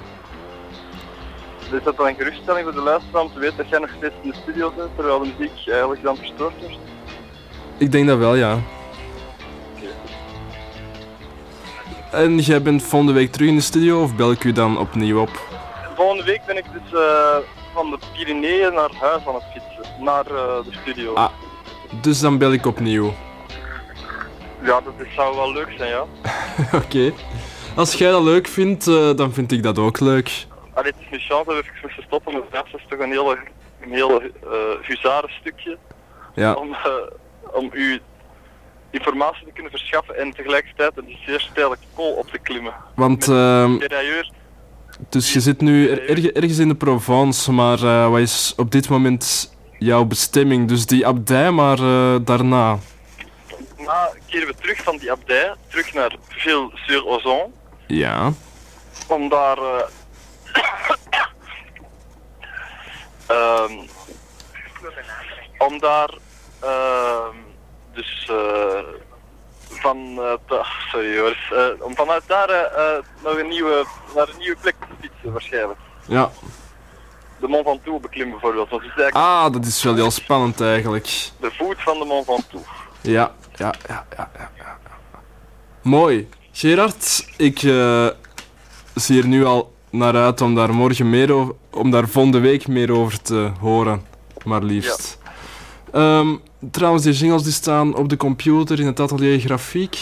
Is 1.72 1.82
dat 1.84 1.96
dan 1.96 2.06
een 2.06 2.14
geruststelling 2.14 2.64
voor 2.64 2.74
de 2.74 2.80
luisteraar 2.80 3.22
om 3.22 3.32
te 3.32 3.38
weten 3.38 3.56
dat 3.56 3.68
jij 3.68 3.78
nog 3.78 3.90
steeds 3.96 4.14
in 4.22 4.30
de 4.30 4.36
studio 4.42 4.72
zit, 4.76 4.88
terwijl 4.94 5.18
de 5.18 5.32
muziek 5.38 5.68
eigenlijk 5.68 6.02
dan 6.02 6.16
verstoord 6.16 6.54
wordt? 6.60 6.78
Ik 7.78 7.92
denk 7.92 8.06
dat 8.06 8.18
wel, 8.18 8.34
ja. 8.34 8.58
En 12.10 12.38
jij 12.38 12.62
bent 12.62 12.82
volgende 12.82 13.12
week 13.12 13.32
terug 13.32 13.48
in 13.48 13.54
de 13.56 13.62
studio 13.62 14.02
of 14.02 14.16
bel 14.16 14.30
ik 14.30 14.44
u 14.44 14.52
dan 14.52 14.78
opnieuw 14.78 15.20
op? 15.20 15.53
Volgende 15.94 16.24
week 16.24 16.40
ben 16.46 16.56
ik 16.56 16.64
dus 16.72 17.00
eh, 17.00 17.36
van 17.74 17.90
de 17.90 17.98
Pyreneeën 18.12 18.74
naar 18.74 18.90
huis 19.00 19.26
aan 19.26 19.34
het 19.34 19.44
fietsen, 19.52 20.04
naar 20.04 20.26
eh, 20.26 20.64
de 20.64 20.72
studio. 20.82 21.14
Ah. 21.14 21.30
Dus 22.00 22.20
dan 22.20 22.38
bel 22.38 22.52
ik 22.52 22.66
opnieuw. 22.66 23.12
Ja, 24.62 24.80
dat 24.80 24.92
zou 25.16 25.36
wel 25.36 25.52
leuk 25.52 25.74
zijn, 25.76 25.90
ja. 25.90 26.04
Oké. 26.82 27.12
Als 27.76 27.94
jij 27.94 28.10
dat 28.10 28.22
leuk 28.22 28.46
vindt, 28.46 28.86
eh, 28.86 29.14
dan 29.16 29.32
vind 29.32 29.52
ik 29.52 29.62
dat 29.62 29.78
ook 29.78 30.00
leuk. 30.00 30.46
Allee, 30.74 30.92
het 30.92 31.00
is 31.00 31.10
nu 31.10 31.18
chance 31.18 31.44
dat 31.44 31.54
even 31.62 31.74
moesten 31.82 32.02
stoppen, 32.02 32.32
maar 32.32 32.42
dat 32.50 32.66
is 32.66 32.84
toch 32.88 32.98
een 32.98 33.10
hele, 33.10 33.38
een 33.80 33.90
hele 33.92 34.30
huzarenstukje 34.82 35.78
Ja. 36.34 36.54
om, 36.54 36.76
om 37.52 37.70
u 37.72 38.00
informatie 38.90 39.44
te 39.46 39.52
kunnen 39.52 39.70
verschaffen 39.70 40.18
en 40.18 40.32
tegelijkertijd 40.34 40.92
een 40.96 41.16
zeer 41.26 41.40
steile 41.40 41.76
kool 41.94 42.12
op 42.12 42.26
te 42.30 42.38
klimmen. 42.38 42.74
Want 42.94 43.28
ehm, 43.28 43.78
Derailleur, 43.78 44.30
dus 45.08 45.32
je 45.32 45.40
zit 45.40 45.60
nu 45.60 45.88
er- 45.90 46.08
erge- 46.10 46.32
ergens 46.32 46.58
in 46.58 46.68
de 46.68 46.74
Provence, 46.74 47.52
maar 47.52 47.82
eh, 47.82 48.10
wat 48.10 48.20
is 48.20 48.52
op 48.56 48.70
dit 48.70 48.88
moment 48.88 49.52
jouw 49.78 50.04
bestemming? 50.04 50.68
Dus 50.68 50.86
die 50.86 51.06
abdij, 51.06 51.50
maar 51.50 51.78
eh, 51.78 52.14
daarna. 52.24 52.78
na 53.78 54.10
keren 54.28 54.46
we 54.46 54.54
terug 54.60 54.82
van 54.82 54.96
die 54.96 55.10
abdij, 55.12 55.54
terug 55.68 55.92
naar 55.94 56.16
Ville-sur-Ozon, 56.28 57.52
Ja. 57.86 58.32
om 59.08 59.28
daar... 59.28 59.58
eh, 59.58 59.82
ehm, 63.26 63.72
om 65.58 65.78
daar... 65.78 66.10
ehm, 66.60 67.36
dus... 67.94 68.30
van... 69.84 70.18
eh, 70.48 70.64
sorry 70.90 71.16
eh, 71.16 71.86
om 71.86 71.94
vanuit 71.94 72.22
daar 72.26 72.48
eh, 72.48 73.02
nog 73.22 73.38
een 73.38 73.48
nieuwe, 73.48 73.84
naar 74.14 74.28
een 74.28 74.38
nieuwe 74.38 74.56
plek 74.60 74.74
te 74.80 74.86
fietsen 75.00 75.32
waarschijnlijk. 75.32 75.78
Ja. 76.06 76.30
De 77.40 77.48
Mont 77.48 77.66
Ventoux 77.66 78.00
beklimmen 78.02 78.30
bijvoorbeeld. 78.32 78.70
Want 78.70 78.82
het 78.82 78.90
is 78.96 79.02
eigenlijk 79.02 79.30
Ah, 79.30 79.52
dat 79.52 79.64
is 79.64 79.82
wel 79.82 79.94
heel 79.94 80.10
spannend 80.10 80.60
eigenlijk. 80.60 81.30
de 81.40 81.50
voet 81.58 81.76
van 81.78 81.98
de 81.98 82.04
Mont 82.04 82.24
Ventoux. 82.24 82.68
Ja, 83.00 83.32
ja, 83.54 83.74
ja, 83.88 84.06
ja, 84.16 84.30
ja. 84.38 84.50
ja. 84.56 84.78
Mooi. 85.82 86.28
Gerard, 86.52 87.26
ik 87.36 87.58
zie 88.94 89.20
er 89.20 89.26
nu 89.26 89.44
al 89.44 89.74
naar 89.90 90.16
uit 90.16 90.40
om 90.40 90.54
daar 90.54 90.74
morgen 90.74 91.10
meer 91.10 91.32
over, 91.32 91.54
om 91.70 91.90
daar 91.90 92.08
volgende 92.08 92.38
week 92.38 92.66
meer 92.68 92.92
over 92.92 93.22
te 93.22 93.50
horen. 93.60 94.06
Maar 94.44 94.62
liefst. 94.62 95.18
Ehm, 95.94 96.36
trouwens, 96.70 97.02
die 97.04 97.12
jingles 97.12 97.42
die 97.42 97.52
staan 97.52 97.96
op 97.96 98.08
de 98.08 98.16
computer 98.16 98.80
in 98.80 98.86
het 98.86 99.00
atelier 99.00 99.40
grafiek. 99.40 99.98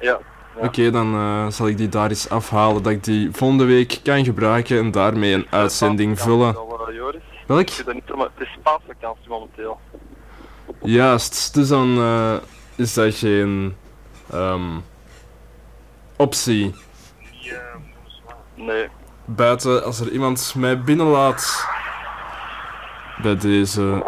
Ja. 0.00 0.18
ja. 0.56 0.66
Oké, 0.66 0.90
dan 0.90 1.14
eh, 1.14 1.46
zal 1.48 1.68
ik 1.68 1.76
die 1.76 1.88
daar 1.88 2.08
eens 2.08 2.28
afhalen, 2.28 2.82
dat 2.82 2.92
ik 2.92 3.04
die 3.04 3.28
volgende 3.32 3.64
week 3.64 4.00
kan 4.02 4.24
gebruiken 4.24 4.78
en 4.78 4.90
daarmee 4.90 5.34
een 5.34 5.46
uitzending 5.50 6.20
vullen. 6.20 6.48
Eh. 6.48 6.60
Welk? 7.46 7.68
Het 7.68 7.86
is 8.38 8.58
paasvakantie 8.62 9.28
momenteel. 9.28 9.78
Juist, 10.82 11.54
dus 11.54 11.68
dan 11.68 11.98
eh, 11.98 12.34
is 12.76 12.94
dat 12.94 13.14
geen 13.14 13.76
ehm, 14.30 14.78
optie. 16.16 16.74
Nee. 18.54 18.88
Buiten, 19.24 19.84
als 19.84 20.00
er 20.00 20.10
iemand 20.10 20.54
mij 20.56 20.82
binnenlaat, 20.82 21.66
bij 23.22 23.36
deze 23.36 24.02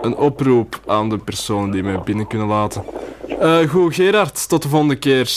een 0.00 0.16
oproep 0.16 0.80
aan 0.86 1.08
de 1.08 1.18
personen 1.18 1.70
die 1.70 1.82
mij 1.82 2.00
binnen 2.00 2.26
kunnen 2.26 2.46
laten. 2.46 2.84
Eh, 3.40 3.58
goed, 3.68 3.94
Gerard, 3.94 4.48
tot 4.48 4.62
de 4.62 4.68
volgende 4.68 4.96
keer. 4.96 5.30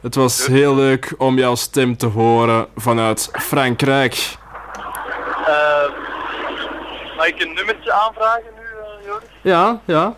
Het 0.00 0.14
was 0.14 0.46
heel 0.46 0.74
leuk 0.74 1.14
om 1.18 1.38
jouw 1.38 1.54
stem 1.54 1.96
te 1.96 2.06
horen 2.06 2.66
vanuit 2.76 3.30
Frankrijk. 3.32 4.36
Eh, 5.46 5.90
mag 7.16 7.26
ik 7.26 7.40
een 7.40 7.54
nummertje 7.54 7.92
aanvragen 7.92 8.50
nu, 8.54 8.62
eh, 8.62 9.06
Joris? 9.06 9.28
Ja, 9.42 9.80
ja. 9.84 10.14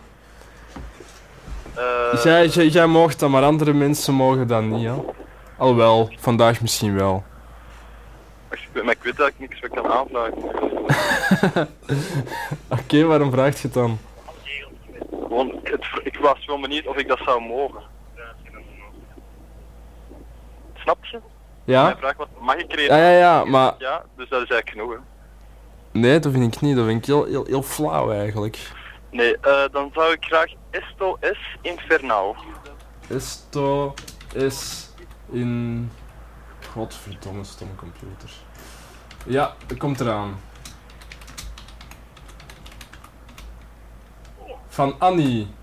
Jij, 2.22 2.46
jij, 2.46 2.66
jij 2.66 2.86
mocht 2.86 3.20
dat, 3.20 3.30
maar 3.30 3.42
andere 3.42 3.72
mensen 3.72 4.14
mogen 4.14 4.46
dat 4.46 4.62
niet, 4.62 4.82
ja. 4.82 4.94
Alhoewel, 5.58 6.10
vandaag 6.18 6.60
misschien 6.60 6.94
wel. 6.94 7.24
Maar 8.84 8.94
ik 8.94 9.02
weet 9.02 9.16
dat 9.16 9.28
ik 9.28 9.38
niks 9.38 9.60
meer 9.60 9.70
kan 9.70 9.86
aanvragen. 9.86 11.68
Oké, 12.78 13.04
waarom 13.04 13.30
vraag 13.30 13.56
je 13.56 13.62
het 13.62 13.74
dan? 13.74 13.98
Gewoon, 15.10 15.60
het, 15.62 15.86
ik 16.02 16.18
was 16.18 16.44
gewoon 16.44 16.60
benieuwd 16.60 16.86
of 16.86 16.96
ik 16.96 17.08
dat 17.08 17.18
zou 17.24 17.40
mogen. 17.42 17.82
Snap 20.74 21.04
je? 21.04 21.20
Ja? 21.64 21.82
Mijn 21.82 21.96
vraag 21.96 22.16
was, 22.16 22.26
mag 22.40 22.56
ik 22.56 22.72
een? 22.72 22.82
Ja, 22.82 22.96
ja, 22.96 23.18
ja, 23.18 23.44
maar 23.44 23.74
Ja, 23.78 24.04
dus 24.16 24.28
dat 24.28 24.42
is 24.42 24.48
eigenlijk 24.48 24.70
genoeg. 24.70 24.92
Hè. 24.92 24.98
nee, 26.00 26.18
dat 26.18 26.32
vind 26.32 26.54
ik 26.54 26.60
niet. 26.60 26.76
Dat 26.76 26.86
vind 26.86 26.98
ik 26.98 27.06
heel, 27.06 27.24
heel, 27.24 27.44
heel 27.44 27.62
flauw 27.62 28.10
eigenlijk. 28.10 28.58
Nee, 29.10 29.38
eh, 29.38 29.64
dan 29.72 29.90
zou 29.94 30.12
ik 30.12 30.24
graag 30.24 30.52
Esto 30.70 31.16
S 31.20 31.56
Infernal. 31.62 32.36
Esto 33.08 33.94
is 34.34 34.90
in... 35.30 35.90
Godverdomme, 36.72 37.44
stomme 37.44 37.74
computer. 37.74 38.30
Ja, 39.28 39.54
dat 39.66 39.78
komt 39.78 40.00
eraan. 40.00 40.40
Van 44.68 44.94
Annie. 44.98 45.54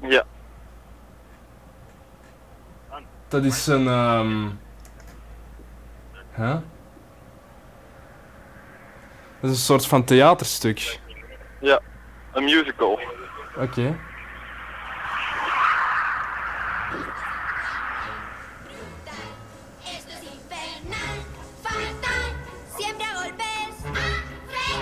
Ja. 0.00 0.24
Dat 3.28 3.44
is 3.44 3.66
een... 3.66 3.88
ehm 3.88 4.48
Huh? 6.36 6.56
Dat 9.40 9.50
is 9.50 9.50
een 9.50 9.56
soort 9.56 9.86
van 9.86 10.04
theaterstuk. 10.04 11.00
Ja, 11.60 11.80
een 12.32 12.44
musical. 12.44 13.00
Oké. 13.56 13.96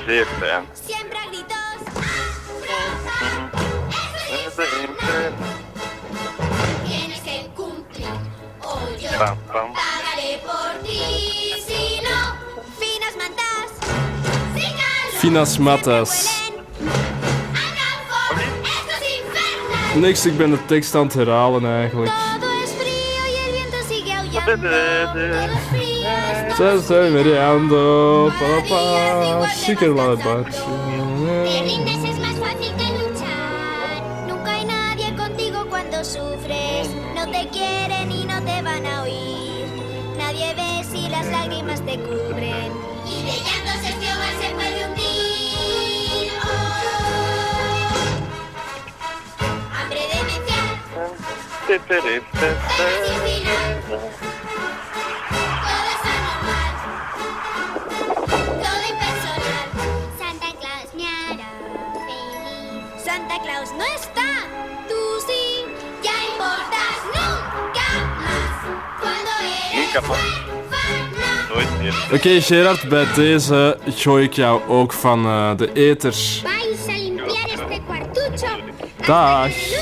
Zeer 0.07 0.27
fijn. 0.39 0.65
siembra 0.87 1.19
gritos, 1.31 1.79
tienes 6.87 7.21
que 7.21 7.51
cumplir, 7.55 8.07
o 8.63 8.79
yo 9.01 9.09
Pam, 9.19 9.37
pam. 9.53 9.73
pagaré 9.73 10.41
por 10.45 10.83
ti, 10.83 11.55
si 11.67 12.01
no, 12.03 12.19
finas 12.79 13.15
calor, 13.17 13.69
Finas 15.21 15.59
matas. 15.59 16.43
Niks, 19.95 20.27
ik 20.27 20.37
ben 20.37 20.51
de 20.51 20.65
tekst 20.67 20.95
aan 20.95 21.03
het 21.07 21.15
herhalen 21.15 21.65
eigenlijk. 21.67 22.13
todo 22.41 22.51
es 22.65 22.71
frío 22.71 23.23
y 23.33 23.37
el 23.47 23.53
viento 23.53 23.81
sigue 23.89 24.13
aullando, 24.17 25.84
todo 26.57 26.73
es 26.75 26.85
frío, 26.85 26.85
esto 26.85 26.85
Ze 26.85 26.85
es 26.85 26.87
zijn 26.87 27.15
mirando, 27.15 28.33
Cada 28.39 28.61
día 28.63 28.63
se 28.63 28.69
papa, 28.69 29.37
vuelve 29.39 29.55
chique 29.65 29.89
más 29.89 30.09
la 30.09 30.17
cansado. 30.17 30.45
bache. 30.45 30.65
Te 31.45 31.63
rindes 31.63 32.05
es 32.11 32.19
más 32.19 32.37
fácil 32.37 32.73
que 32.77 32.89
luchar. 32.99 34.03
Nunca 34.29 34.53
hay 34.53 34.65
nadie 34.65 35.15
contigo 35.17 35.67
cuando 35.69 36.05
sufres. 36.05 36.89
No 37.15 37.27
te 37.31 37.49
quieren 37.49 38.11
y 38.13 38.25
no 38.27 38.43
te 38.45 38.63
van 38.63 38.87
a 38.87 39.03
oír. 39.03 39.67
Nadie 40.19 40.55
ve 40.55 40.85
si 40.85 41.09
las 41.09 41.27
lágrimas 41.27 41.81
te 41.85 41.99
cubren. 41.99 42.73
Y 43.07 43.23
de 43.25 43.33
llanto 43.45 43.73
Sergio 43.83 44.11
Val 44.19 44.37
se 44.41 44.51
puede 44.55 44.87
hundir. 44.87 46.33
Oh. 46.45 46.49
Hambre 49.77 50.01
demencial, 50.15 50.69
todo 51.89 52.09
es 52.09 52.99
sin 53.07 53.21
final. 53.43 54.24
Nooit 70.03 71.69
meer. 71.81 72.09
Oké, 72.13 72.41
Gerard, 72.41 72.89
bij 72.89 73.07
deze 73.15 73.79
gooi 73.95 74.25
ik 74.25 74.33
jou 74.33 74.61
ook 74.69 74.93
van 74.93 75.25
eh, 75.25 75.51
de 75.57 75.73
eter. 75.73 76.13
Vais 76.13 76.89
a 76.89 76.93
limpiar 76.93 77.45
este 77.45 77.81
cuartucho. 77.87 78.47
Dag. 79.07 79.74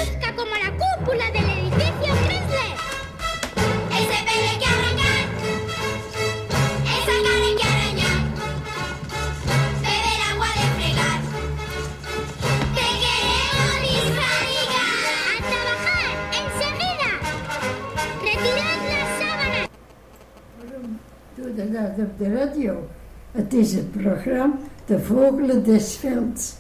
de 22.23 22.35
radio. 22.35 22.89
Het 23.33 23.55
is 23.55 23.73
het 23.73 23.91
programma 23.91 24.57
De 24.85 25.01
Vogelen 25.01 25.65
des 25.65 25.97
Velds. 25.97 26.55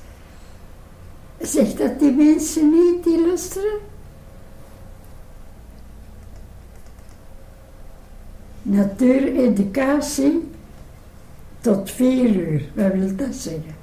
Zegt 1.40 1.78
dat 1.78 1.98
die 1.98 2.12
mensen 2.12 2.70
niet, 2.70 3.04
die 3.04 3.26
luisteren? 3.26 3.78
Natuureducatie 8.62 10.50
tot 11.60 11.90
vier 11.90 12.36
uur. 12.36 12.62
Wat 12.74 12.92
wil 12.92 13.16
dat 13.16 13.34
zeggen? 13.34 13.74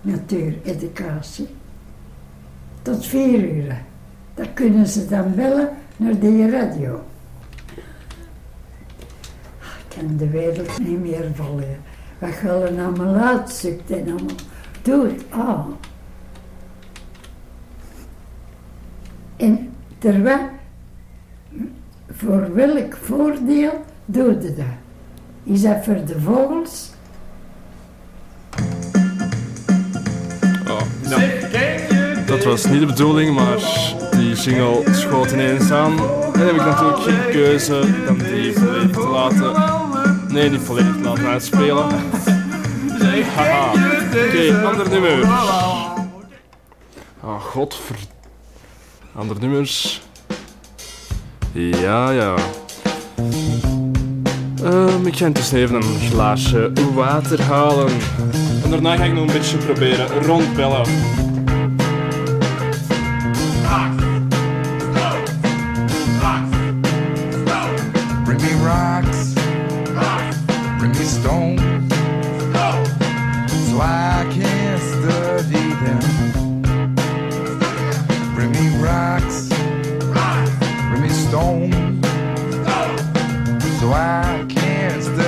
Natuureducatie. 0.00 1.48
Tot 2.82 3.06
vier 3.06 3.50
uur. 3.54 3.82
Dan 4.34 4.54
kunnen 4.54 4.86
ze 4.86 5.06
dan 5.08 5.34
bellen 5.34 5.68
naar 5.96 6.18
die 6.18 6.50
radio 6.50 7.02
en 9.98 10.16
de 10.16 10.30
wereld 10.30 10.78
niet 10.78 11.00
meer 11.00 11.30
vallen. 11.34 11.76
We 12.18 12.26
gaan 12.26 12.78
allemaal 12.78 13.14
laatste 13.14 13.76
en 13.88 14.08
allemaal 14.08 14.36
het. 14.82 15.24
Ah. 15.28 15.66
En 19.36 19.72
terwijl, 19.98 20.48
voor 22.10 22.54
welk 22.54 22.96
voordeel 22.96 23.84
doe 24.04 24.28
je 24.28 24.54
dat? 24.54 24.64
Is 25.44 25.62
dat 25.62 25.84
voor 25.84 26.04
de 26.06 26.20
vogels? 26.20 26.90
Oh, 30.68 30.80
nou, 31.08 31.22
dat 32.26 32.44
was 32.44 32.66
niet 32.66 32.80
de 32.80 32.86
bedoeling, 32.86 33.34
maar 33.34 33.58
die 34.10 34.36
single 34.36 34.82
schoot 34.92 35.30
ineens 35.32 35.70
aan. 35.70 35.98
En 36.34 36.40
heb 36.40 36.50
ik 36.50 36.64
natuurlijk 36.64 36.98
geen 36.98 37.30
keuze 37.30 37.80
dan 38.06 38.18
die 38.18 38.52
laten. 38.92 39.52
Nee, 40.28 40.50
niet 40.50 40.60
volledig 40.60 40.96
te 40.96 41.02
laten 41.02 41.26
uitspelen. 41.26 41.86
Haha. 43.34 43.72
Oké, 44.26 44.66
ander 44.66 44.88
nummer. 44.88 45.26
Ah, 47.20 47.40
godver... 47.40 47.96
Ander 49.14 49.36
nummers. 49.40 50.02
Ja, 51.52 52.10
ja. 52.10 52.34
Ehm, 54.62 55.06
ik 55.06 55.16
ga 55.16 55.26
intussen 55.26 55.58
even 55.58 55.74
een 55.74 56.00
glaasje 56.10 56.72
water 56.94 57.42
halen. 57.42 57.88
En 58.64 58.70
daarna 58.70 58.96
ga 58.96 59.04
ik 59.04 59.12
nog 59.12 59.26
een 59.26 59.32
beetje 59.32 59.56
proberen 59.56 60.22
rondbellen. 60.22 60.86
hands. 84.74 85.23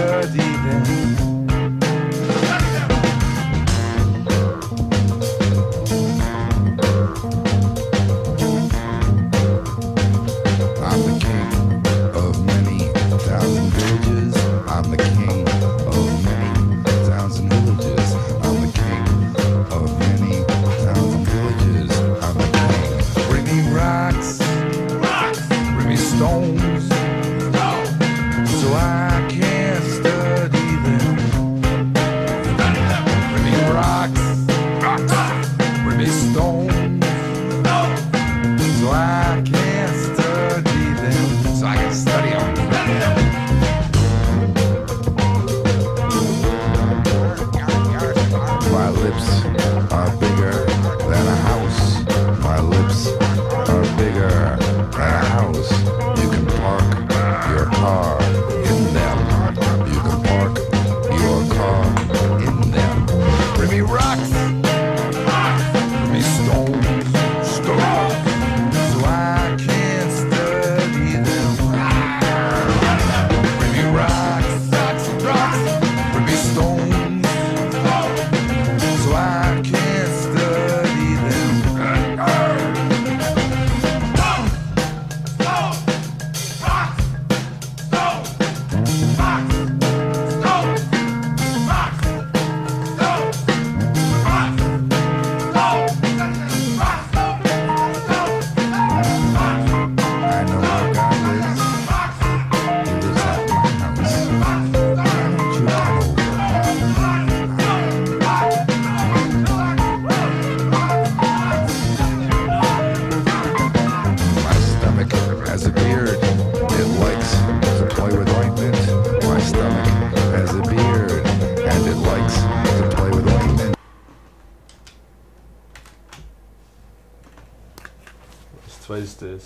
This. 129.18 129.45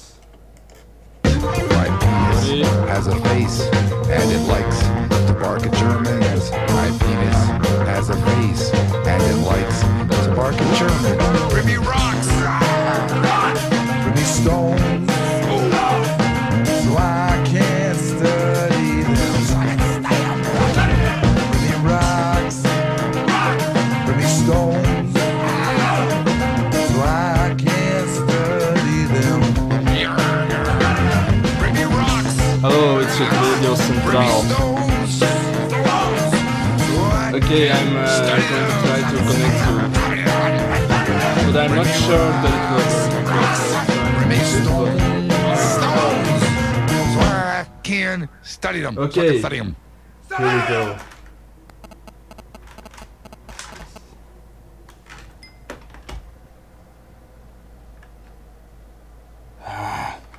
Here 50.41 50.55
we 50.55 50.63
go. 50.63 50.97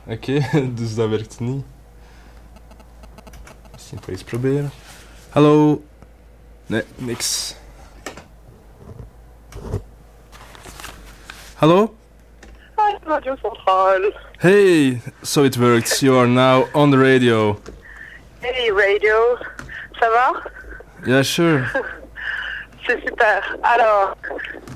Oké, 0.08 0.12
okay. 0.12 0.72
dus 0.76 0.96
dat 0.96 1.10
werkt 1.10 1.40
niet. 1.40 1.66
Misschien 3.72 3.98
even 4.00 4.14
iets 4.14 4.24
proberen. 4.24 4.72
Hallo. 5.30 5.84
Nee, 6.66 6.84
niks. 6.96 7.56
Hallo? 11.56 11.96
Hi, 12.76 12.98
Radio 13.04 13.36
Central. 13.42 14.12
Hey, 14.38 15.02
so 15.22 15.44
it 15.44 15.56
works. 15.56 16.00
You 16.00 16.18
are 16.18 16.28
now 16.28 16.66
on 16.74 16.92
the 16.92 16.98
radio. 16.98 17.60
Hey, 18.40 18.72
radio. 18.72 19.38
Ça 20.02 20.10
va 20.10 20.34
Yeah, 21.06 21.24
sure. 21.24 21.62
C'est 22.88 23.00
super. 23.06 23.56
Alors, 23.64 24.16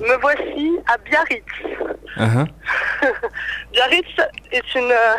me 0.00 0.16
voici 0.20 0.78
à 0.86 0.96
Biarritz. 0.98 1.44
Uh-huh. 2.16 2.46
Biarritz 3.72 4.16
est 4.52 4.74
une 4.74 4.90
euh, 4.92 5.14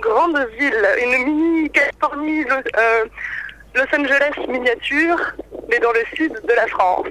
grande 0.00 0.38
ville, 0.58 0.86
une 1.02 1.24
mini 1.24 1.70
Californie, 1.70 2.44
euh, 2.76 3.04
Los 3.74 3.86
Angeles 3.98 4.32
miniature, 4.48 5.16
mais 5.68 5.78
dans 5.78 5.92
le 5.92 6.04
sud 6.16 6.32
de 6.46 6.52
la 6.54 6.66
France. 6.68 7.06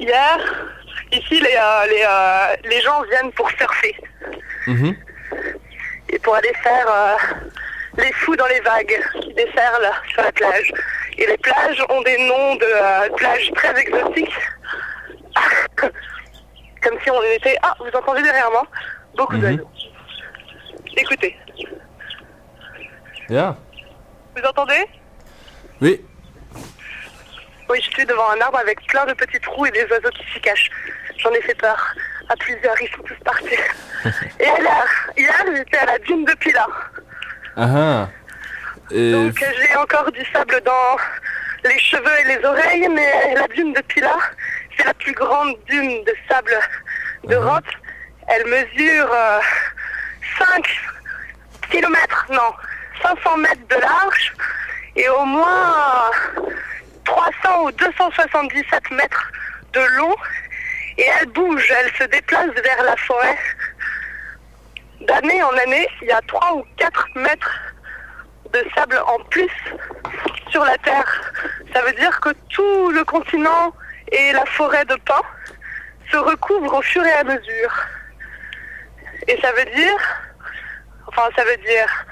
Hier, 0.00 0.38
ici, 1.12 1.40
les, 1.40 1.56
euh, 1.56 1.86
les, 2.62 2.68
les 2.68 2.80
gens 2.82 3.02
viennent 3.10 3.32
pour 3.32 3.48
surfer 3.52 3.94
Mhm. 4.66 4.94
et 6.10 6.18
pour 6.18 6.34
aller 6.36 6.52
faire 6.62 6.86
les 7.98 8.12
fous 8.12 8.36
dans 8.36 8.46
les 8.46 8.60
vagues 8.60 9.00
qui 9.20 9.34
déferlent 9.34 9.90
sur 10.12 10.22
la 10.22 10.32
plage. 10.32 10.72
Et 11.18 11.26
les 11.26 11.36
plages 11.38 11.82
ont 11.88 12.00
des 12.02 12.16
noms 12.28 12.54
de 12.56 12.64
euh, 12.64 13.08
plages 13.16 13.50
très 13.54 13.78
exotiques. 13.80 14.34
Comme 16.82 16.98
si 17.02 17.10
on 17.10 17.22
était... 17.22 17.56
Ah, 17.62 17.74
vous 17.80 17.90
entendez 17.96 18.22
derrière 18.22 18.50
moi? 18.50 18.64
Beaucoup 19.16 19.34
Mhm. 19.36 19.40
d'oiseaux. 19.40 19.70
Écoutez, 20.96 21.36
vous 24.34 24.42
entendez? 24.48 24.84
Oui. 25.80 26.04
Oui, 27.68 27.78
je 27.82 27.90
suis 27.90 28.06
devant 28.06 28.30
un 28.30 28.40
arbre 28.40 28.58
avec 28.58 28.80
plein 28.86 29.04
de 29.06 29.12
petits 29.12 29.40
trous 29.40 29.66
et 29.66 29.70
des 29.70 29.84
oiseaux 29.86 30.10
qui 30.10 30.24
s'y 30.32 30.40
cachent. 30.40 30.70
J'en 31.18 31.30
ai 31.32 31.40
fait 31.42 31.54
peur. 31.54 31.94
À 32.30 32.36
plusieurs, 32.36 32.80
ils 32.80 32.88
sont 32.90 33.02
tous 33.02 33.18
partis. 33.24 33.58
et 34.40 34.44
hier, 34.44 34.86
hier 35.16 35.44
j'étais 35.54 35.78
à 35.78 35.86
la 35.86 35.98
dune 35.98 36.24
de 36.24 36.32
Pila. 36.34 36.66
Aha. 37.58 38.08
Et 38.92 39.10
Donc 39.10 39.42
euh, 39.42 39.46
j'ai 39.60 39.76
encore 39.76 40.12
du 40.12 40.24
sable 40.32 40.60
dans 40.64 40.96
les 41.64 41.78
cheveux 41.80 42.20
et 42.20 42.36
les 42.36 42.44
oreilles, 42.44 42.88
mais 42.88 43.34
la 43.34 43.48
dune 43.48 43.72
de 43.72 43.80
Pila, 43.80 44.14
c'est 44.76 44.86
la 44.86 44.94
plus 44.94 45.12
grande 45.12 45.56
dune 45.68 46.04
de 46.04 46.14
sable 46.30 46.56
d'Europe. 47.24 47.66
Elle 48.28 48.46
mesure 48.46 49.10
euh, 49.12 49.40
5 50.38 50.68
kilomètres, 51.72 52.26
non, 52.30 52.52
500 53.02 53.36
mètres 53.38 53.68
de 53.68 53.74
large 53.74 54.32
et 54.94 55.08
au 55.08 55.24
moins 55.24 56.10
euh, 56.36 56.40
300 57.06 57.64
ou 57.64 57.72
277 57.72 58.90
mètres 58.92 59.32
de 59.72 59.80
long. 59.96 60.14
Et 60.96 61.06
elle 61.20 61.28
bouge, 61.30 61.72
elle 61.76 61.90
se 61.96 62.04
déplace 62.04 62.50
vers 62.50 62.82
la 62.84 62.96
forêt. 62.98 63.38
D'année 65.02 65.42
en 65.42 65.50
année, 65.58 65.86
il 66.02 66.08
y 66.08 66.12
a 66.12 66.20
3 66.22 66.54
ou 66.56 66.64
4 66.76 67.08
mètres 67.16 67.58
de 68.52 68.64
sable 68.74 68.98
en 69.06 69.18
plus 69.30 69.50
sur 70.50 70.64
la 70.64 70.76
Terre. 70.78 71.32
Ça 71.72 71.82
veut 71.82 71.92
dire 71.92 72.18
que 72.20 72.30
tout 72.50 72.90
le 72.90 73.04
continent 73.04 73.72
et 74.10 74.32
la 74.32 74.44
forêt 74.46 74.84
de 74.86 74.96
pins 74.96 75.22
se 76.10 76.16
recouvrent 76.16 76.78
au 76.78 76.82
fur 76.82 77.04
et 77.04 77.12
à 77.12 77.24
mesure. 77.24 77.72
Et 79.28 79.38
ça 79.40 79.52
veut 79.52 79.66
dire, 79.66 79.98
enfin 81.06 81.28
ça 81.36 81.44
veut 81.44 81.56
dire, 81.58 82.06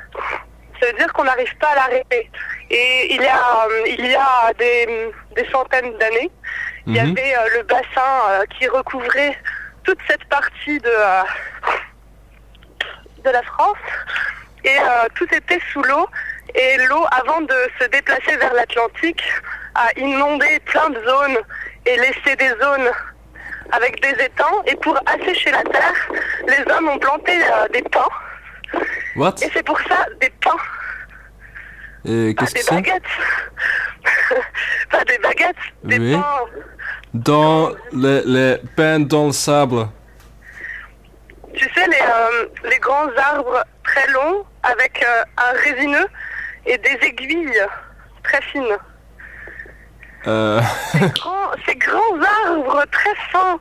ça 0.81 0.87
veut 0.87 0.93
dire 0.99 1.13
qu'on 1.15 1.25
n'arrive 1.25 1.57
pas 1.57 1.69
à 1.69 1.75
l'arrêter. 1.77 2.31
Et 2.71 3.15
il 3.15 3.23
y 3.23 3.27
a, 3.27 3.67
il 3.87 4.07
y 4.07 4.15
a 4.15 4.53
des, 4.59 5.11
des 5.35 5.49
centaines 5.51 5.97
d'années, 5.99 6.31
il 6.87 6.97
y 6.97 7.01
Mhm. 7.01 7.11
avait 7.13 7.35
euh, 7.37 7.49
le 7.57 7.63
bassin 7.63 8.13
euh, 8.29 8.45
qui 8.59 8.69
recouvrait 8.69 9.37
toute 9.85 9.99
cette 10.09 10.25
partie 10.27 10.79
de, 10.79 10.89
euh, 10.91 11.23
de 13.27 13.31
la 13.31 13.43
France. 13.43 13.77
Et 14.65 14.79
euh, 14.79 15.07
tout 15.15 15.29
était 15.35 15.61
sous 15.73 15.83
l'eau. 15.83 16.07
Et 16.55 16.79
l'eau 16.89 17.05
avant 17.11 17.41
de 17.43 17.55
se 17.81 17.87
déplacer 17.89 18.37
vers 18.37 18.55
l'Atlantique 18.55 19.23
a 19.75 19.89
inondé 19.99 20.59
plein 20.65 20.89
de 20.91 21.01
zones 21.05 21.39
et 21.85 21.97
laissé 21.97 22.35
des 22.37 22.49
zones 22.63 22.91
avec 23.73 24.01
des 24.01 24.25
étangs. 24.25 24.63
Et 24.67 24.77
pour 24.77 24.97
assécher 25.07 25.51
la 25.51 25.63
terre, 25.65 25.95
les 26.49 26.73
hommes 26.73 26.89
ont 26.89 26.99
planté 26.99 27.33
euh, 27.37 27.69
des 27.73 27.83
pins. 27.83 28.09
What? 29.17 29.35
Et 29.43 29.51
c'est 29.53 29.63
pour 29.65 29.79
ça 29.89 30.07
des 30.21 30.31
pins, 30.45 30.57
Et 32.05 32.35
qu'est-ce 32.35 32.53
que 32.55 32.59
des 32.59 32.65
c'est? 32.65 32.75
baguettes, 32.75 33.03
pas 34.91 35.05
des 35.05 35.19
baguettes, 35.19 35.57
des 35.85 35.99
Oui. 35.99 36.13
pins. 36.15 36.45
Dans 37.15 37.71
les, 37.93 38.23
les 38.25 38.57
pains 38.77 39.01
dans 39.01 39.27
le 39.27 39.33
sable. 39.33 39.89
Tu 41.57 41.65
sais, 41.75 41.87
les, 41.87 41.97
euh, 42.03 42.47
les 42.71 42.79
grands 42.79 43.09
arbres 43.17 43.65
très 43.85 44.07
longs 44.13 44.45
avec 44.63 45.03
euh, 45.03 45.25
un 45.39 45.53
résineux 45.59 46.07
et 46.67 46.77
des 46.79 46.99
aiguilles 47.03 47.63
très 48.23 48.43
fines. 48.43 48.77
Euh, 50.27 50.61
Ces 50.93 51.09
grands, 51.11 51.51
ces 51.67 51.77
grands 51.77 52.21
arbres 52.47 52.85
très 52.91 53.15
fins 53.33 53.59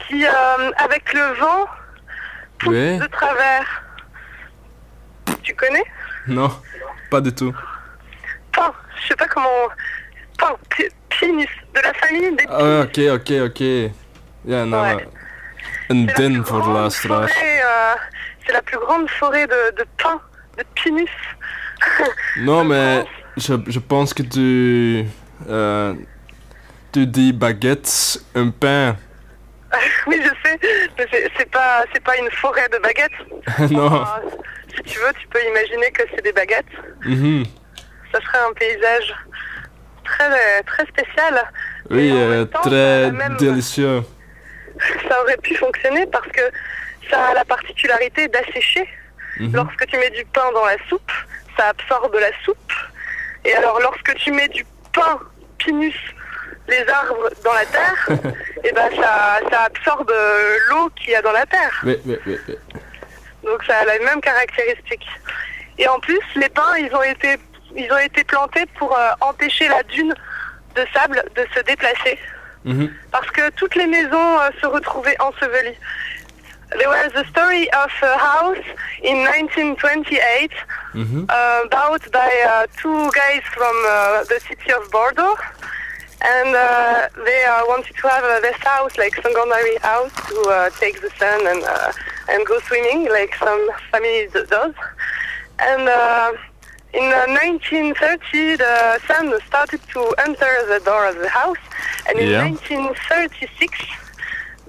qui, 0.00 0.26
avec 0.26 1.12
le 1.12 1.34
vent, 1.40 1.66
poussent 2.58 2.74
oui. 2.74 2.98
de 2.98 3.06
travers. 3.06 3.82
Tu 5.42 5.54
connais? 5.54 5.84
Non, 6.26 6.50
pas 7.10 7.20
du 7.20 7.32
tout. 7.32 7.54
Pin, 8.52 8.72
je 9.00 9.08
sais 9.08 9.16
pas 9.16 9.28
comment... 9.28 9.68
Pin, 10.38 10.56
de 11.22 11.80
la 11.82 11.92
famille 11.94 12.34
des 12.36 12.46
Ah, 12.48 12.80
ok, 12.82 12.98
ok, 13.20 13.30
ok. 13.46 13.60
Ja, 14.46 14.64
nou, 14.64 14.76
Ouais. 14.76 15.06
Een 15.90 16.06
den 16.06 16.34
voor 16.46 16.56
de 16.56 16.62
grande 16.62 16.78
luisteraar. 16.80 17.28
forêt, 17.28 17.60
euh, 17.62 17.94
C'est 18.44 18.52
la 18.52 18.62
plus 18.62 18.78
grande 18.86 19.08
forêt 19.10 19.46
de, 19.46 19.72
de 19.76 19.84
pins, 19.96 20.20
de 20.56 20.64
pinus. 20.74 21.10
Non, 22.48 22.64
mais 22.66 23.04
je, 23.36 23.54
je 23.66 23.78
pense 23.80 24.12
que 24.14 24.22
tu, 24.22 25.04
euh, 25.48 25.94
tu 26.92 27.06
dis 27.06 27.32
baguette, 27.32 28.20
un 28.34 28.50
pain. 28.50 28.96
oui, 30.06 30.20
je 30.22 30.30
sais, 30.42 30.58
mais 30.98 31.06
c'est- 31.10 31.30
c'est 31.36 31.50
pas, 31.50 31.84
c'est 31.92 32.02
pas 32.04 32.16
une 32.18 32.30
forêt 32.30 32.68
de 32.72 32.78
baguettes. 32.78 33.70
non. 33.70 33.86
Enfin, 33.86 34.20
si 34.74 34.82
tu 34.82 34.98
veux, 34.98 35.12
tu 35.20 35.26
peux 35.28 35.42
imaginer 35.52 35.90
que 35.92 36.02
c'est 36.14 36.22
des 36.24 36.32
baguettes. 36.32 36.74
Mhm. 37.04 37.44
Ça 38.12 38.18
serait 38.20 38.38
un 38.48 38.52
paysage 38.54 39.14
très, 40.04 40.62
très 40.64 40.86
spécial. 40.86 41.34
Oui, 41.90 42.10
euh, 42.12 42.44
temps, 42.46 42.60
très 42.62 43.10
même- 43.12 43.36
délicieux. 43.36 44.02
Ça 45.08 45.22
aurait 45.22 45.36
pu 45.38 45.54
fonctionner 45.56 46.06
parce 46.06 46.28
que 46.28 46.42
ça 47.10 47.28
a 47.28 47.34
la 47.34 47.44
particularité 47.44 48.28
d'assécher. 48.28 48.88
Mhm. 49.38 49.54
Lorsque 49.54 49.86
tu 49.86 49.96
mets 49.98 50.10
du 50.10 50.24
pain 50.26 50.50
dans 50.52 50.64
la 50.64 50.76
soupe, 50.88 51.12
ça 51.56 51.68
absorbe 51.68 52.14
la 52.14 52.30
soupe. 52.44 52.72
Et 53.44 53.54
alors, 53.54 53.80
lorsque 53.80 54.14
tu 54.16 54.32
mets 54.32 54.48
du 54.48 54.64
pain 54.92 55.18
pinus, 55.58 55.96
les 56.68 56.86
arbres 56.88 57.30
dans 57.44 57.52
la 57.52 57.66
terre, 57.66 58.08
et 58.64 58.72
ben 58.72 58.90
ça, 58.96 59.40
ça 59.50 59.62
absorbe 59.64 60.10
euh, 60.10 60.58
l'eau 60.68 60.90
qu'il 60.90 61.10
y 61.10 61.14
a 61.14 61.22
dans 61.22 61.32
la 61.32 61.46
terre. 61.46 61.80
Oui, 61.84 61.98
oui, 62.04 62.18
oui, 62.26 62.38
oui. 62.48 62.56
Donc 63.44 63.64
ça 63.64 63.78
a 63.78 63.84
la 63.84 63.98
même 64.00 64.20
caractéristique. 64.20 65.06
Et 65.78 65.88
en 65.88 65.98
plus, 66.00 66.20
les 66.36 66.48
pins, 66.48 66.76
ils 66.78 66.94
ont 66.94 67.02
été, 67.02 67.36
ils 67.74 67.90
ont 67.90 67.98
été 67.98 68.22
plantés 68.24 68.66
pour 68.78 68.96
euh, 68.96 69.10
empêcher 69.20 69.68
la 69.68 69.82
dune 69.84 70.14
de 70.74 70.86
sable 70.92 71.24
de 71.34 71.46
se 71.54 71.60
déplacer. 71.64 72.18
Mhm. 72.64 72.94
Parce 73.10 73.30
que 73.30 73.50
toutes 73.50 73.74
les 73.74 73.86
maisons 73.86 74.38
euh, 74.40 74.50
se 74.60 74.66
retrouvaient 74.66 75.16
ensevelies. 75.20 75.76
There 76.78 76.88
was 76.88 77.10
a 77.16 77.24
story 77.30 77.68
of 77.72 77.90
a 78.02 78.16
house 78.18 78.64
in 79.02 79.24
1928 79.24 80.52
Mhm. 80.94 81.26
uh, 81.28 81.66
bought 81.68 82.04
by 82.12 82.30
uh, 82.46 82.66
two 82.80 83.10
guys 83.12 83.42
from 83.54 83.74
uh, 83.88 84.22
the 84.24 84.38
city 84.46 84.70
of 84.72 84.88
Bordeaux. 84.90 85.36
And 86.22 86.54
uh, 86.54 87.08
they 87.24 87.44
uh, 87.44 87.64
wanted 87.66 87.96
to 87.96 88.08
have 88.08 88.24
uh, 88.24 88.40
this 88.40 88.56
house, 88.58 88.92
like 88.98 89.14
secondary 89.16 89.76
house, 89.78 90.12
to 90.28 90.36
uh, 90.50 90.68
take 90.78 91.00
the 91.00 91.08
sun 91.18 91.46
and 91.46 91.62
uh, 91.64 91.92
and 92.28 92.46
go 92.46 92.60
swimming, 92.68 93.08
like 93.08 93.34
some 93.36 93.62
families 93.90 94.30
does. 94.32 94.74
And 95.58 95.88
uh, 95.88 96.32
in 96.92 97.04
uh, 97.12 97.26
1930, 97.28 98.56
the 98.56 99.00
sun 99.06 99.32
started 99.46 99.80
to 99.92 100.00
enter 100.26 100.52
the 100.68 100.80
door 100.84 101.06
of 101.06 101.16
the 101.18 101.28
house, 101.28 101.58
and 102.08 102.18
in 102.18 102.28
Yeah. 102.28 102.44
1936, 102.44 103.78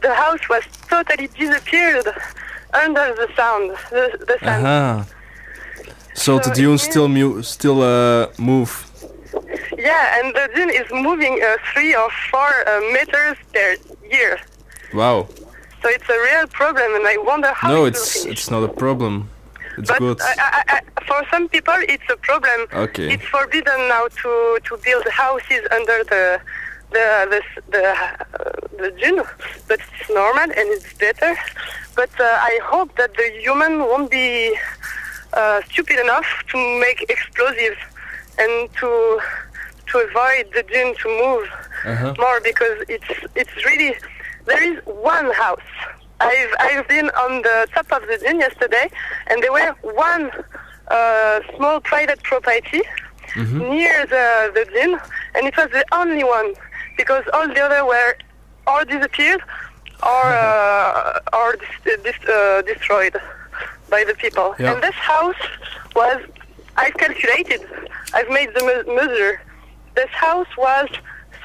the 0.01 0.13
house 0.13 0.43
was 0.49 0.63
totally 0.89 1.27
disappeared 1.27 2.07
under 2.73 3.05
the 3.15 3.27
sound, 3.35 3.71
the, 3.89 4.03
the 4.29 4.37
sun. 4.45 4.65
Aha. 4.65 5.05
So 6.13 6.37
the 6.37 6.43
So 6.43 6.53
dune 6.53 6.77
still 6.77 7.07
mu 7.07 7.41
still 7.41 7.81
uh, 7.81 8.27
move. 8.37 8.71
Yeah, 9.77 10.19
and 10.19 10.35
the 10.35 10.49
dune 10.55 10.69
is 10.69 10.87
moving 10.91 11.41
uh, 11.41 11.55
three 11.73 11.95
or 11.95 12.09
four 12.29 12.51
uh, 12.67 12.79
meters 12.93 13.37
per 13.53 13.75
year. 14.11 14.39
Wow. 14.93 15.27
So 15.81 15.89
it's 15.89 16.09
a 16.09 16.19
real 16.29 16.47
problem, 16.47 16.89
and 16.97 17.07
I 17.07 17.17
wonder 17.17 17.51
how 17.53 17.69
No, 17.73 17.85
it 17.85 17.89
it's 17.95 18.25
it's 18.25 18.51
not 18.51 18.63
a 18.63 18.67
problem. 18.83 19.29
It's 19.77 19.89
but 19.89 19.99
good. 19.99 20.21
I, 20.21 20.33
I, 20.37 20.63
I, 20.75 21.03
for 21.05 21.25
some 21.31 21.47
people, 21.49 21.73
it's 21.93 22.03
a 22.09 22.17
problem. 22.17 22.67
Okay. 22.73 23.13
It's 23.13 23.25
forbidden 23.25 23.79
now 23.87 24.07
to, 24.21 24.59
to 24.63 24.77
build 24.83 25.05
houses 25.09 25.61
under 25.71 26.03
the 26.03 26.39
the 26.91 27.05
the 27.31 27.41
the, 27.71 27.87
uh, 27.87 28.15
the 28.77 28.91
dune, 28.99 29.23
but 29.67 29.79
it's 29.79 30.09
normal 30.09 30.43
and 30.59 30.67
it's 30.75 30.91
better. 30.93 31.37
But 31.95 32.09
uh, 32.19 32.23
I 32.51 32.59
hope 32.63 32.95
that 32.97 33.15
the 33.15 33.27
human 33.39 33.79
won't 33.79 34.11
be 34.11 34.57
uh, 35.33 35.61
stupid 35.69 35.99
enough 35.99 36.27
to 36.51 36.57
make 36.79 36.99
explosives 37.09 37.79
and 38.37 38.53
to 38.79 39.19
to 39.91 39.97
avoid 39.99 40.45
the 40.55 40.63
dune 40.71 40.95
to 41.03 41.07
move 41.23 41.47
Uh-huh. 41.83 42.13
more 42.25 42.39
because 42.51 42.77
it's 42.95 43.11
it's 43.41 43.55
really 43.65 43.91
there 44.45 44.63
is 44.71 44.77
one 44.85 45.29
house. 45.45 45.71
I've 46.29 46.53
I've 46.67 46.87
been 46.87 47.09
on 47.23 47.41
the 47.41 47.57
top 47.75 47.87
of 47.91 48.01
the 48.09 48.17
dune 48.23 48.39
yesterday, 48.39 48.87
and 49.27 49.41
there 49.43 49.51
were 49.59 49.71
one 49.81 50.23
uh, 50.87 51.39
small 51.55 51.79
private 51.81 52.21
property 52.23 52.81
near 53.75 54.05
the 54.15 54.25
the 54.57 54.65
dune, 54.73 54.99
and 55.35 55.41
it 55.49 55.55
was 55.57 55.69
the 55.71 55.85
only 56.01 56.23
one 56.23 56.53
because 56.97 57.23
all 57.33 57.47
the 57.47 57.61
other 57.67 57.81
were 57.85 58.13
or 58.67 58.85
disappeared 58.85 59.41
or 60.03 60.23
uh, 60.25 61.19
or 61.39 61.55
dis- 61.85 62.01
dis- 62.03 62.29
uh, 62.29 62.61
destroyed 62.71 63.15
by 63.89 64.03
the 64.03 64.13
people. 64.23 64.47
Yeah. 64.59 64.73
And 64.73 64.83
this 64.83 64.95
house 64.95 65.41
was 65.95 66.19
I've 66.77 66.93
calculated, 67.03 67.61
I've 68.13 68.29
made 68.29 68.49
the 68.55 68.63
me- 68.69 68.95
measure. 68.95 69.41
This 69.95 70.09
house 70.11 70.47
was 70.57 70.87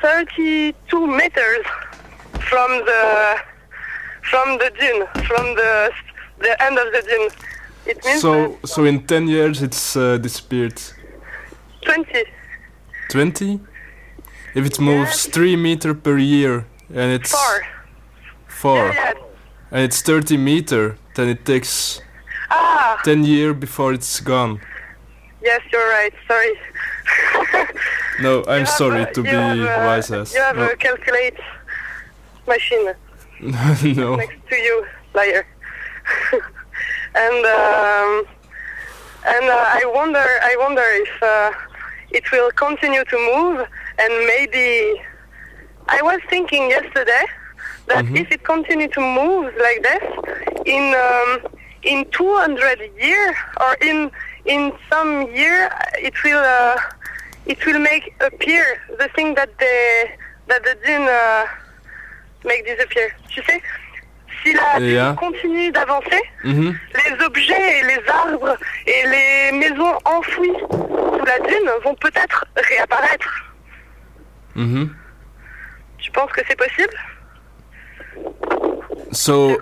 32 0.02 1.06
meters 1.20 1.66
from 2.50 2.70
the 2.90 3.36
from 4.30 4.58
the 4.58 4.70
dune, 4.80 5.06
from 5.28 5.54
the 5.54 5.90
the 6.38 6.62
end 6.62 6.78
of 6.78 6.92
the 6.92 7.02
dune. 7.02 7.30
It 7.86 8.04
means 8.04 8.20
So, 8.20 8.58
so 8.64 8.84
in 8.84 9.06
10 9.06 9.28
years 9.28 9.62
it's 9.62 9.96
uh, 9.96 10.18
disappeared. 10.18 10.82
20. 11.84 12.24
20? 13.10 13.60
If 14.54 14.66
it 14.66 14.80
moves 14.80 15.26
3 15.26 15.56
meter 15.56 15.94
per 15.94 16.18
year 16.18 16.64
and 16.94 17.12
it's 17.12 17.30
Four. 17.30 17.62
4 18.48 18.76
Yeah, 18.76 18.92
yeah. 18.94 19.12
and 19.70 19.80
it's 19.84 20.02
30 20.02 20.36
meter, 20.36 20.96
then 21.14 21.28
it 21.28 21.44
takes 21.44 22.00
Ah, 22.50 23.00
10 23.04 23.24
year 23.24 23.54
before 23.54 23.92
it's 23.92 24.20
gone. 24.20 24.60
yes, 25.42 25.60
you're 25.72 25.88
right. 25.90 26.12
Sorry. 26.26 26.54
No, 28.20 28.44
I'm 28.48 28.66
sorry 28.66 29.02
a- 29.02 29.12
to 29.12 29.22
be 29.22 29.28
have 29.28 29.58
a- 29.58 29.86
wise 29.86 30.10
as. 30.10 30.34
You 30.34 30.40
have 30.42 30.56
No. 30.56 30.66
a 30.70 30.76
calculate 30.76 31.38
machine 32.48 32.94
no. 33.40 34.16
next 34.16 34.48
to 34.48 34.56
you, 34.56 34.86
liar. 35.14 35.46
and 36.32 37.46
um, 37.46 38.26
and 39.26 39.44
uh, 39.44 39.64
I 39.68 39.82
wonder, 39.94 40.24
I 40.42 40.56
wonder 40.58 40.82
if 40.82 41.22
uh, 41.22 41.52
it 42.10 42.30
will 42.32 42.50
continue 42.52 43.04
to 43.04 43.16
move, 43.34 43.66
and 43.98 44.26
maybe 44.26 45.00
I 45.88 46.00
was 46.02 46.20
thinking 46.30 46.70
yesterday 46.70 47.24
that 47.88 48.04
if 48.16 48.30
it 48.32 48.42
continue 48.44 48.88
to 48.88 49.00
move 49.00 49.52
like 49.60 49.82
this 49.82 50.04
in 50.64 50.94
um, 50.94 51.52
in 51.82 52.04
200 52.10 52.90
year 52.98 53.36
or 53.60 53.74
in 53.82 54.10
in 54.44 54.72
some 54.90 55.30
year, 55.34 55.70
it 55.98 56.14
will 56.24 56.42
uh, 56.42 56.76
it 57.46 57.64
will 57.66 57.78
make 57.78 58.14
appear 58.20 58.80
the 58.98 59.08
thing 59.14 59.34
that 59.34 59.56
the 59.58 60.08
that 60.48 60.62
the 60.64 60.76
dune 60.84 61.02
uh, 61.02 61.46
make 62.46 62.64
disappear. 62.64 63.08
Tu 63.28 63.42
sais, 63.42 63.60
si 64.42 64.52
la 64.54 64.78
dune 64.78 64.88
Yeah. 64.88 65.14
continue 65.18 65.70
d'avancer, 65.72 66.22
Mhm. 66.44 66.78
les 66.94 67.24
objets 67.24 67.78
et 67.78 67.82
les 67.84 68.08
arbres 68.08 68.56
et 68.86 69.02
les 69.08 69.58
maisons 69.58 69.98
enfouies 70.04 70.56
sous 70.70 71.24
la 71.24 71.38
dune 71.48 71.70
vont 71.84 71.94
peut-être 71.96 72.44
réapparaître. 72.56 73.30
Mhm. 74.54 74.94
Tu 75.98 76.10
penses 76.12 76.32
que 76.32 76.40
c'est 76.48 76.56
possible? 76.56 76.94
So, 79.12 79.56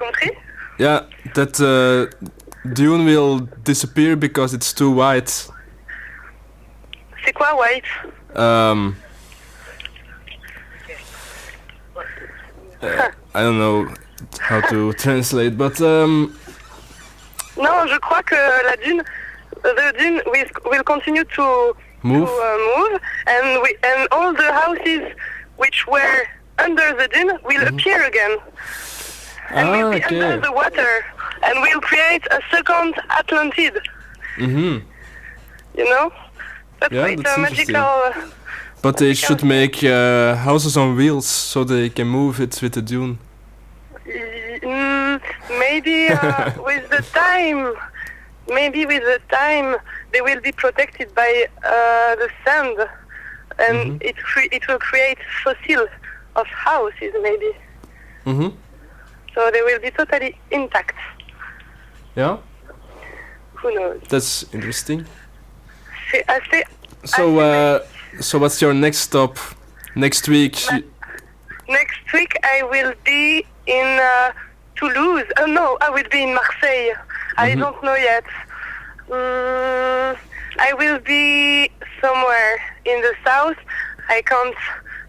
yeah, 0.78 1.07
that 1.35 1.61
uh, 1.61 2.07
dune 2.64 3.05
will 3.05 3.41
disappear 3.64 4.16
because 4.16 4.53
it's 4.55 4.72
too 4.72 4.91
wide. 4.91 5.28
C'est 7.24 7.32
quoi, 7.32 7.55
White? 7.57 7.85
Um, 8.37 8.95
I 13.35 13.43
don't 13.43 13.59
know 13.59 13.89
how 14.41 14.61
to 14.68 14.93
translate, 15.05 15.57
but 15.59 15.80
um, 15.80 16.37
Non, 17.57 17.87
je 17.87 17.99
crois 17.99 18.22
que 18.22 18.37
la 18.66 18.76
dune, 18.76 19.03
the 19.62 19.95
dune 19.99 20.20
will, 20.26 20.47
will 20.70 20.82
continue 20.85 21.24
to 21.24 21.76
move. 22.03 22.28
to 22.28 22.35
uh, 22.35 22.59
move, 22.78 23.01
and 23.26 23.62
we, 23.62 23.76
and 23.85 24.09
all 24.12 24.32
the 24.32 24.53
houses 24.53 25.03
which 25.57 25.87
were 25.87 26.22
under 26.59 26.93
the 26.95 27.09
dune 27.12 27.39
will 27.45 27.66
appear 27.68 28.03
again, 28.05 28.37
and 29.51 29.70
will 29.70 29.89
Ah, 29.89 29.91
be 29.99 30.03
under 30.05 30.26
okay. 30.26 30.41
the 30.41 30.53
water, 30.53 31.05
and 31.45 31.61
will 31.62 31.80
create 31.80 32.26
a 32.30 32.41
second 32.51 32.95
Atlantid. 33.11 33.78
Mhm. 34.39 34.82
You 35.76 35.85
know, 35.91 36.12
that's 36.80 36.93
Yeah, 36.93 37.03
that's 37.03 37.11
a 37.11 37.41
interesting. 37.41 37.72
magical. 37.72 38.30
But 38.85 38.99
they 38.99 39.14
should 39.14 39.43
make 39.43 39.82
uh, 39.82 40.37
houses 40.37 40.76
on 40.76 40.95
wheels 40.95 41.26
so 41.26 41.64
they 41.64 41.89
can 41.89 42.07
move 42.07 42.39
it 42.39 42.61
with 42.62 42.74
the 42.74 42.82
dune. 42.82 43.18
Mm, 44.07 45.20
maybe 45.59 46.09
uh, 46.09 46.53
with 46.68 46.85
the 46.91 47.03
time, 47.14 47.74
maybe 48.47 48.85
with 48.85 49.03
the 49.03 49.20
time, 49.35 49.76
they 50.12 50.20
will 50.20 50.41
be 50.43 50.53
protected 50.53 51.14
by 51.14 51.47
uh, 51.64 51.70
the 52.22 52.28
sand, 52.45 52.76
and 53.59 54.03
it 54.03 54.16
cre- 54.18 54.53
it 54.53 54.68
will 54.68 54.78
create 54.91 55.18
fossil 55.43 55.87
of 56.37 56.47
houses, 56.49 57.12
maybe. 57.22 57.53
Mhm. 58.26 58.53
So 59.35 59.51
they 59.51 59.62
will 59.62 59.80
be 59.80 59.91
totally 59.93 60.37
intact. 60.51 60.97
Yeah, 62.16 62.37
Who 63.55 63.74
knows? 63.74 64.01
that's 64.11 64.45
interesting. 64.55 65.07
So, 67.05 67.39
uh, 67.39 67.78
so 68.20 68.38
what's 68.38 68.60
your 68.60 68.74
next 68.74 68.98
stop? 68.98 69.38
Next 69.94 70.28
week? 70.28 70.56
Next 71.68 72.12
week 72.12 72.32
I 72.42 72.62
will 72.64 72.94
be 73.04 73.44
in 73.66 73.86
uh, 74.00 74.32
Toulouse. 74.76 75.24
Oh 75.38 75.46
no, 75.46 75.78
I 75.80 75.90
will 75.90 76.08
be 76.10 76.22
in 76.24 76.34
Marseille. 76.34 76.94
I 77.36 77.54
don't 77.54 77.82
know 77.82 77.94
yet. 77.94 78.24
Mm, 79.08 80.16
I 80.58 80.72
will 80.74 80.98
be 81.00 81.70
somewhere 82.00 82.56
in 82.84 83.00
the 83.02 83.14
south. 83.24 83.56
I 84.08 84.22
can't 84.22 84.54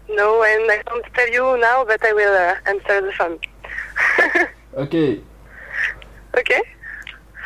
know 0.08 0.42
and 0.42 0.70
I 0.70 0.82
can't 0.86 1.04
tell 1.14 1.28
you 1.30 1.58
now, 1.60 1.84
but 1.84 2.04
I 2.04 2.12
will 2.12 2.34
uh, 2.34 2.54
answer 2.66 3.00
the 3.06 3.12
phone. 3.12 3.38
Okay. 4.76 5.22
ok 6.36 6.50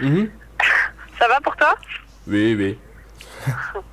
Mhm. 0.00 0.30
Ça 1.18 1.28
va 1.28 1.40
pour 1.40 1.54
toi? 1.56 1.76
Oui, 2.26 2.54
oui. 2.56 2.78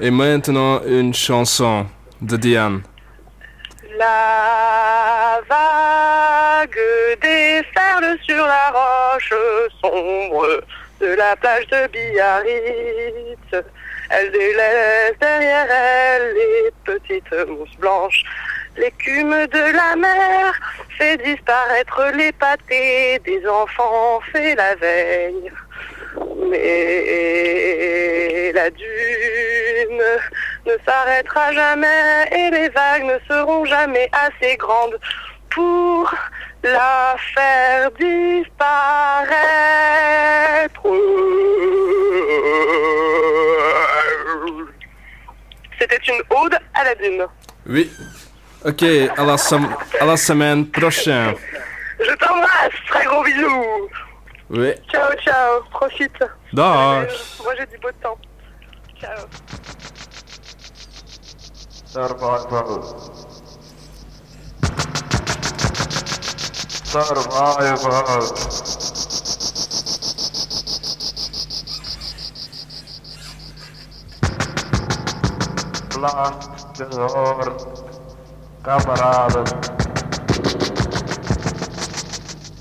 Et 0.00 0.10
maintenant 0.10 0.82
une 0.84 1.14
chanson 1.14 1.86
de 2.20 2.36
Diane. 2.36 2.82
La 3.96 5.40
vague 5.48 6.78
déferle 7.20 8.16
sur 8.26 8.46
la 8.46 8.70
roche 8.70 9.34
sombre 9.80 10.62
de 11.00 11.06
la 11.06 11.34
plage 11.36 11.66
de 11.68 11.86
Biarritz. 11.88 13.66
Elle 14.10 14.30
délaisse 14.30 15.18
derrière 15.20 15.70
elle 15.70 16.34
les 16.34 16.70
petites 16.84 17.48
mousses 17.48 17.76
blanches. 17.78 18.22
L'écume 18.76 19.46
de 19.46 19.72
la 19.74 19.96
mer 19.96 20.52
fait 20.96 21.16
disparaître 21.16 22.12
les 22.14 22.32
pâtés 22.32 23.18
des 23.24 23.46
enfants 23.48 24.20
faits 24.32 24.56
la 24.56 24.74
veille. 24.76 25.50
Mais 26.50 28.52
la 28.52 28.70
dune 28.70 30.02
ne 30.66 30.72
s'arrêtera 30.86 31.52
jamais 31.52 32.28
et 32.32 32.50
les 32.50 32.68
vagues 32.70 33.04
ne 33.04 33.18
seront 33.28 33.64
jamais 33.64 34.10
assez 34.12 34.56
grandes 34.56 34.98
pour 35.50 36.12
la 36.62 37.16
faire 37.34 37.90
disparaître. 37.92 38.48
C'était 45.78 46.00
une 46.08 46.20
ode 46.30 46.58
à 46.74 46.84
la 46.84 46.94
dune. 46.96 47.26
Oui. 47.66 47.90
Ok, 48.64 48.82
à 48.82 49.24
la, 49.24 49.36
à 50.00 50.04
la 50.04 50.16
semaine 50.16 50.66
prochaine. 50.66 51.34
Je 52.00 52.12
t'embrasse, 52.16 52.72
très 52.88 53.04
gros 53.04 53.22
bisous. 53.22 53.88
Oui. 54.50 54.72
Ciao, 54.90 55.14
ciao, 55.16 55.62
profite. 55.70 56.26
Dag. 56.54 57.10
Moi 57.44 57.54
j'ai 57.58 57.66
du 57.66 57.78
beau 57.78 57.90
temps. 58.00 58.16
Ciao. 58.98 59.28
Survival. 61.84 62.82
Survival. 66.84 68.22
Blast 75.94 76.78
gehoord, 76.78 77.66
kameraden. 78.64 79.46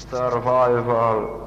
Survival. 0.10 1.47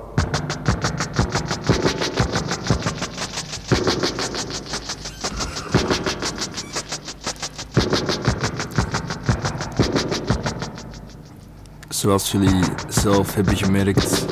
Zoals 12.01 12.31
jullie 12.31 12.65
zelf 12.89 13.35
hebben 13.35 13.57
gemerkt, 13.57 14.27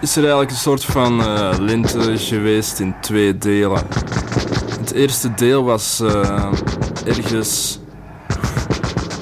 is 0.00 0.16
er 0.16 0.22
eigenlijk 0.22 0.50
een 0.50 0.56
soort 0.56 0.84
van 0.84 1.22
eh, 1.22 1.54
lente 1.58 2.18
geweest 2.18 2.80
in 2.80 2.94
twee 3.00 3.38
delen. 3.38 3.82
Het 4.78 4.92
eerste 4.92 5.34
deel 5.34 5.64
was 5.64 6.00
eh, 6.00 6.52
ergens 7.04 7.78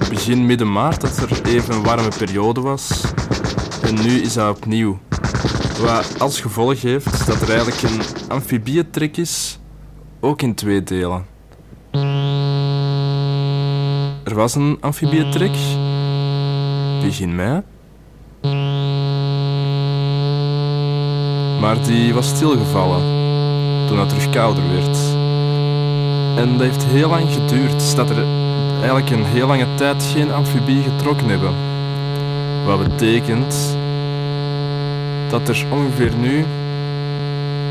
begin 0.08 0.46
midden 0.46 0.72
maart 0.72 1.00
dat 1.00 1.16
er 1.16 1.46
even 1.46 1.74
een 1.74 1.82
warme 1.82 2.08
periode 2.18 2.60
was. 2.60 3.04
En 3.82 3.94
nu 3.94 4.20
is 4.20 4.32
dat 4.32 4.56
opnieuw. 4.56 4.98
Wat 5.80 6.14
als 6.18 6.40
gevolg 6.40 6.80
heeft 6.80 7.26
dat 7.26 7.40
er 7.40 7.48
eigenlijk 7.48 7.82
een 7.82 8.00
amfibietrek 8.28 9.16
is, 9.16 9.58
ook 10.20 10.42
in 10.42 10.54
twee 10.54 10.82
delen. 10.82 11.26
Er 14.24 14.34
was 14.34 14.54
een 14.54 14.76
amfibietrek, 14.80 15.54
begin 17.02 17.34
mei. 17.34 17.62
Maar 21.60 21.76
die 21.86 22.14
was 22.14 22.28
stilgevallen 22.28 23.00
toen 23.88 23.98
het 23.98 24.08
terug 24.08 24.30
kouder 24.30 24.62
werd. 24.72 24.98
En 26.36 26.52
dat 26.52 26.66
heeft 26.66 26.84
heel 26.84 27.08
lang 27.08 27.28
geduurd, 27.32 27.96
dat 27.96 28.10
er 28.10 28.24
eigenlijk 28.78 29.10
een 29.10 29.24
heel 29.24 29.46
lange 29.46 29.66
tijd 29.74 30.02
geen 30.14 30.32
amfibie 30.32 30.82
getrokken 30.82 31.28
hebben. 31.28 31.52
Wat 32.66 32.88
betekent 32.88 33.76
dat 35.30 35.48
er 35.48 35.64
ongeveer 35.70 36.12
nu 36.20 36.44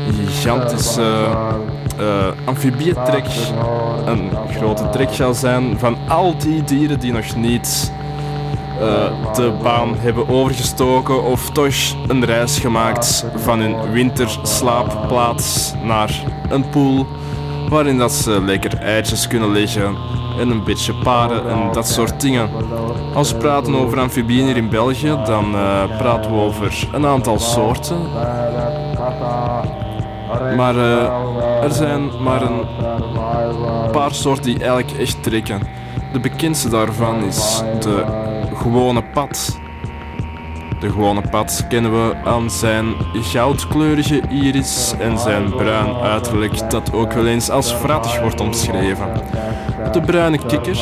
een 0.06 0.26
gigantische 0.26 1.26
uh, 2.00 2.26
amfibietrek, 2.44 3.26
een 4.06 4.30
grote 4.56 4.88
trek 4.90 5.08
zal 5.12 5.34
zijn 5.34 5.78
van 5.78 5.96
al 6.08 6.38
die 6.38 6.64
dieren 6.64 7.00
die 7.00 7.12
nog 7.12 7.36
niet 7.36 7.92
eh, 8.82 9.34
de 9.34 9.52
baan 9.62 9.94
hebben 9.96 10.28
overgestoken 10.28 11.24
of 11.24 11.50
toch 11.50 11.74
een 12.06 12.24
reis 12.24 12.58
gemaakt 12.58 13.26
van 13.36 13.60
hun 13.60 13.92
winterslaapplaats 13.92 15.72
naar 15.82 16.24
een 16.48 16.68
pool 16.68 17.06
waarin 17.68 17.98
dat 17.98 18.12
ze 18.12 18.42
lekker 18.42 18.78
eitjes 18.78 19.26
kunnen 19.26 19.52
leggen 19.52 19.96
en 20.38 20.50
een 20.50 20.64
beetje 20.64 20.94
paren 20.94 21.50
en 21.50 21.72
dat 21.72 21.88
soort 21.88 22.20
dingen. 22.20 22.50
Als 23.14 23.32
we 23.32 23.38
praten 23.38 23.74
over 23.74 24.00
amfibieën 24.00 24.46
hier 24.46 24.56
in 24.56 24.68
België, 24.68 25.18
dan 25.24 25.54
eh, 25.54 25.98
praten 25.98 26.30
we 26.30 26.36
over 26.36 26.88
een 26.92 27.06
aantal 27.06 27.38
soorten. 27.38 27.96
Maar 30.56 30.76
eh, 30.76 31.62
er 31.62 31.72
zijn 31.72 32.22
maar 32.22 32.42
een 32.42 32.66
paar 33.92 34.14
soorten 34.14 34.44
die 34.44 34.58
eigenlijk 34.58 34.98
echt 34.98 35.22
trekken. 35.22 35.60
De 36.12 36.20
bekendste 36.20 36.68
daarvan 36.68 37.24
is 37.24 37.62
de 37.80 38.04
gewone 38.54 39.02
pad. 39.02 39.60
De 40.80 40.90
gewone 40.90 41.20
pad 41.30 41.66
kennen 41.68 41.92
we 41.92 42.14
aan 42.24 42.50
zijn 42.50 42.94
goudkleurige 43.12 44.20
iris 44.28 44.94
en 44.98 45.18
zijn 45.18 45.50
bruin 45.50 45.94
uiterlijk 45.94 46.70
dat 46.70 46.92
ook 46.92 47.12
wel 47.12 47.26
eens 47.26 47.50
als 47.50 47.72
frattig 47.72 48.20
wordt 48.20 48.40
omschreven. 48.40 49.06
De 49.92 50.00
bruine 50.00 50.38
kikker 50.46 50.78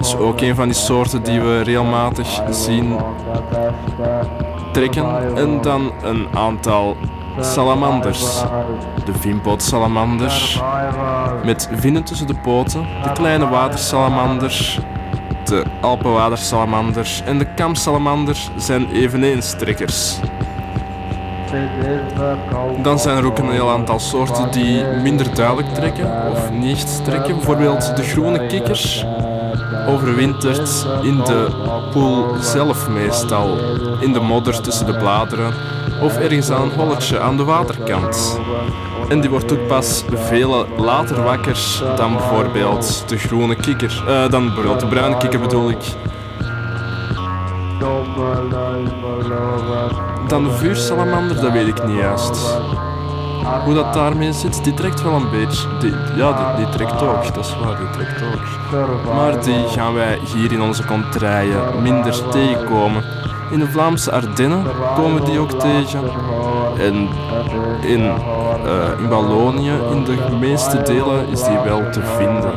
is 0.00 0.16
ook 0.16 0.40
een 0.40 0.54
van 0.54 0.68
die 0.68 0.76
soorten 0.76 1.22
die 1.22 1.40
we 1.40 1.60
regelmatig 1.60 2.42
zien 2.50 2.96
trekken. 4.72 5.36
En 5.36 5.60
dan 5.60 5.92
een 6.02 6.26
aantal 6.34 6.96
salamanders. 7.40 8.42
De 9.04 9.12
vinpootsalamander 9.18 10.62
met 11.44 11.68
vinnen 11.72 12.04
tussen 12.04 12.26
de 12.26 12.34
poten, 12.34 12.86
de 13.02 13.12
kleine 13.12 13.48
watersalamander, 13.48 14.78
de 15.44 15.64
alpenwatersalamander 15.80 17.22
en 17.24 17.38
de 17.38 17.54
kamsalamander 17.54 18.36
zijn 18.56 18.90
eveneens 18.92 19.54
trekkers. 19.58 20.18
Dan 22.82 22.98
zijn 22.98 23.16
er 23.16 23.26
ook 23.26 23.38
een 23.38 23.50
heel 23.50 23.70
aantal 23.70 23.98
soorten 23.98 24.50
die 24.50 24.84
minder 24.84 25.34
duidelijk 25.34 25.74
trekken 25.74 26.30
of 26.30 26.50
niet 26.50 27.04
trekken. 27.04 27.34
Bijvoorbeeld 27.34 27.96
de 27.96 28.02
groene 28.02 28.46
kikker 28.46 29.06
overwintert 29.88 30.86
in 31.02 31.16
de 31.16 31.48
poel 31.90 32.26
zelf 32.40 32.88
meestal, 32.88 33.58
in 34.00 34.12
de 34.12 34.20
modder 34.20 34.60
tussen 34.60 34.86
de 34.86 34.96
bladeren 34.96 35.52
of 36.02 36.16
ergens 36.16 36.50
aan 36.50 36.62
een 36.62 36.70
holletje 36.70 37.20
aan 37.20 37.36
de 37.36 37.44
waterkant. 37.44 38.40
En 39.08 39.20
die 39.20 39.30
wordt 39.30 39.52
ook 39.52 39.66
pas 39.66 40.04
veel 40.14 40.66
later 40.76 41.22
wakker 41.22 41.82
dan 41.96 42.12
bijvoorbeeld 42.16 43.04
de 43.08 43.18
groene 43.18 43.56
kikker, 43.56 44.04
eh, 44.06 44.30
dan 44.30 44.44
bijvoorbeeld 44.44 44.80
de 44.80 44.86
bruine 44.86 45.16
kikker 45.16 45.40
bedoel 45.40 45.70
ik. 45.70 45.84
Dan 50.28 50.44
de 50.44 50.50
vuursalamander, 50.50 51.40
dat 51.40 51.52
weet 51.52 51.68
ik 51.68 51.86
niet 51.86 51.98
juist. 51.98 52.58
Hoe 53.64 53.74
dat 53.74 53.94
daarmee 53.94 54.32
zit, 54.32 54.64
die 54.64 54.74
trekt 54.74 55.02
wel 55.02 55.14
een 55.14 55.30
beetje. 55.30 55.68
Ja, 56.16 56.56
die, 56.56 56.68
trekt 56.68 57.02
ook, 57.02 57.34
dat 57.34 57.44
is 57.44 57.56
waar, 57.64 57.76
die 57.76 57.90
trekt 57.90 58.22
ook. 58.22 59.14
Maar 59.14 59.42
die 59.42 59.68
gaan 59.68 59.94
wij 59.94 60.18
hier 60.34 60.52
in 60.52 60.62
onze 60.62 60.84
contraien 60.84 61.82
minder 61.82 62.28
tegenkomen. 62.28 63.04
In 63.50 63.58
de 63.58 63.66
Vlaamse 63.66 64.12
Ardennen 64.12 64.64
komen 64.96 65.24
die 65.24 65.38
ook 65.38 65.52
tegen. 65.52 66.00
En 66.78 67.08
in, 67.80 68.04
eh, 68.64 69.00
in 69.00 69.08
Wallonië, 69.08 69.72
in 69.90 70.04
de 70.04 70.36
meeste 70.40 70.82
delen, 70.82 71.28
is 71.28 71.44
die 71.44 71.58
wel 71.58 71.90
te 71.90 72.02
vinden. 72.02 72.52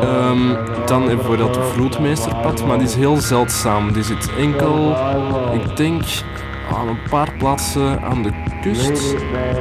Ehm, 0.00 0.86
dan 0.86 1.08
hebben 1.08 1.30
we 1.30 1.36
de 1.36 1.70
vloedmeesterpad, 1.74 2.66
maar 2.66 2.78
die 2.78 2.86
is 2.86 2.94
heel 2.94 3.16
zeldzaam. 3.16 3.92
Die 3.92 4.02
zit 4.02 4.30
enkel, 4.38 4.96
ik 5.52 5.76
denk, 5.76 6.02
aan 6.76 6.88
een 6.88 7.02
paar 7.10 7.32
plaatsen 7.38 8.02
aan 8.02 8.22
de 8.22 8.30
kust 8.60 9.14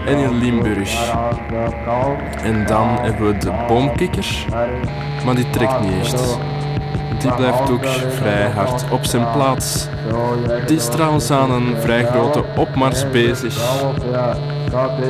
en 0.05 0.17
in 0.17 0.37
Limburg. 0.37 1.13
En 2.43 2.65
dan 2.65 2.87
hebben 2.87 3.27
we 3.27 3.37
de 3.37 3.51
boomkikker, 3.67 4.45
maar 5.25 5.35
die 5.35 5.49
trekt 5.49 5.81
niet 5.81 6.03
echt. 6.03 6.37
Die 7.19 7.33
blijft 7.33 7.69
ook 7.69 7.85
vrij 8.09 8.49
hard 8.49 8.91
op 8.91 9.05
zijn 9.05 9.31
plaats. 9.31 9.87
Die 10.67 10.75
is 10.75 10.85
trouwens 10.87 11.31
aan 11.31 11.51
een 11.51 11.77
vrij 11.77 12.05
grote 12.05 12.43
opmars 12.55 13.09
bezig. 13.09 13.83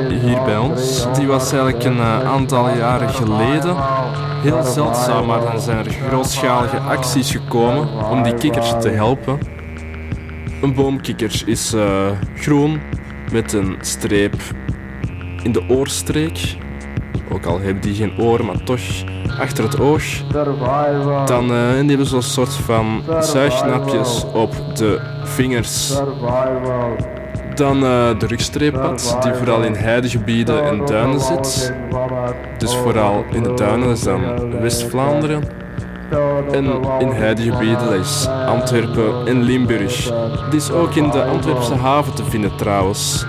Hier 0.10 0.41
bij 0.45 0.58
ons. 0.58 1.08
Die 1.14 1.28
was 1.28 1.51
eigenlijk 1.51 1.84
een 1.84 1.99
eh, 1.99 2.32
aantal 2.32 2.70
jaren 2.70 3.10
geleden 3.10 3.76
heel 4.41 4.64
zeldzaam, 4.64 5.26
maar 5.26 5.41
dan 5.41 5.60
zijn 5.60 5.78
er 5.78 5.91
grootschalige 5.91 6.78
acties 6.78 7.32
gekomen 7.32 7.88
om 8.10 8.24
die 8.24 8.34
kikkers 8.34 8.74
te 8.80 8.89
helpen. 8.89 9.55
Een 10.66 10.74
boomkikker 10.74 11.43
is 11.45 11.74
eh, 11.74 12.11
groen 12.36 12.82
met 13.32 13.53
een 13.53 13.78
streep 13.82 14.36
in 15.43 15.51
de 15.51 15.63
oorstreek. 15.70 16.57
Ook 17.32 17.45
al 17.45 17.59
hebben 17.59 17.82
die 17.82 17.93
geen 17.93 18.18
oren, 18.20 18.45
maar 18.45 18.63
toch 18.63 18.80
achter 19.39 19.63
het 19.63 19.80
oog. 19.80 20.03
Dan 21.26 21.51
uh, 21.51 21.80
die 21.80 21.89
hebben 21.89 22.05
zo'n 22.05 22.22
soort 22.22 22.53
van 22.53 23.03
zuignapjes 23.20 24.26
op 24.34 24.53
de 24.76 24.99
vingers. 25.24 25.99
Dan 27.55 27.76
eh, 27.76 28.20
de 28.20 28.28
rugstreeppad, 28.28 29.18
die 29.22 29.34
vooral 29.34 29.61
in 29.61 29.74
heidegebieden 29.74 30.63
en 30.63 30.86
duinen 30.86 31.20
zit. 31.20 31.74
Dus 32.57 32.76
vooral 32.76 33.26
in 33.32 33.43
de 33.43 33.53
duinen, 33.53 33.88
dat 33.88 33.97
is 33.97 34.03
dan 34.03 34.51
West-Vlaanderen. 34.61 35.64
En 36.51 36.66
in 36.99 37.12
heidegebieden, 37.12 37.99
is 37.99 38.28
Antwerpen 38.28 39.28
en 39.28 39.43
Limburg. 39.43 40.12
Die 40.49 40.60
is 40.60 40.72
ook 40.72 40.95
in 40.95 41.10
de 41.10 41.24
Antwerpse 41.24 41.76
haven 41.76 42.16
te 42.16 42.24
vinden 42.24 42.56
trouwens. 42.56 43.26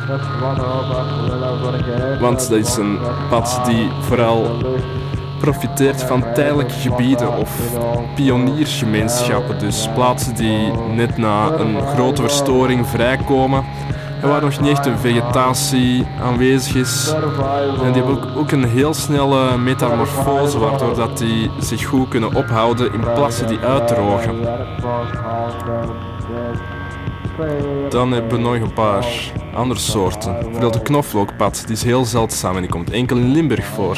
Want 2.20 2.48
dat 2.48 2.58
is 2.58 2.76
een 2.76 2.98
pad 3.30 3.60
die 3.64 3.90
vooral 4.00 4.46
profiteert 5.38 6.02
van 6.02 6.24
tijdelijke 6.34 6.72
gebieden 6.72 7.36
of 7.36 7.60
pioniersgemeenschappen. 8.14 9.58
Dus 9.58 9.88
plaatsen 9.94 10.34
die 10.34 10.72
net 10.94 11.16
na 11.16 11.52
een 11.52 11.82
grote 11.86 12.22
verstoring 12.22 12.86
vrijkomen 12.86 13.64
en 14.20 14.28
waar 14.28 14.40
nog 14.40 14.60
niet 14.60 14.70
echt 14.70 14.86
een 14.86 14.98
vegetatie 14.98 16.06
aanwezig 16.22 16.74
is. 16.74 17.14
En 17.82 17.92
die 17.92 18.02
hebben 18.02 18.30
ook, 18.30 18.36
ook 18.36 18.50
een 18.50 18.64
heel 18.64 18.94
snelle 18.94 19.58
metamorfose, 19.58 20.58
waardoor 20.58 20.94
dat 20.94 21.18
die 21.18 21.50
zich 21.58 21.84
goed 21.84 22.08
kunnen 22.08 22.34
ophouden 22.34 22.92
in 22.92 23.00
plassen 23.14 23.46
die 23.46 23.58
uitdrogen. 23.58 24.34
Dan 27.88 28.12
hebben 28.12 28.30
we 28.30 28.38
nog 28.38 28.54
een 28.54 28.72
paar 28.72 29.06
andere 29.54 29.80
soorten. 29.80 30.32
Bijvoorbeeld 30.40 30.72
de 30.72 30.82
knoflookpad, 30.82 31.62
die 31.66 31.76
is 31.76 31.82
heel 31.82 32.04
zeldzaam 32.04 32.54
en 32.54 32.60
die 32.60 32.70
komt 32.70 32.90
enkel 32.90 33.16
in 33.16 33.32
Limburg 33.32 33.66
voor. 33.66 33.96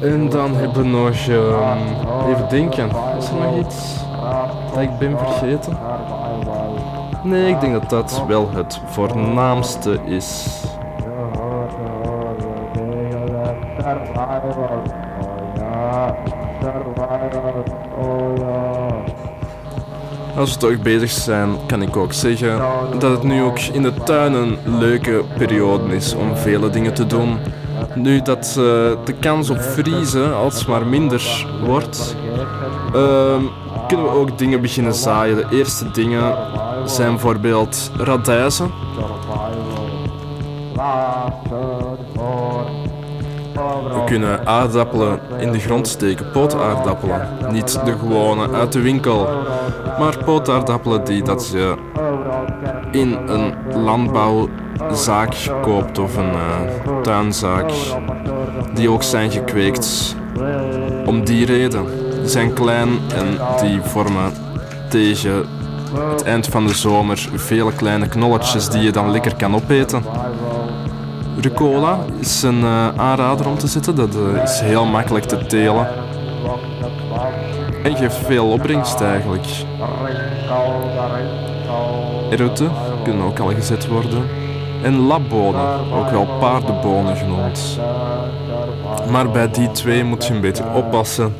En 0.00 0.28
dan 0.28 0.54
hebben 0.54 0.82
we 0.82 0.88
nog, 0.88 1.28
ehm, 1.28 2.28
even 2.28 2.48
denken, 2.48 2.90
is 3.18 3.28
er 3.28 3.34
nog 3.34 3.66
iets 3.66 3.96
dat 4.74 4.82
ik 4.82 4.98
ben 4.98 5.18
vergeten? 5.18 5.78
Nee, 7.22 7.50
ik 7.50 7.60
denk 7.60 7.72
dat 7.72 7.90
dat 7.90 8.24
wel 8.28 8.50
het 8.50 8.80
voornaamste 8.86 9.98
is. 10.04 10.60
Als 20.36 20.52
we 20.52 20.58
toch 20.58 20.82
bezig 20.82 21.10
zijn, 21.10 21.56
kan 21.66 21.82
ik 21.82 21.96
ook 21.96 22.12
zeggen 22.12 22.58
dat 22.98 23.10
het 23.10 23.22
nu 23.22 23.42
ook 23.42 23.58
in 23.58 23.82
de 23.82 23.94
tuin 23.94 24.32
een 24.32 24.58
leuke 24.64 25.24
periode 25.36 25.94
is 25.94 26.14
om 26.14 26.36
vele 26.36 26.70
dingen 26.70 26.94
te 26.94 27.06
doen. 27.06 27.38
Nu 27.94 28.22
dat 28.22 28.46
eh, 28.48 28.54
de 29.04 29.14
kans 29.20 29.50
op 29.50 29.60
vriezen 29.60 30.34
alsmaar 30.34 30.86
minder 30.86 31.46
wordt, 31.64 32.16
ehm, 32.94 33.42
kunnen 33.86 34.06
we 34.06 34.12
ook 34.12 34.38
dingen 34.38 34.60
beginnen 34.60 34.94
zaaien. 34.94 35.36
De 35.36 35.46
eerste 35.50 35.90
dingen 35.90 36.36
zijn 36.84 37.10
bijvoorbeeld 37.10 37.90
radijzen. 37.96 38.70
We 43.92 44.02
kunnen 44.06 44.46
aardappelen 44.46 45.20
in 45.38 45.52
de 45.52 45.58
grond 45.58 45.88
steken, 45.88 46.30
pootaardappelen. 46.30 47.28
Niet 47.50 47.84
de 47.84 47.92
gewone 47.98 48.52
uit 48.52 48.72
de 48.72 48.80
winkel, 48.80 49.28
maar 49.98 50.24
pootaardappelen 50.24 51.04
die 51.04 51.22
dat 51.22 51.48
je 51.48 51.74
in 52.90 53.18
een 53.26 53.54
landbouwzaak 53.74 55.34
koopt 55.62 55.98
of 55.98 56.16
een 56.16 56.32
eh, 56.32 57.00
tuinzaak, 57.02 57.72
die 58.74 58.90
ook 58.90 59.02
zijn 59.02 59.30
gekweekt 59.30 60.16
om 61.06 61.24
die 61.24 61.46
reden. 61.46 62.05
Zijn 62.26 62.52
klein 62.52 62.88
en 63.14 63.38
die 63.60 63.80
vormen 63.80 64.32
tegen 64.88 65.44
het 66.10 66.22
eind 66.22 66.46
van 66.46 66.66
de 66.66 66.74
zomer 66.74 67.28
vele 67.34 67.72
kleine 67.72 68.08
knolletjes 68.08 68.68
die 68.68 68.82
je 68.82 68.90
dan 68.90 69.10
lekker 69.10 69.36
kan 69.36 69.54
opeten. 69.54 70.02
Rucola 71.40 71.98
is 72.20 72.42
een 72.42 72.62
eh, 72.62 72.88
aanrader 72.96 73.48
om 73.48 73.58
te 73.58 73.66
zetten. 73.66 73.94
Dat 73.94 74.14
eh, 74.14 74.42
is 74.42 74.60
heel 74.60 74.84
makkelijk 74.84 75.24
te 75.24 75.46
telen. 75.46 75.88
En 77.82 77.96
geeft 77.96 78.16
veel 78.16 78.46
opbrengst 78.46 79.00
eigenlijk. 79.00 79.46
Eroten 82.30 82.70
kunnen 83.02 83.24
ook 83.24 83.38
al 83.38 83.48
gezet 83.54 83.88
worden. 83.88 84.22
En 84.82 84.96
labbonen, 84.96 85.92
ook 85.92 86.10
wel 86.10 86.26
paardenbonen 86.40 87.16
genoemd. 87.16 87.78
Maar 89.10 89.30
bij 89.30 89.50
die 89.50 89.70
twee 89.70 90.04
moet 90.04 90.26
je 90.26 90.34
een 90.34 90.40
beetje 90.40 90.64
oppassen 90.74 91.34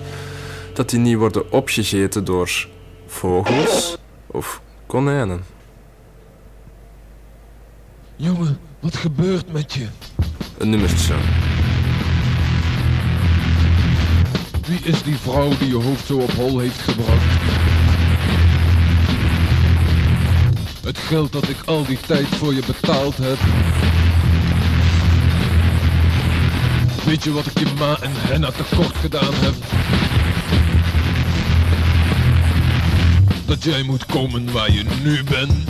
dat 0.77 0.91
die 0.91 0.99
niet 0.99 1.17
worden 1.17 1.53
opgegeten 1.53 2.25
door 2.25 2.69
vogels 3.07 3.97
of 4.27 4.61
konijnen. 4.87 5.45
Jongen, 8.17 8.59
wat 8.81 8.97
gebeurt 8.97 9.53
met 9.53 9.73
je? 9.73 9.87
Een 10.59 10.71
nummertje. 10.71 11.15
Wie 14.67 14.81
is 14.83 15.03
die 15.03 15.17
vrouw 15.17 15.49
die 15.59 15.69
je 15.69 15.75
hoofd 15.75 16.07
zo 16.07 16.19
op 16.19 16.31
hol 16.31 16.59
heeft 16.59 16.81
gebracht? 16.81 17.41
Het 20.85 20.99
geld 20.99 21.33
dat 21.33 21.49
ik 21.49 21.57
al 21.65 21.85
die 21.85 21.99
tijd 22.07 22.27
voor 22.27 22.55
je 22.55 22.63
betaald 22.67 23.17
heb. 23.17 23.39
Weet 27.05 27.25
je 27.25 27.33
wat 27.33 27.47
ik 27.47 27.59
je 27.59 27.67
ma 27.79 27.99
en 28.01 28.13
henna 28.15 28.51
tekort 28.51 28.97
gedaan 28.97 29.35
heb? 29.35 29.55
Dat 33.47 33.65
jij 33.65 33.83
moet 33.83 34.07
komen 34.07 34.53
waar 34.53 34.73
je 34.73 34.85
nu 35.03 35.25
bent. 35.25 35.69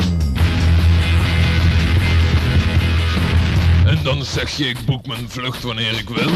En 3.87 3.99
dan 4.03 4.25
zeg 4.25 4.57
je 4.57 4.69
ik 4.69 4.85
boek 4.85 5.07
mijn 5.07 5.29
vlucht 5.29 5.63
wanneer 5.63 5.93
ik 5.93 6.09
wil. 6.09 6.31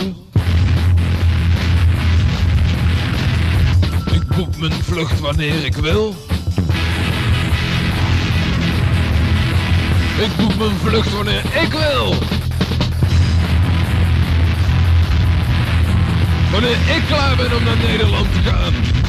Ik 4.13 4.29
boek 4.37 4.57
mijn 4.57 4.73
vlucht 4.73 5.21
wanneer 5.21 5.65
ik 5.65 5.77
wil. 5.77 6.15
Ik 10.19 10.37
boek 10.37 10.57
mijn 10.57 10.77
vlucht 10.83 11.13
wanneer 11.13 11.45
ik 11.63 11.73
wil. 11.73 12.15
Wanneer 16.51 16.71
ik 16.71 17.03
klaar 17.07 17.37
ben 17.37 17.57
om 17.57 17.65
naar 17.65 17.77
Nederland 17.77 18.33
te 18.33 18.51
gaan. 18.51 19.00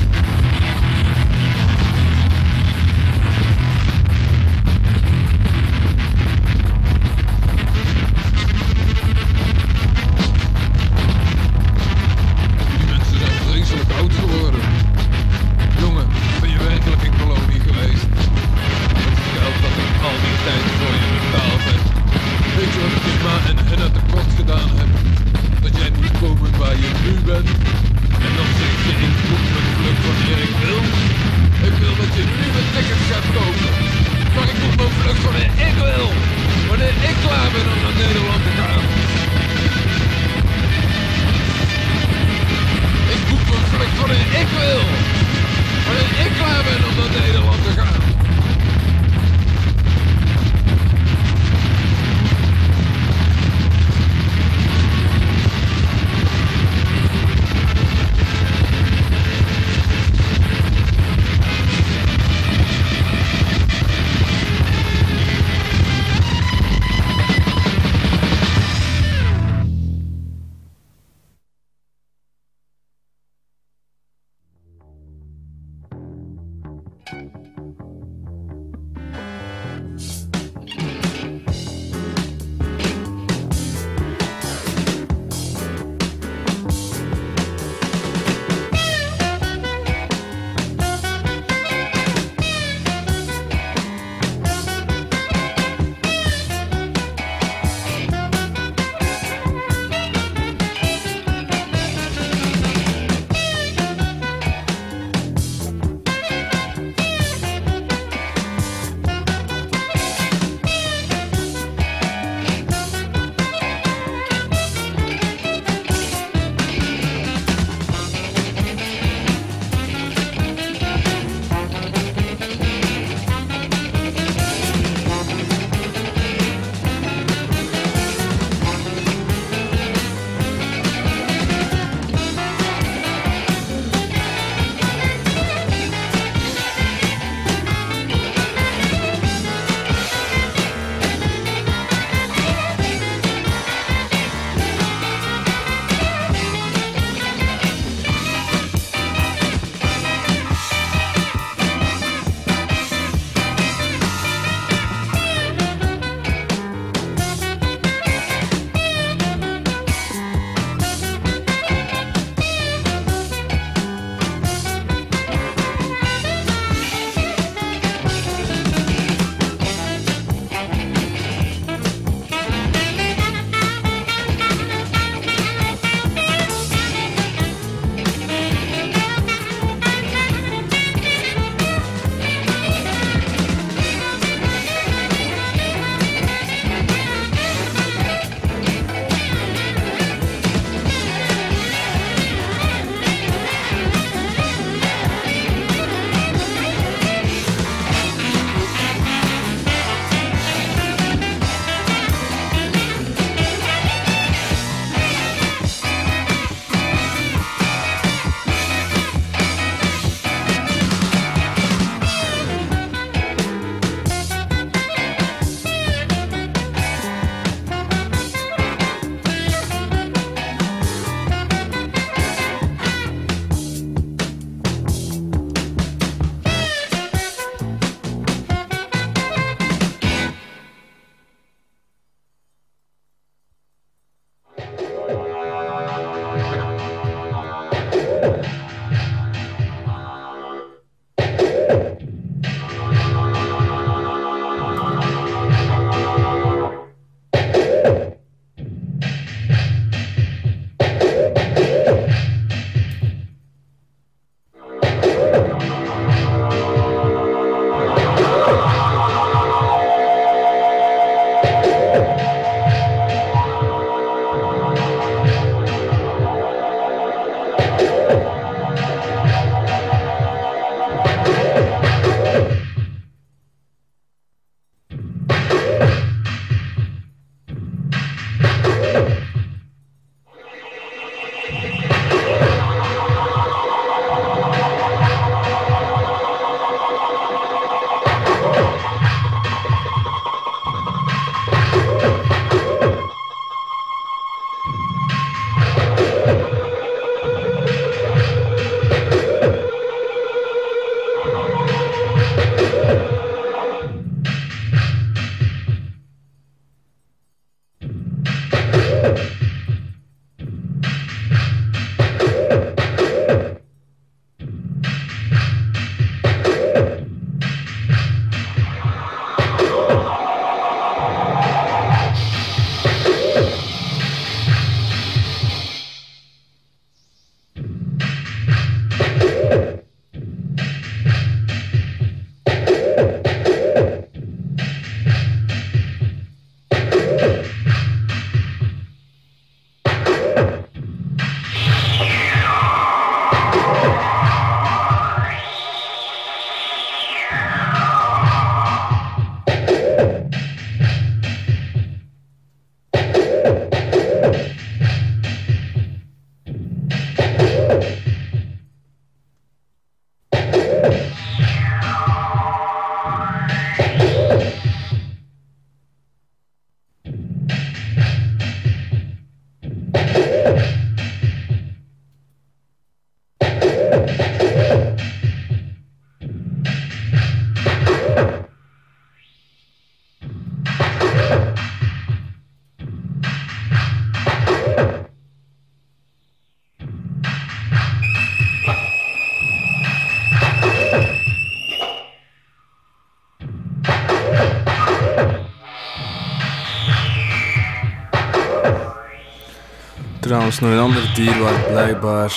Nog 400.62 400.72
een 400.72 400.80
ander 400.80 401.12
dier 401.14 401.40
waar 401.40 401.60
blijkbaar... 401.72 402.32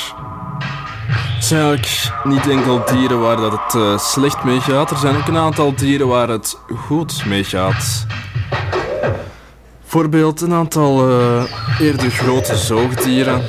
Het 1.35 1.45
zijn 1.45 1.65
eigenlijk 1.67 2.25
niet 2.25 2.49
enkel 2.49 2.85
dieren 2.85 3.21
waar 3.21 3.37
dat 3.37 3.53
het 3.53 3.75
eh, 3.75 3.99
slecht 3.99 4.45
mee 4.45 4.61
gaat. 4.61 4.91
Er 4.91 4.97
zijn 4.97 5.17
ook 5.17 5.27
een 5.27 5.37
aantal 5.37 5.75
dieren 5.75 6.09
waar 6.09 6.29
het 6.29 6.59
goed 6.87 7.25
mee 7.27 7.45
gaat. 7.45 8.07
Bijvoorbeeld 9.81 10.41
een 10.41 10.53
aantal 10.53 11.09
eh, 11.09 11.45
eerder 11.81 12.11
grote 12.11 12.57
zoogdieren 12.57 13.43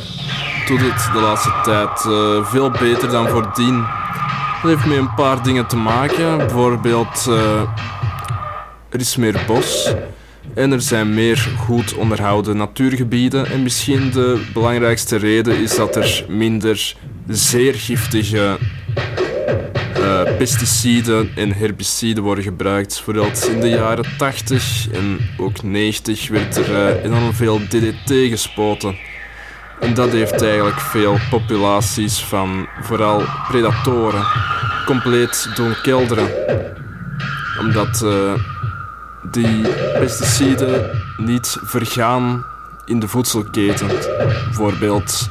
doet 0.67 0.81
het 0.81 1.09
de 1.13 1.19
laatste 1.19 1.53
tijd 1.63 2.05
eh, 2.05 2.45
veel 2.45 2.71
beter 2.71 3.09
dan 3.09 3.27
voordien. 3.27 3.85
Dat 4.61 4.71
heeft 4.71 4.85
met 4.85 4.97
een 4.97 5.13
paar 5.13 5.43
dingen 5.43 5.67
te 5.67 5.77
maken. 5.77 6.37
Bijvoorbeeld, 6.37 7.25
er 8.89 8.99
is 8.99 9.15
meer 9.15 9.43
bos 9.47 9.93
en 10.55 10.71
er 10.71 10.81
zijn 10.81 11.13
meer 11.13 11.49
goed 11.57 11.95
onderhouden 11.95 12.57
natuurgebieden. 12.57 13.47
En 13.51 13.63
misschien 13.63 14.11
de 14.11 14.45
belangrijkste 14.53 15.15
reden 15.15 15.57
is 15.57 15.75
dat 15.75 15.95
er 15.95 16.25
minder 16.27 16.95
zeer 17.27 17.73
giftige 17.73 18.57
eh, 19.95 20.21
pesticiden 20.37 21.31
en 21.35 21.53
herbiciden 21.53 22.23
worden 22.23 22.43
gebruikt. 22.43 22.99
Vooral 22.99 23.29
in 23.51 23.59
de 23.59 23.69
jaren 23.69 24.05
80 24.17 24.87
en 24.91 25.17
ook 25.37 25.63
90 25.63 26.27
werd 26.29 26.55
er 26.55 26.75
eh, 26.75 27.03
enorm 27.03 27.33
veel 27.33 27.59
DDT 27.59 28.11
gespoten. 28.29 28.95
En 29.79 29.93
dat 29.93 30.11
heeft 30.11 30.41
eigenlijk 30.41 30.79
veel 30.79 31.17
populaties 31.29 32.19
van 32.19 32.67
vooral 32.81 33.23
predatoren 33.47 34.25
compleet 34.85 35.49
doen 35.55 35.75
kelderen. 35.81 36.29
Omdat 37.59 38.01
eh, 38.01 38.33
die 39.35 39.61
pesticiden 39.99 40.89
niet 41.17 41.57
vergaan 41.63 42.45
in 42.85 42.99
de 42.99 43.07
voedselketen. 43.07 43.87
Bijvoorbeeld 44.43 45.29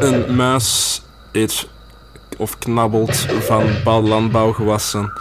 een 0.00 0.34
muis 0.36 1.02
eet 1.32 1.68
of 2.36 2.58
knabbelt 2.58 3.16
van 3.40 3.66
bepaalde 3.66 4.08
landbouwgewassen. 4.08 5.12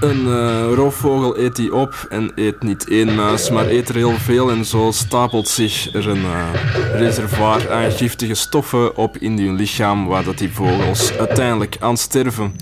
Een 0.00 0.26
eh, 0.26 0.74
roofvogel 0.74 1.38
eet 1.38 1.56
die 1.56 1.74
op 1.74 2.06
en 2.08 2.32
eet 2.34 2.62
niet 2.62 2.88
één 2.88 3.14
muis, 3.14 3.50
maar 3.50 3.66
eet 3.66 3.88
er 3.88 3.94
heel 3.94 4.18
veel 4.18 4.50
en 4.50 4.64
zo 4.64 4.90
stapelt 4.90 5.48
zich 5.48 5.94
er 5.94 6.08
een 6.08 6.24
eh, 6.24 6.52
reservoir 6.92 7.72
aan 7.72 7.90
giftige 7.90 8.34
stoffen 8.34 8.96
op 8.96 9.16
in 9.16 9.38
hun 9.38 9.54
lichaam 9.54 10.06
waar 10.06 10.34
die 10.34 10.52
vogels 10.52 11.12
uiteindelijk 11.18 11.76
aan 11.80 11.96
sterven. 11.96 12.54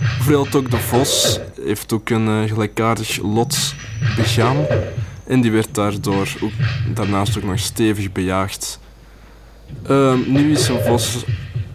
Bijvoorbeeld 0.00 0.54
ook 0.54 0.70
de 0.70 0.76
vos 0.76 1.40
heeft 1.64 1.92
ook 1.92 2.08
een 2.08 2.28
eh, 2.28 2.50
gelijkaardig 2.50 3.18
lot 3.22 3.74
begaan 4.16 4.56
en 5.26 5.40
die 5.40 5.50
werd 5.50 5.74
daardoor 5.74 6.28
ook, 6.42 6.52
daarnaast 6.94 7.36
ook 7.36 7.44
nog 7.44 7.58
stevig 7.58 8.12
bejaagd. 8.12 8.80
Ehm, 9.82 10.18
nu 10.26 10.52
is 10.52 10.68
een 10.68 10.80
vos 10.80 11.24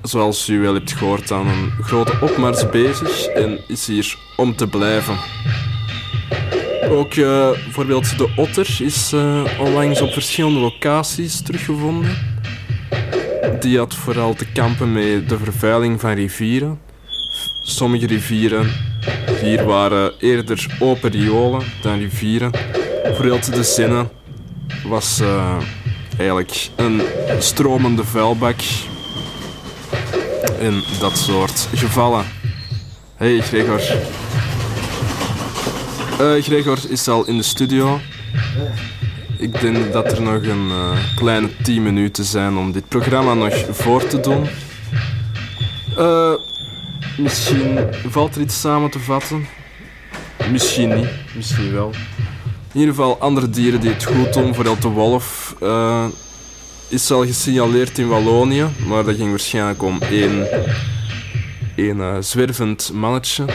zoals 0.01 0.49
u 0.49 0.59
wel 0.59 0.73
hebt 0.73 0.93
gehoord, 0.93 1.31
aan 1.31 1.47
een 1.47 1.71
grote 1.81 2.17
opmars 2.21 2.69
bezig 2.69 3.25
en 3.25 3.59
is 3.67 3.87
hier 3.87 4.17
om 4.35 4.55
te 4.55 4.67
blijven. 4.67 5.15
Ook 6.89 7.13
eh, 7.13 7.51
bijvoorbeeld 7.51 8.17
de 8.17 8.33
otter 8.35 8.77
is 8.81 9.13
eh, 9.13 9.43
onlangs 9.59 10.01
op 10.01 10.11
verschillende 10.11 10.59
locaties 10.59 11.41
teruggevonden. 11.41 12.17
Die 13.59 13.77
had 13.77 13.95
vooral 13.95 14.33
te 14.33 14.45
kampen 14.45 14.93
met 14.93 15.29
de 15.29 15.37
vervuiling 15.37 15.99
van 15.99 16.11
rivieren. 16.11 16.82
Sommige 17.65 18.07
rivieren 18.07 18.71
hier 19.41 19.65
waren 19.65 20.13
eerder 20.19 20.65
open 20.79 21.11
riolen 21.11 21.61
dan 21.81 21.99
rivieren. 21.99 22.51
Bijvoorbeeld 23.03 23.53
de 23.53 23.63
Senne 23.63 24.09
was 24.87 25.19
eh, 25.19 25.57
eigenlijk 26.17 26.69
een 26.75 27.01
stromende 27.39 28.03
vuilbak 28.03 28.59
in 30.59 30.83
dat 30.99 31.17
soort 31.17 31.67
gevallen. 31.75 32.25
Hey 33.15 33.39
Gregor. 33.39 33.81
Eh, 36.19 36.43
Gregor 36.43 36.79
is 36.89 37.07
al 37.07 37.27
in 37.27 37.37
de 37.37 37.43
studio. 37.43 37.99
ik 39.37 39.61
denk 39.61 39.93
dat 39.93 40.11
er 40.11 40.21
nog 40.21 40.43
een 40.43 40.69
eh, 40.69 40.97
kleine 41.15 41.49
10 41.63 41.83
minuten 41.83 42.23
zijn 42.23 42.57
om 42.57 42.71
dit 42.71 42.87
programma 42.87 43.33
nog 43.33 43.65
voor 43.69 44.07
te 44.07 44.19
doen. 44.19 44.47
Eh, 45.97 46.33
misschien 47.17 47.79
valt 48.07 48.35
er 48.35 48.41
iets 48.41 48.59
samen 48.59 48.89
te 48.89 48.99
vatten. 48.99 49.47
Misschien 50.51 50.95
niet, 50.95 51.09
misschien 51.35 51.73
wel. 51.73 51.91
In 52.73 52.79
ieder 52.79 52.95
geval, 52.95 53.19
andere 53.19 53.49
dieren 53.49 53.79
die 53.79 53.89
het 53.89 54.03
goed 54.03 54.33
doen, 54.33 54.55
vooral 54.55 54.79
de 54.79 54.87
wolf, 54.87 55.55
eh, 55.61 56.05
is 56.87 57.11
al 57.11 57.25
gesignaleerd 57.25 57.97
in 57.97 58.07
Wallonië, 58.07 58.65
maar 58.87 59.03
dat 59.03 59.15
ging 59.15 59.29
waarschijnlijk 59.29 59.83
om 59.83 60.01
één, 60.01 60.47
één 61.75 62.01
eh, 62.01 62.15
zwervend 62.19 62.91
mannetje 62.93 63.45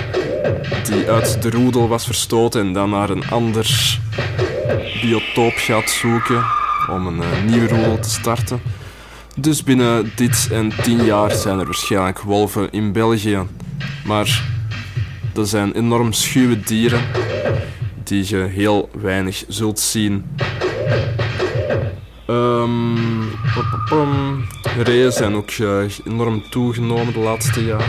die 0.85 1.11
uit 1.11 1.43
de 1.43 1.51
roedel 1.51 1.89
was 1.89 2.05
verstoten 2.05 2.61
en 2.61 2.73
dan 2.73 2.91
naar 2.91 3.11
een 3.11 3.29
ander 3.31 3.99
biotoop 5.03 5.53
gaat 5.57 5.91
zoeken 5.91 6.45
om 6.91 7.07
een 7.07 7.23
eh, 7.23 7.43
nieuwe 7.47 7.69
roedel 7.69 7.99
te 7.99 8.11
starten. 8.11 8.61
Dus 9.41 9.63
binnen 9.63 10.11
dit 10.15 10.49
en 10.53 10.73
tien 10.83 11.05
jaar 11.05 11.31
zijn 11.31 11.59
er 11.59 11.65
waarschijnlijk 11.65 12.21
wolven 12.21 12.71
in 12.71 12.93
België. 12.93 13.39
Maar 14.05 14.45
dat 15.33 15.49
zijn 15.49 15.73
enorm 15.73 16.13
schuwe 16.13 16.61
dieren 16.61 17.01
die 18.05 18.25
je 18.29 18.37
heel 18.37 18.91
weinig 19.01 19.45
zult 19.49 19.81
zien. 19.81 20.25
Reeën 24.77 25.13
zijn 25.13 25.35
ook 25.35 25.51
eh, 25.51 25.85
enorm 26.05 26.43
toegenomen 26.51 27.13
de 27.13 27.19
laatste 27.19 27.65
jaren. 27.65 27.87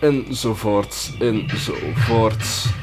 Enzovoort, 0.00 1.12
enzovoort. 1.18 2.80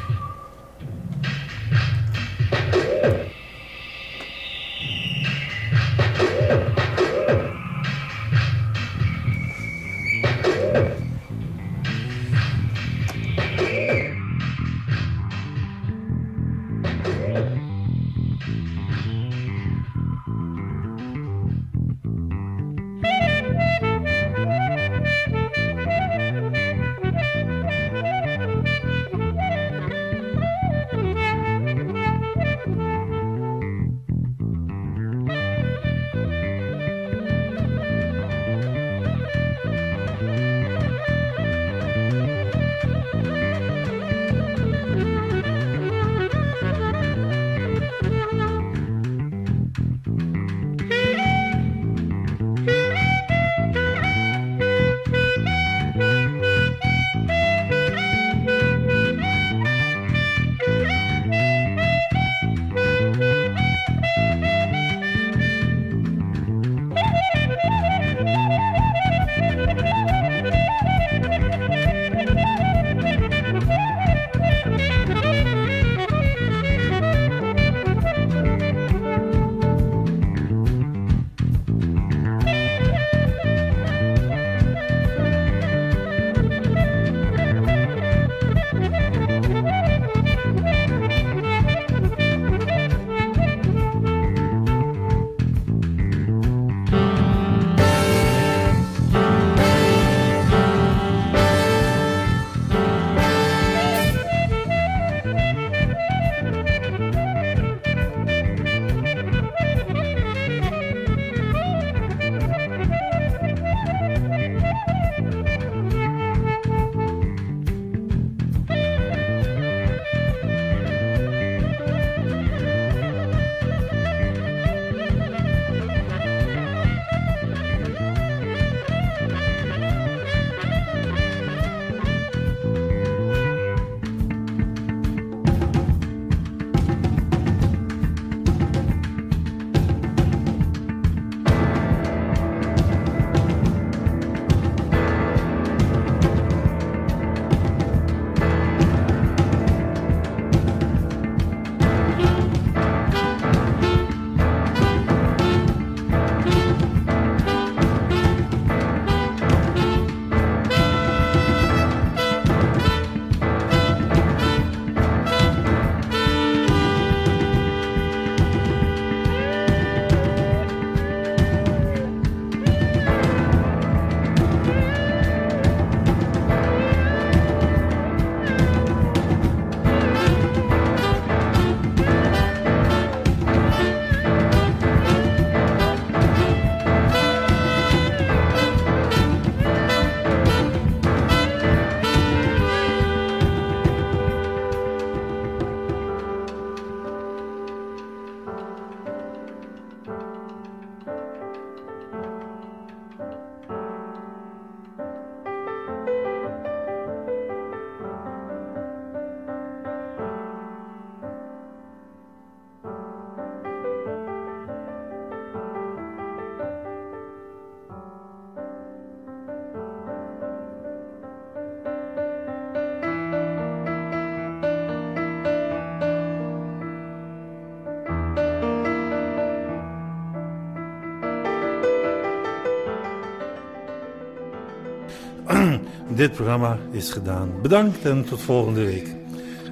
Dit 236.20 236.32
programma 236.32 236.78
is 236.92 237.12
gedaan. 237.12 237.50
Bedankt 237.62 238.06
en 238.06 238.26
tot 238.26 238.42
volgende 238.42 238.86
week. 238.86 239.16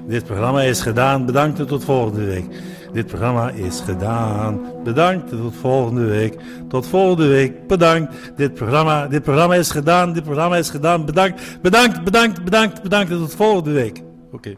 Dit 0.06 0.24
programma 0.24 0.62
is 0.62 0.80
gedaan. 0.80 1.26
Bedankt 1.26 1.58
en 1.58 1.66
tot 1.66 1.84
volgende 1.84 2.24
week. 2.24 2.44
Dit 2.92 3.06
programma 3.06 3.50
is 3.50 3.80
gedaan. 3.80 4.60
Bedankt 4.84 5.30
en 5.30 5.38
tot 5.38 5.54
volgende 5.54 6.04
week. 6.04 6.38
Tot 6.68 6.86
volgende 6.86 7.26
week. 7.26 7.66
Bedankt. 7.66 8.14
Dit 8.36 8.54
programma, 8.54 9.06
dit 9.06 9.22
programma 9.22 9.54
is 9.54 9.70
gedaan. 9.70 10.12
Dit 10.12 10.24
programma 10.24 10.56
is 10.56 10.70
gedaan. 10.70 11.04
Bedankt. 11.04 11.58
Bedankt, 11.62 12.04
bedankt, 12.04 12.44
bedankt, 12.44 12.82
bedankt 12.82 13.10
en 13.10 13.18
tot 13.18 13.34
volgende 13.34 13.72
week. 13.72 14.02
Oké. 14.32 14.56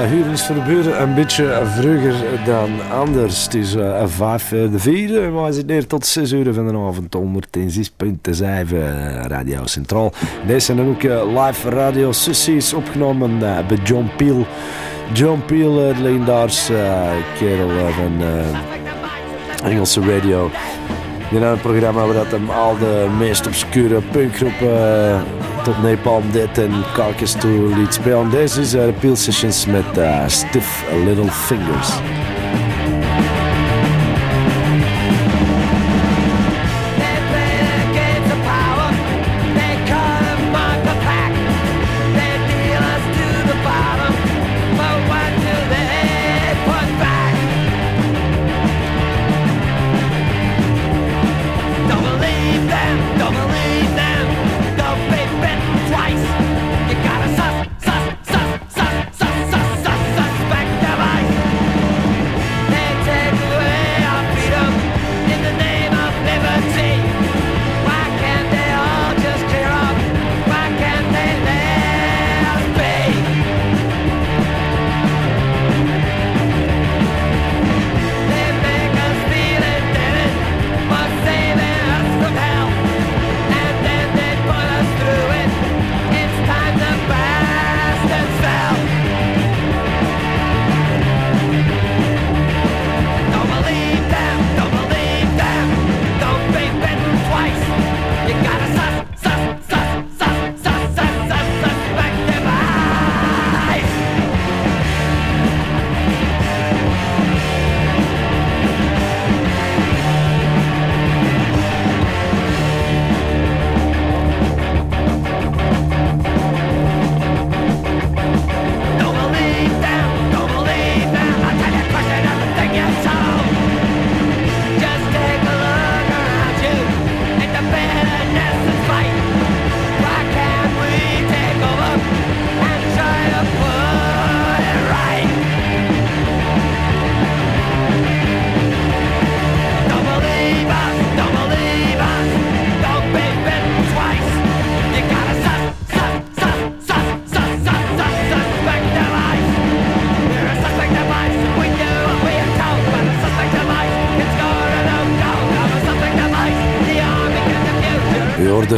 Hurens 0.00 0.42
verburen 0.42 1.02
een 1.02 1.14
beetje 1.14 1.62
vroeger 1.64 2.44
dan 2.44 2.70
anders. 2.90 3.44
Het 3.44 3.54
is 3.54 3.74
uh, 3.74 4.06
vijf 4.06 4.42
voor 4.42 4.70
de 4.70 4.78
vier, 4.78 5.30
maar 5.32 5.44
we 5.44 5.52
zitten 5.52 5.74
hier 5.74 5.86
tot 5.86 6.06
zes 6.06 6.32
uur 6.32 6.54
van 6.54 6.68
de 6.68 6.76
avond. 6.76 7.16
106.7 7.16 8.76
Radio 9.26 9.66
Centraal. 9.66 10.12
Deze 10.46 10.60
zijn 10.60 10.80
ook 10.80 11.02
live 11.02 11.70
radio 11.70 12.12
sessies 12.12 12.72
opgenomen 12.72 13.38
bij 13.38 13.78
John 13.84 14.10
Peel. 14.16 14.46
John 15.12 15.42
Peel, 15.46 15.74
de 15.74 17.22
kerel 17.38 17.68
van 17.92 18.22
Engelse 19.64 20.00
radio. 20.00 20.50
Die 21.30 21.40
had 21.40 21.52
een 21.52 21.60
programma 21.60 22.04
waar 22.04 22.14
dat 22.14 22.30
hem 22.30 22.50
al 22.50 22.78
de 22.78 23.08
meest 23.18 23.46
obscure 23.46 24.00
punkgroepen 24.00 25.41
tot 25.62 25.82
Napalm 25.82 26.30
Dead 26.32 26.58
en 26.58 26.72
Carcass 26.92 27.32
toe 27.32 27.76
liet 27.76 27.94
spelen. 27.94 28.30
Deze 28.30 28.60
is 28.60 28.74
uh, 28.74 28.82
Peel 29.00 29.16
Sessions 29.16 29.66
met 29.66 29.98
uh, 29.98 30.22
Stiff 30.26 30.84
Little 31.04 31.30
Fingers. 31.30 32.21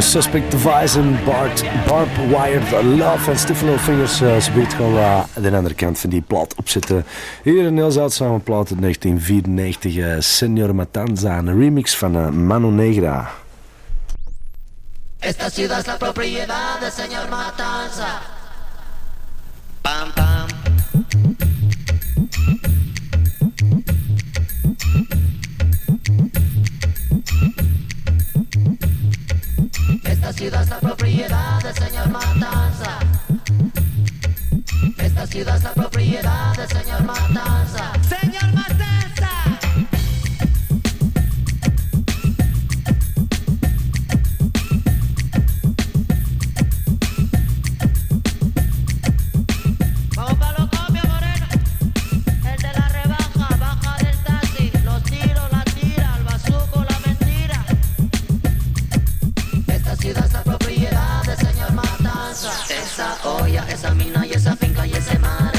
Suspect 0.05 0.51
Device 0.51 0.99
en 0.99 1.19
Bart, 1.25 1.63
Barb 1.87 2.09
Wired 2.27 2.83
Love 2.83 3.31
en 3.31 3.37
Little 3.47 3.79
Fingers. 3.79 4.21
Uh, 4.21 4.39
ze 4.39 4.51
gewoon 4.75 4.93
uh, 4.93 5.23
de 5.41 5.55
andere 5.55 5.75
kant 5.75 5.99
van 5.99 6.09
die 6.09 6.21
plaat 6.21 6.55
opzetten. 6.55 7.05
Hier 7.43 7.65
een 7.65 7.75
heel 7.75 7.91
zeldzame 7.91 8.39
plaat 8.39 8.69
uit 8.69 8.81
1994. 8.81 9.95
Uh, 9.95 10.15
Senor 10.19 10.75
Matanza, 10.75 11.37
een 11.37 11.59
remix 11.59 11.95
van 11.95 12.45
Mano 12.45 12.69
Negra. 12.69 13.31
Esta 15.19 15.49
ciudad 15.49 15.79
es 15.79 15.85
la 15.85 15.97
propiedad 15.97 16.79
del 16.79 16.91
señor 16.91 17.29
Matanza. 17.29 18.34
Ciudad 60.05 60.43
propiedad 60.43 61.23
del 61.23 61.37
señor 61.37 61.73
Matanza. 61.73 62.51
Esa 62.69 63.17
olla, 63.23 63.65
esa 63.69 63.91
mina 63.95 64.23
y 64.27 64.33
esa 64.33 64.55
finca 64.55 64.85
y 64.85 64.91
ese 64.91 65.17
mar, 65.17 65.51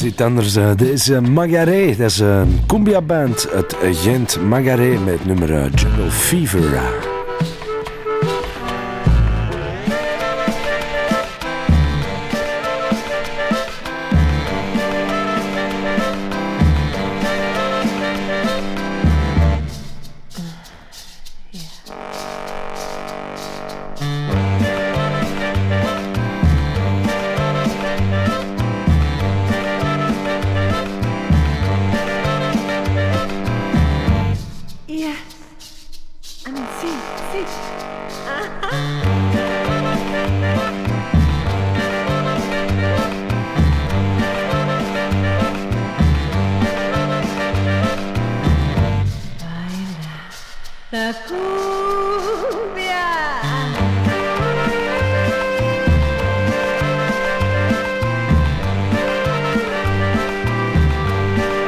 is 0.00 0.04
iets 0.04 0.20
anders. 0.22 0.56
eh, 0.56 0.70
Dit 0.76 0.88
is 0.88 1.08
eh, 1.08 1.20
Magaré. 1.20 1.86
Dat 1.96 2.10
is 2.10 2.18
een 2.18 2.60
cumbia-band 2.66 3.48
uit 3.54 3.76
Gent. 3.92 4.38
Magaré 4.48 4.98
met 5.04 5.14
het 5.14 5.24
nummer 5.24 5.54
eh, 5.54 5.64
Jungle 5.74 6.10
Fever. 6.10 7.07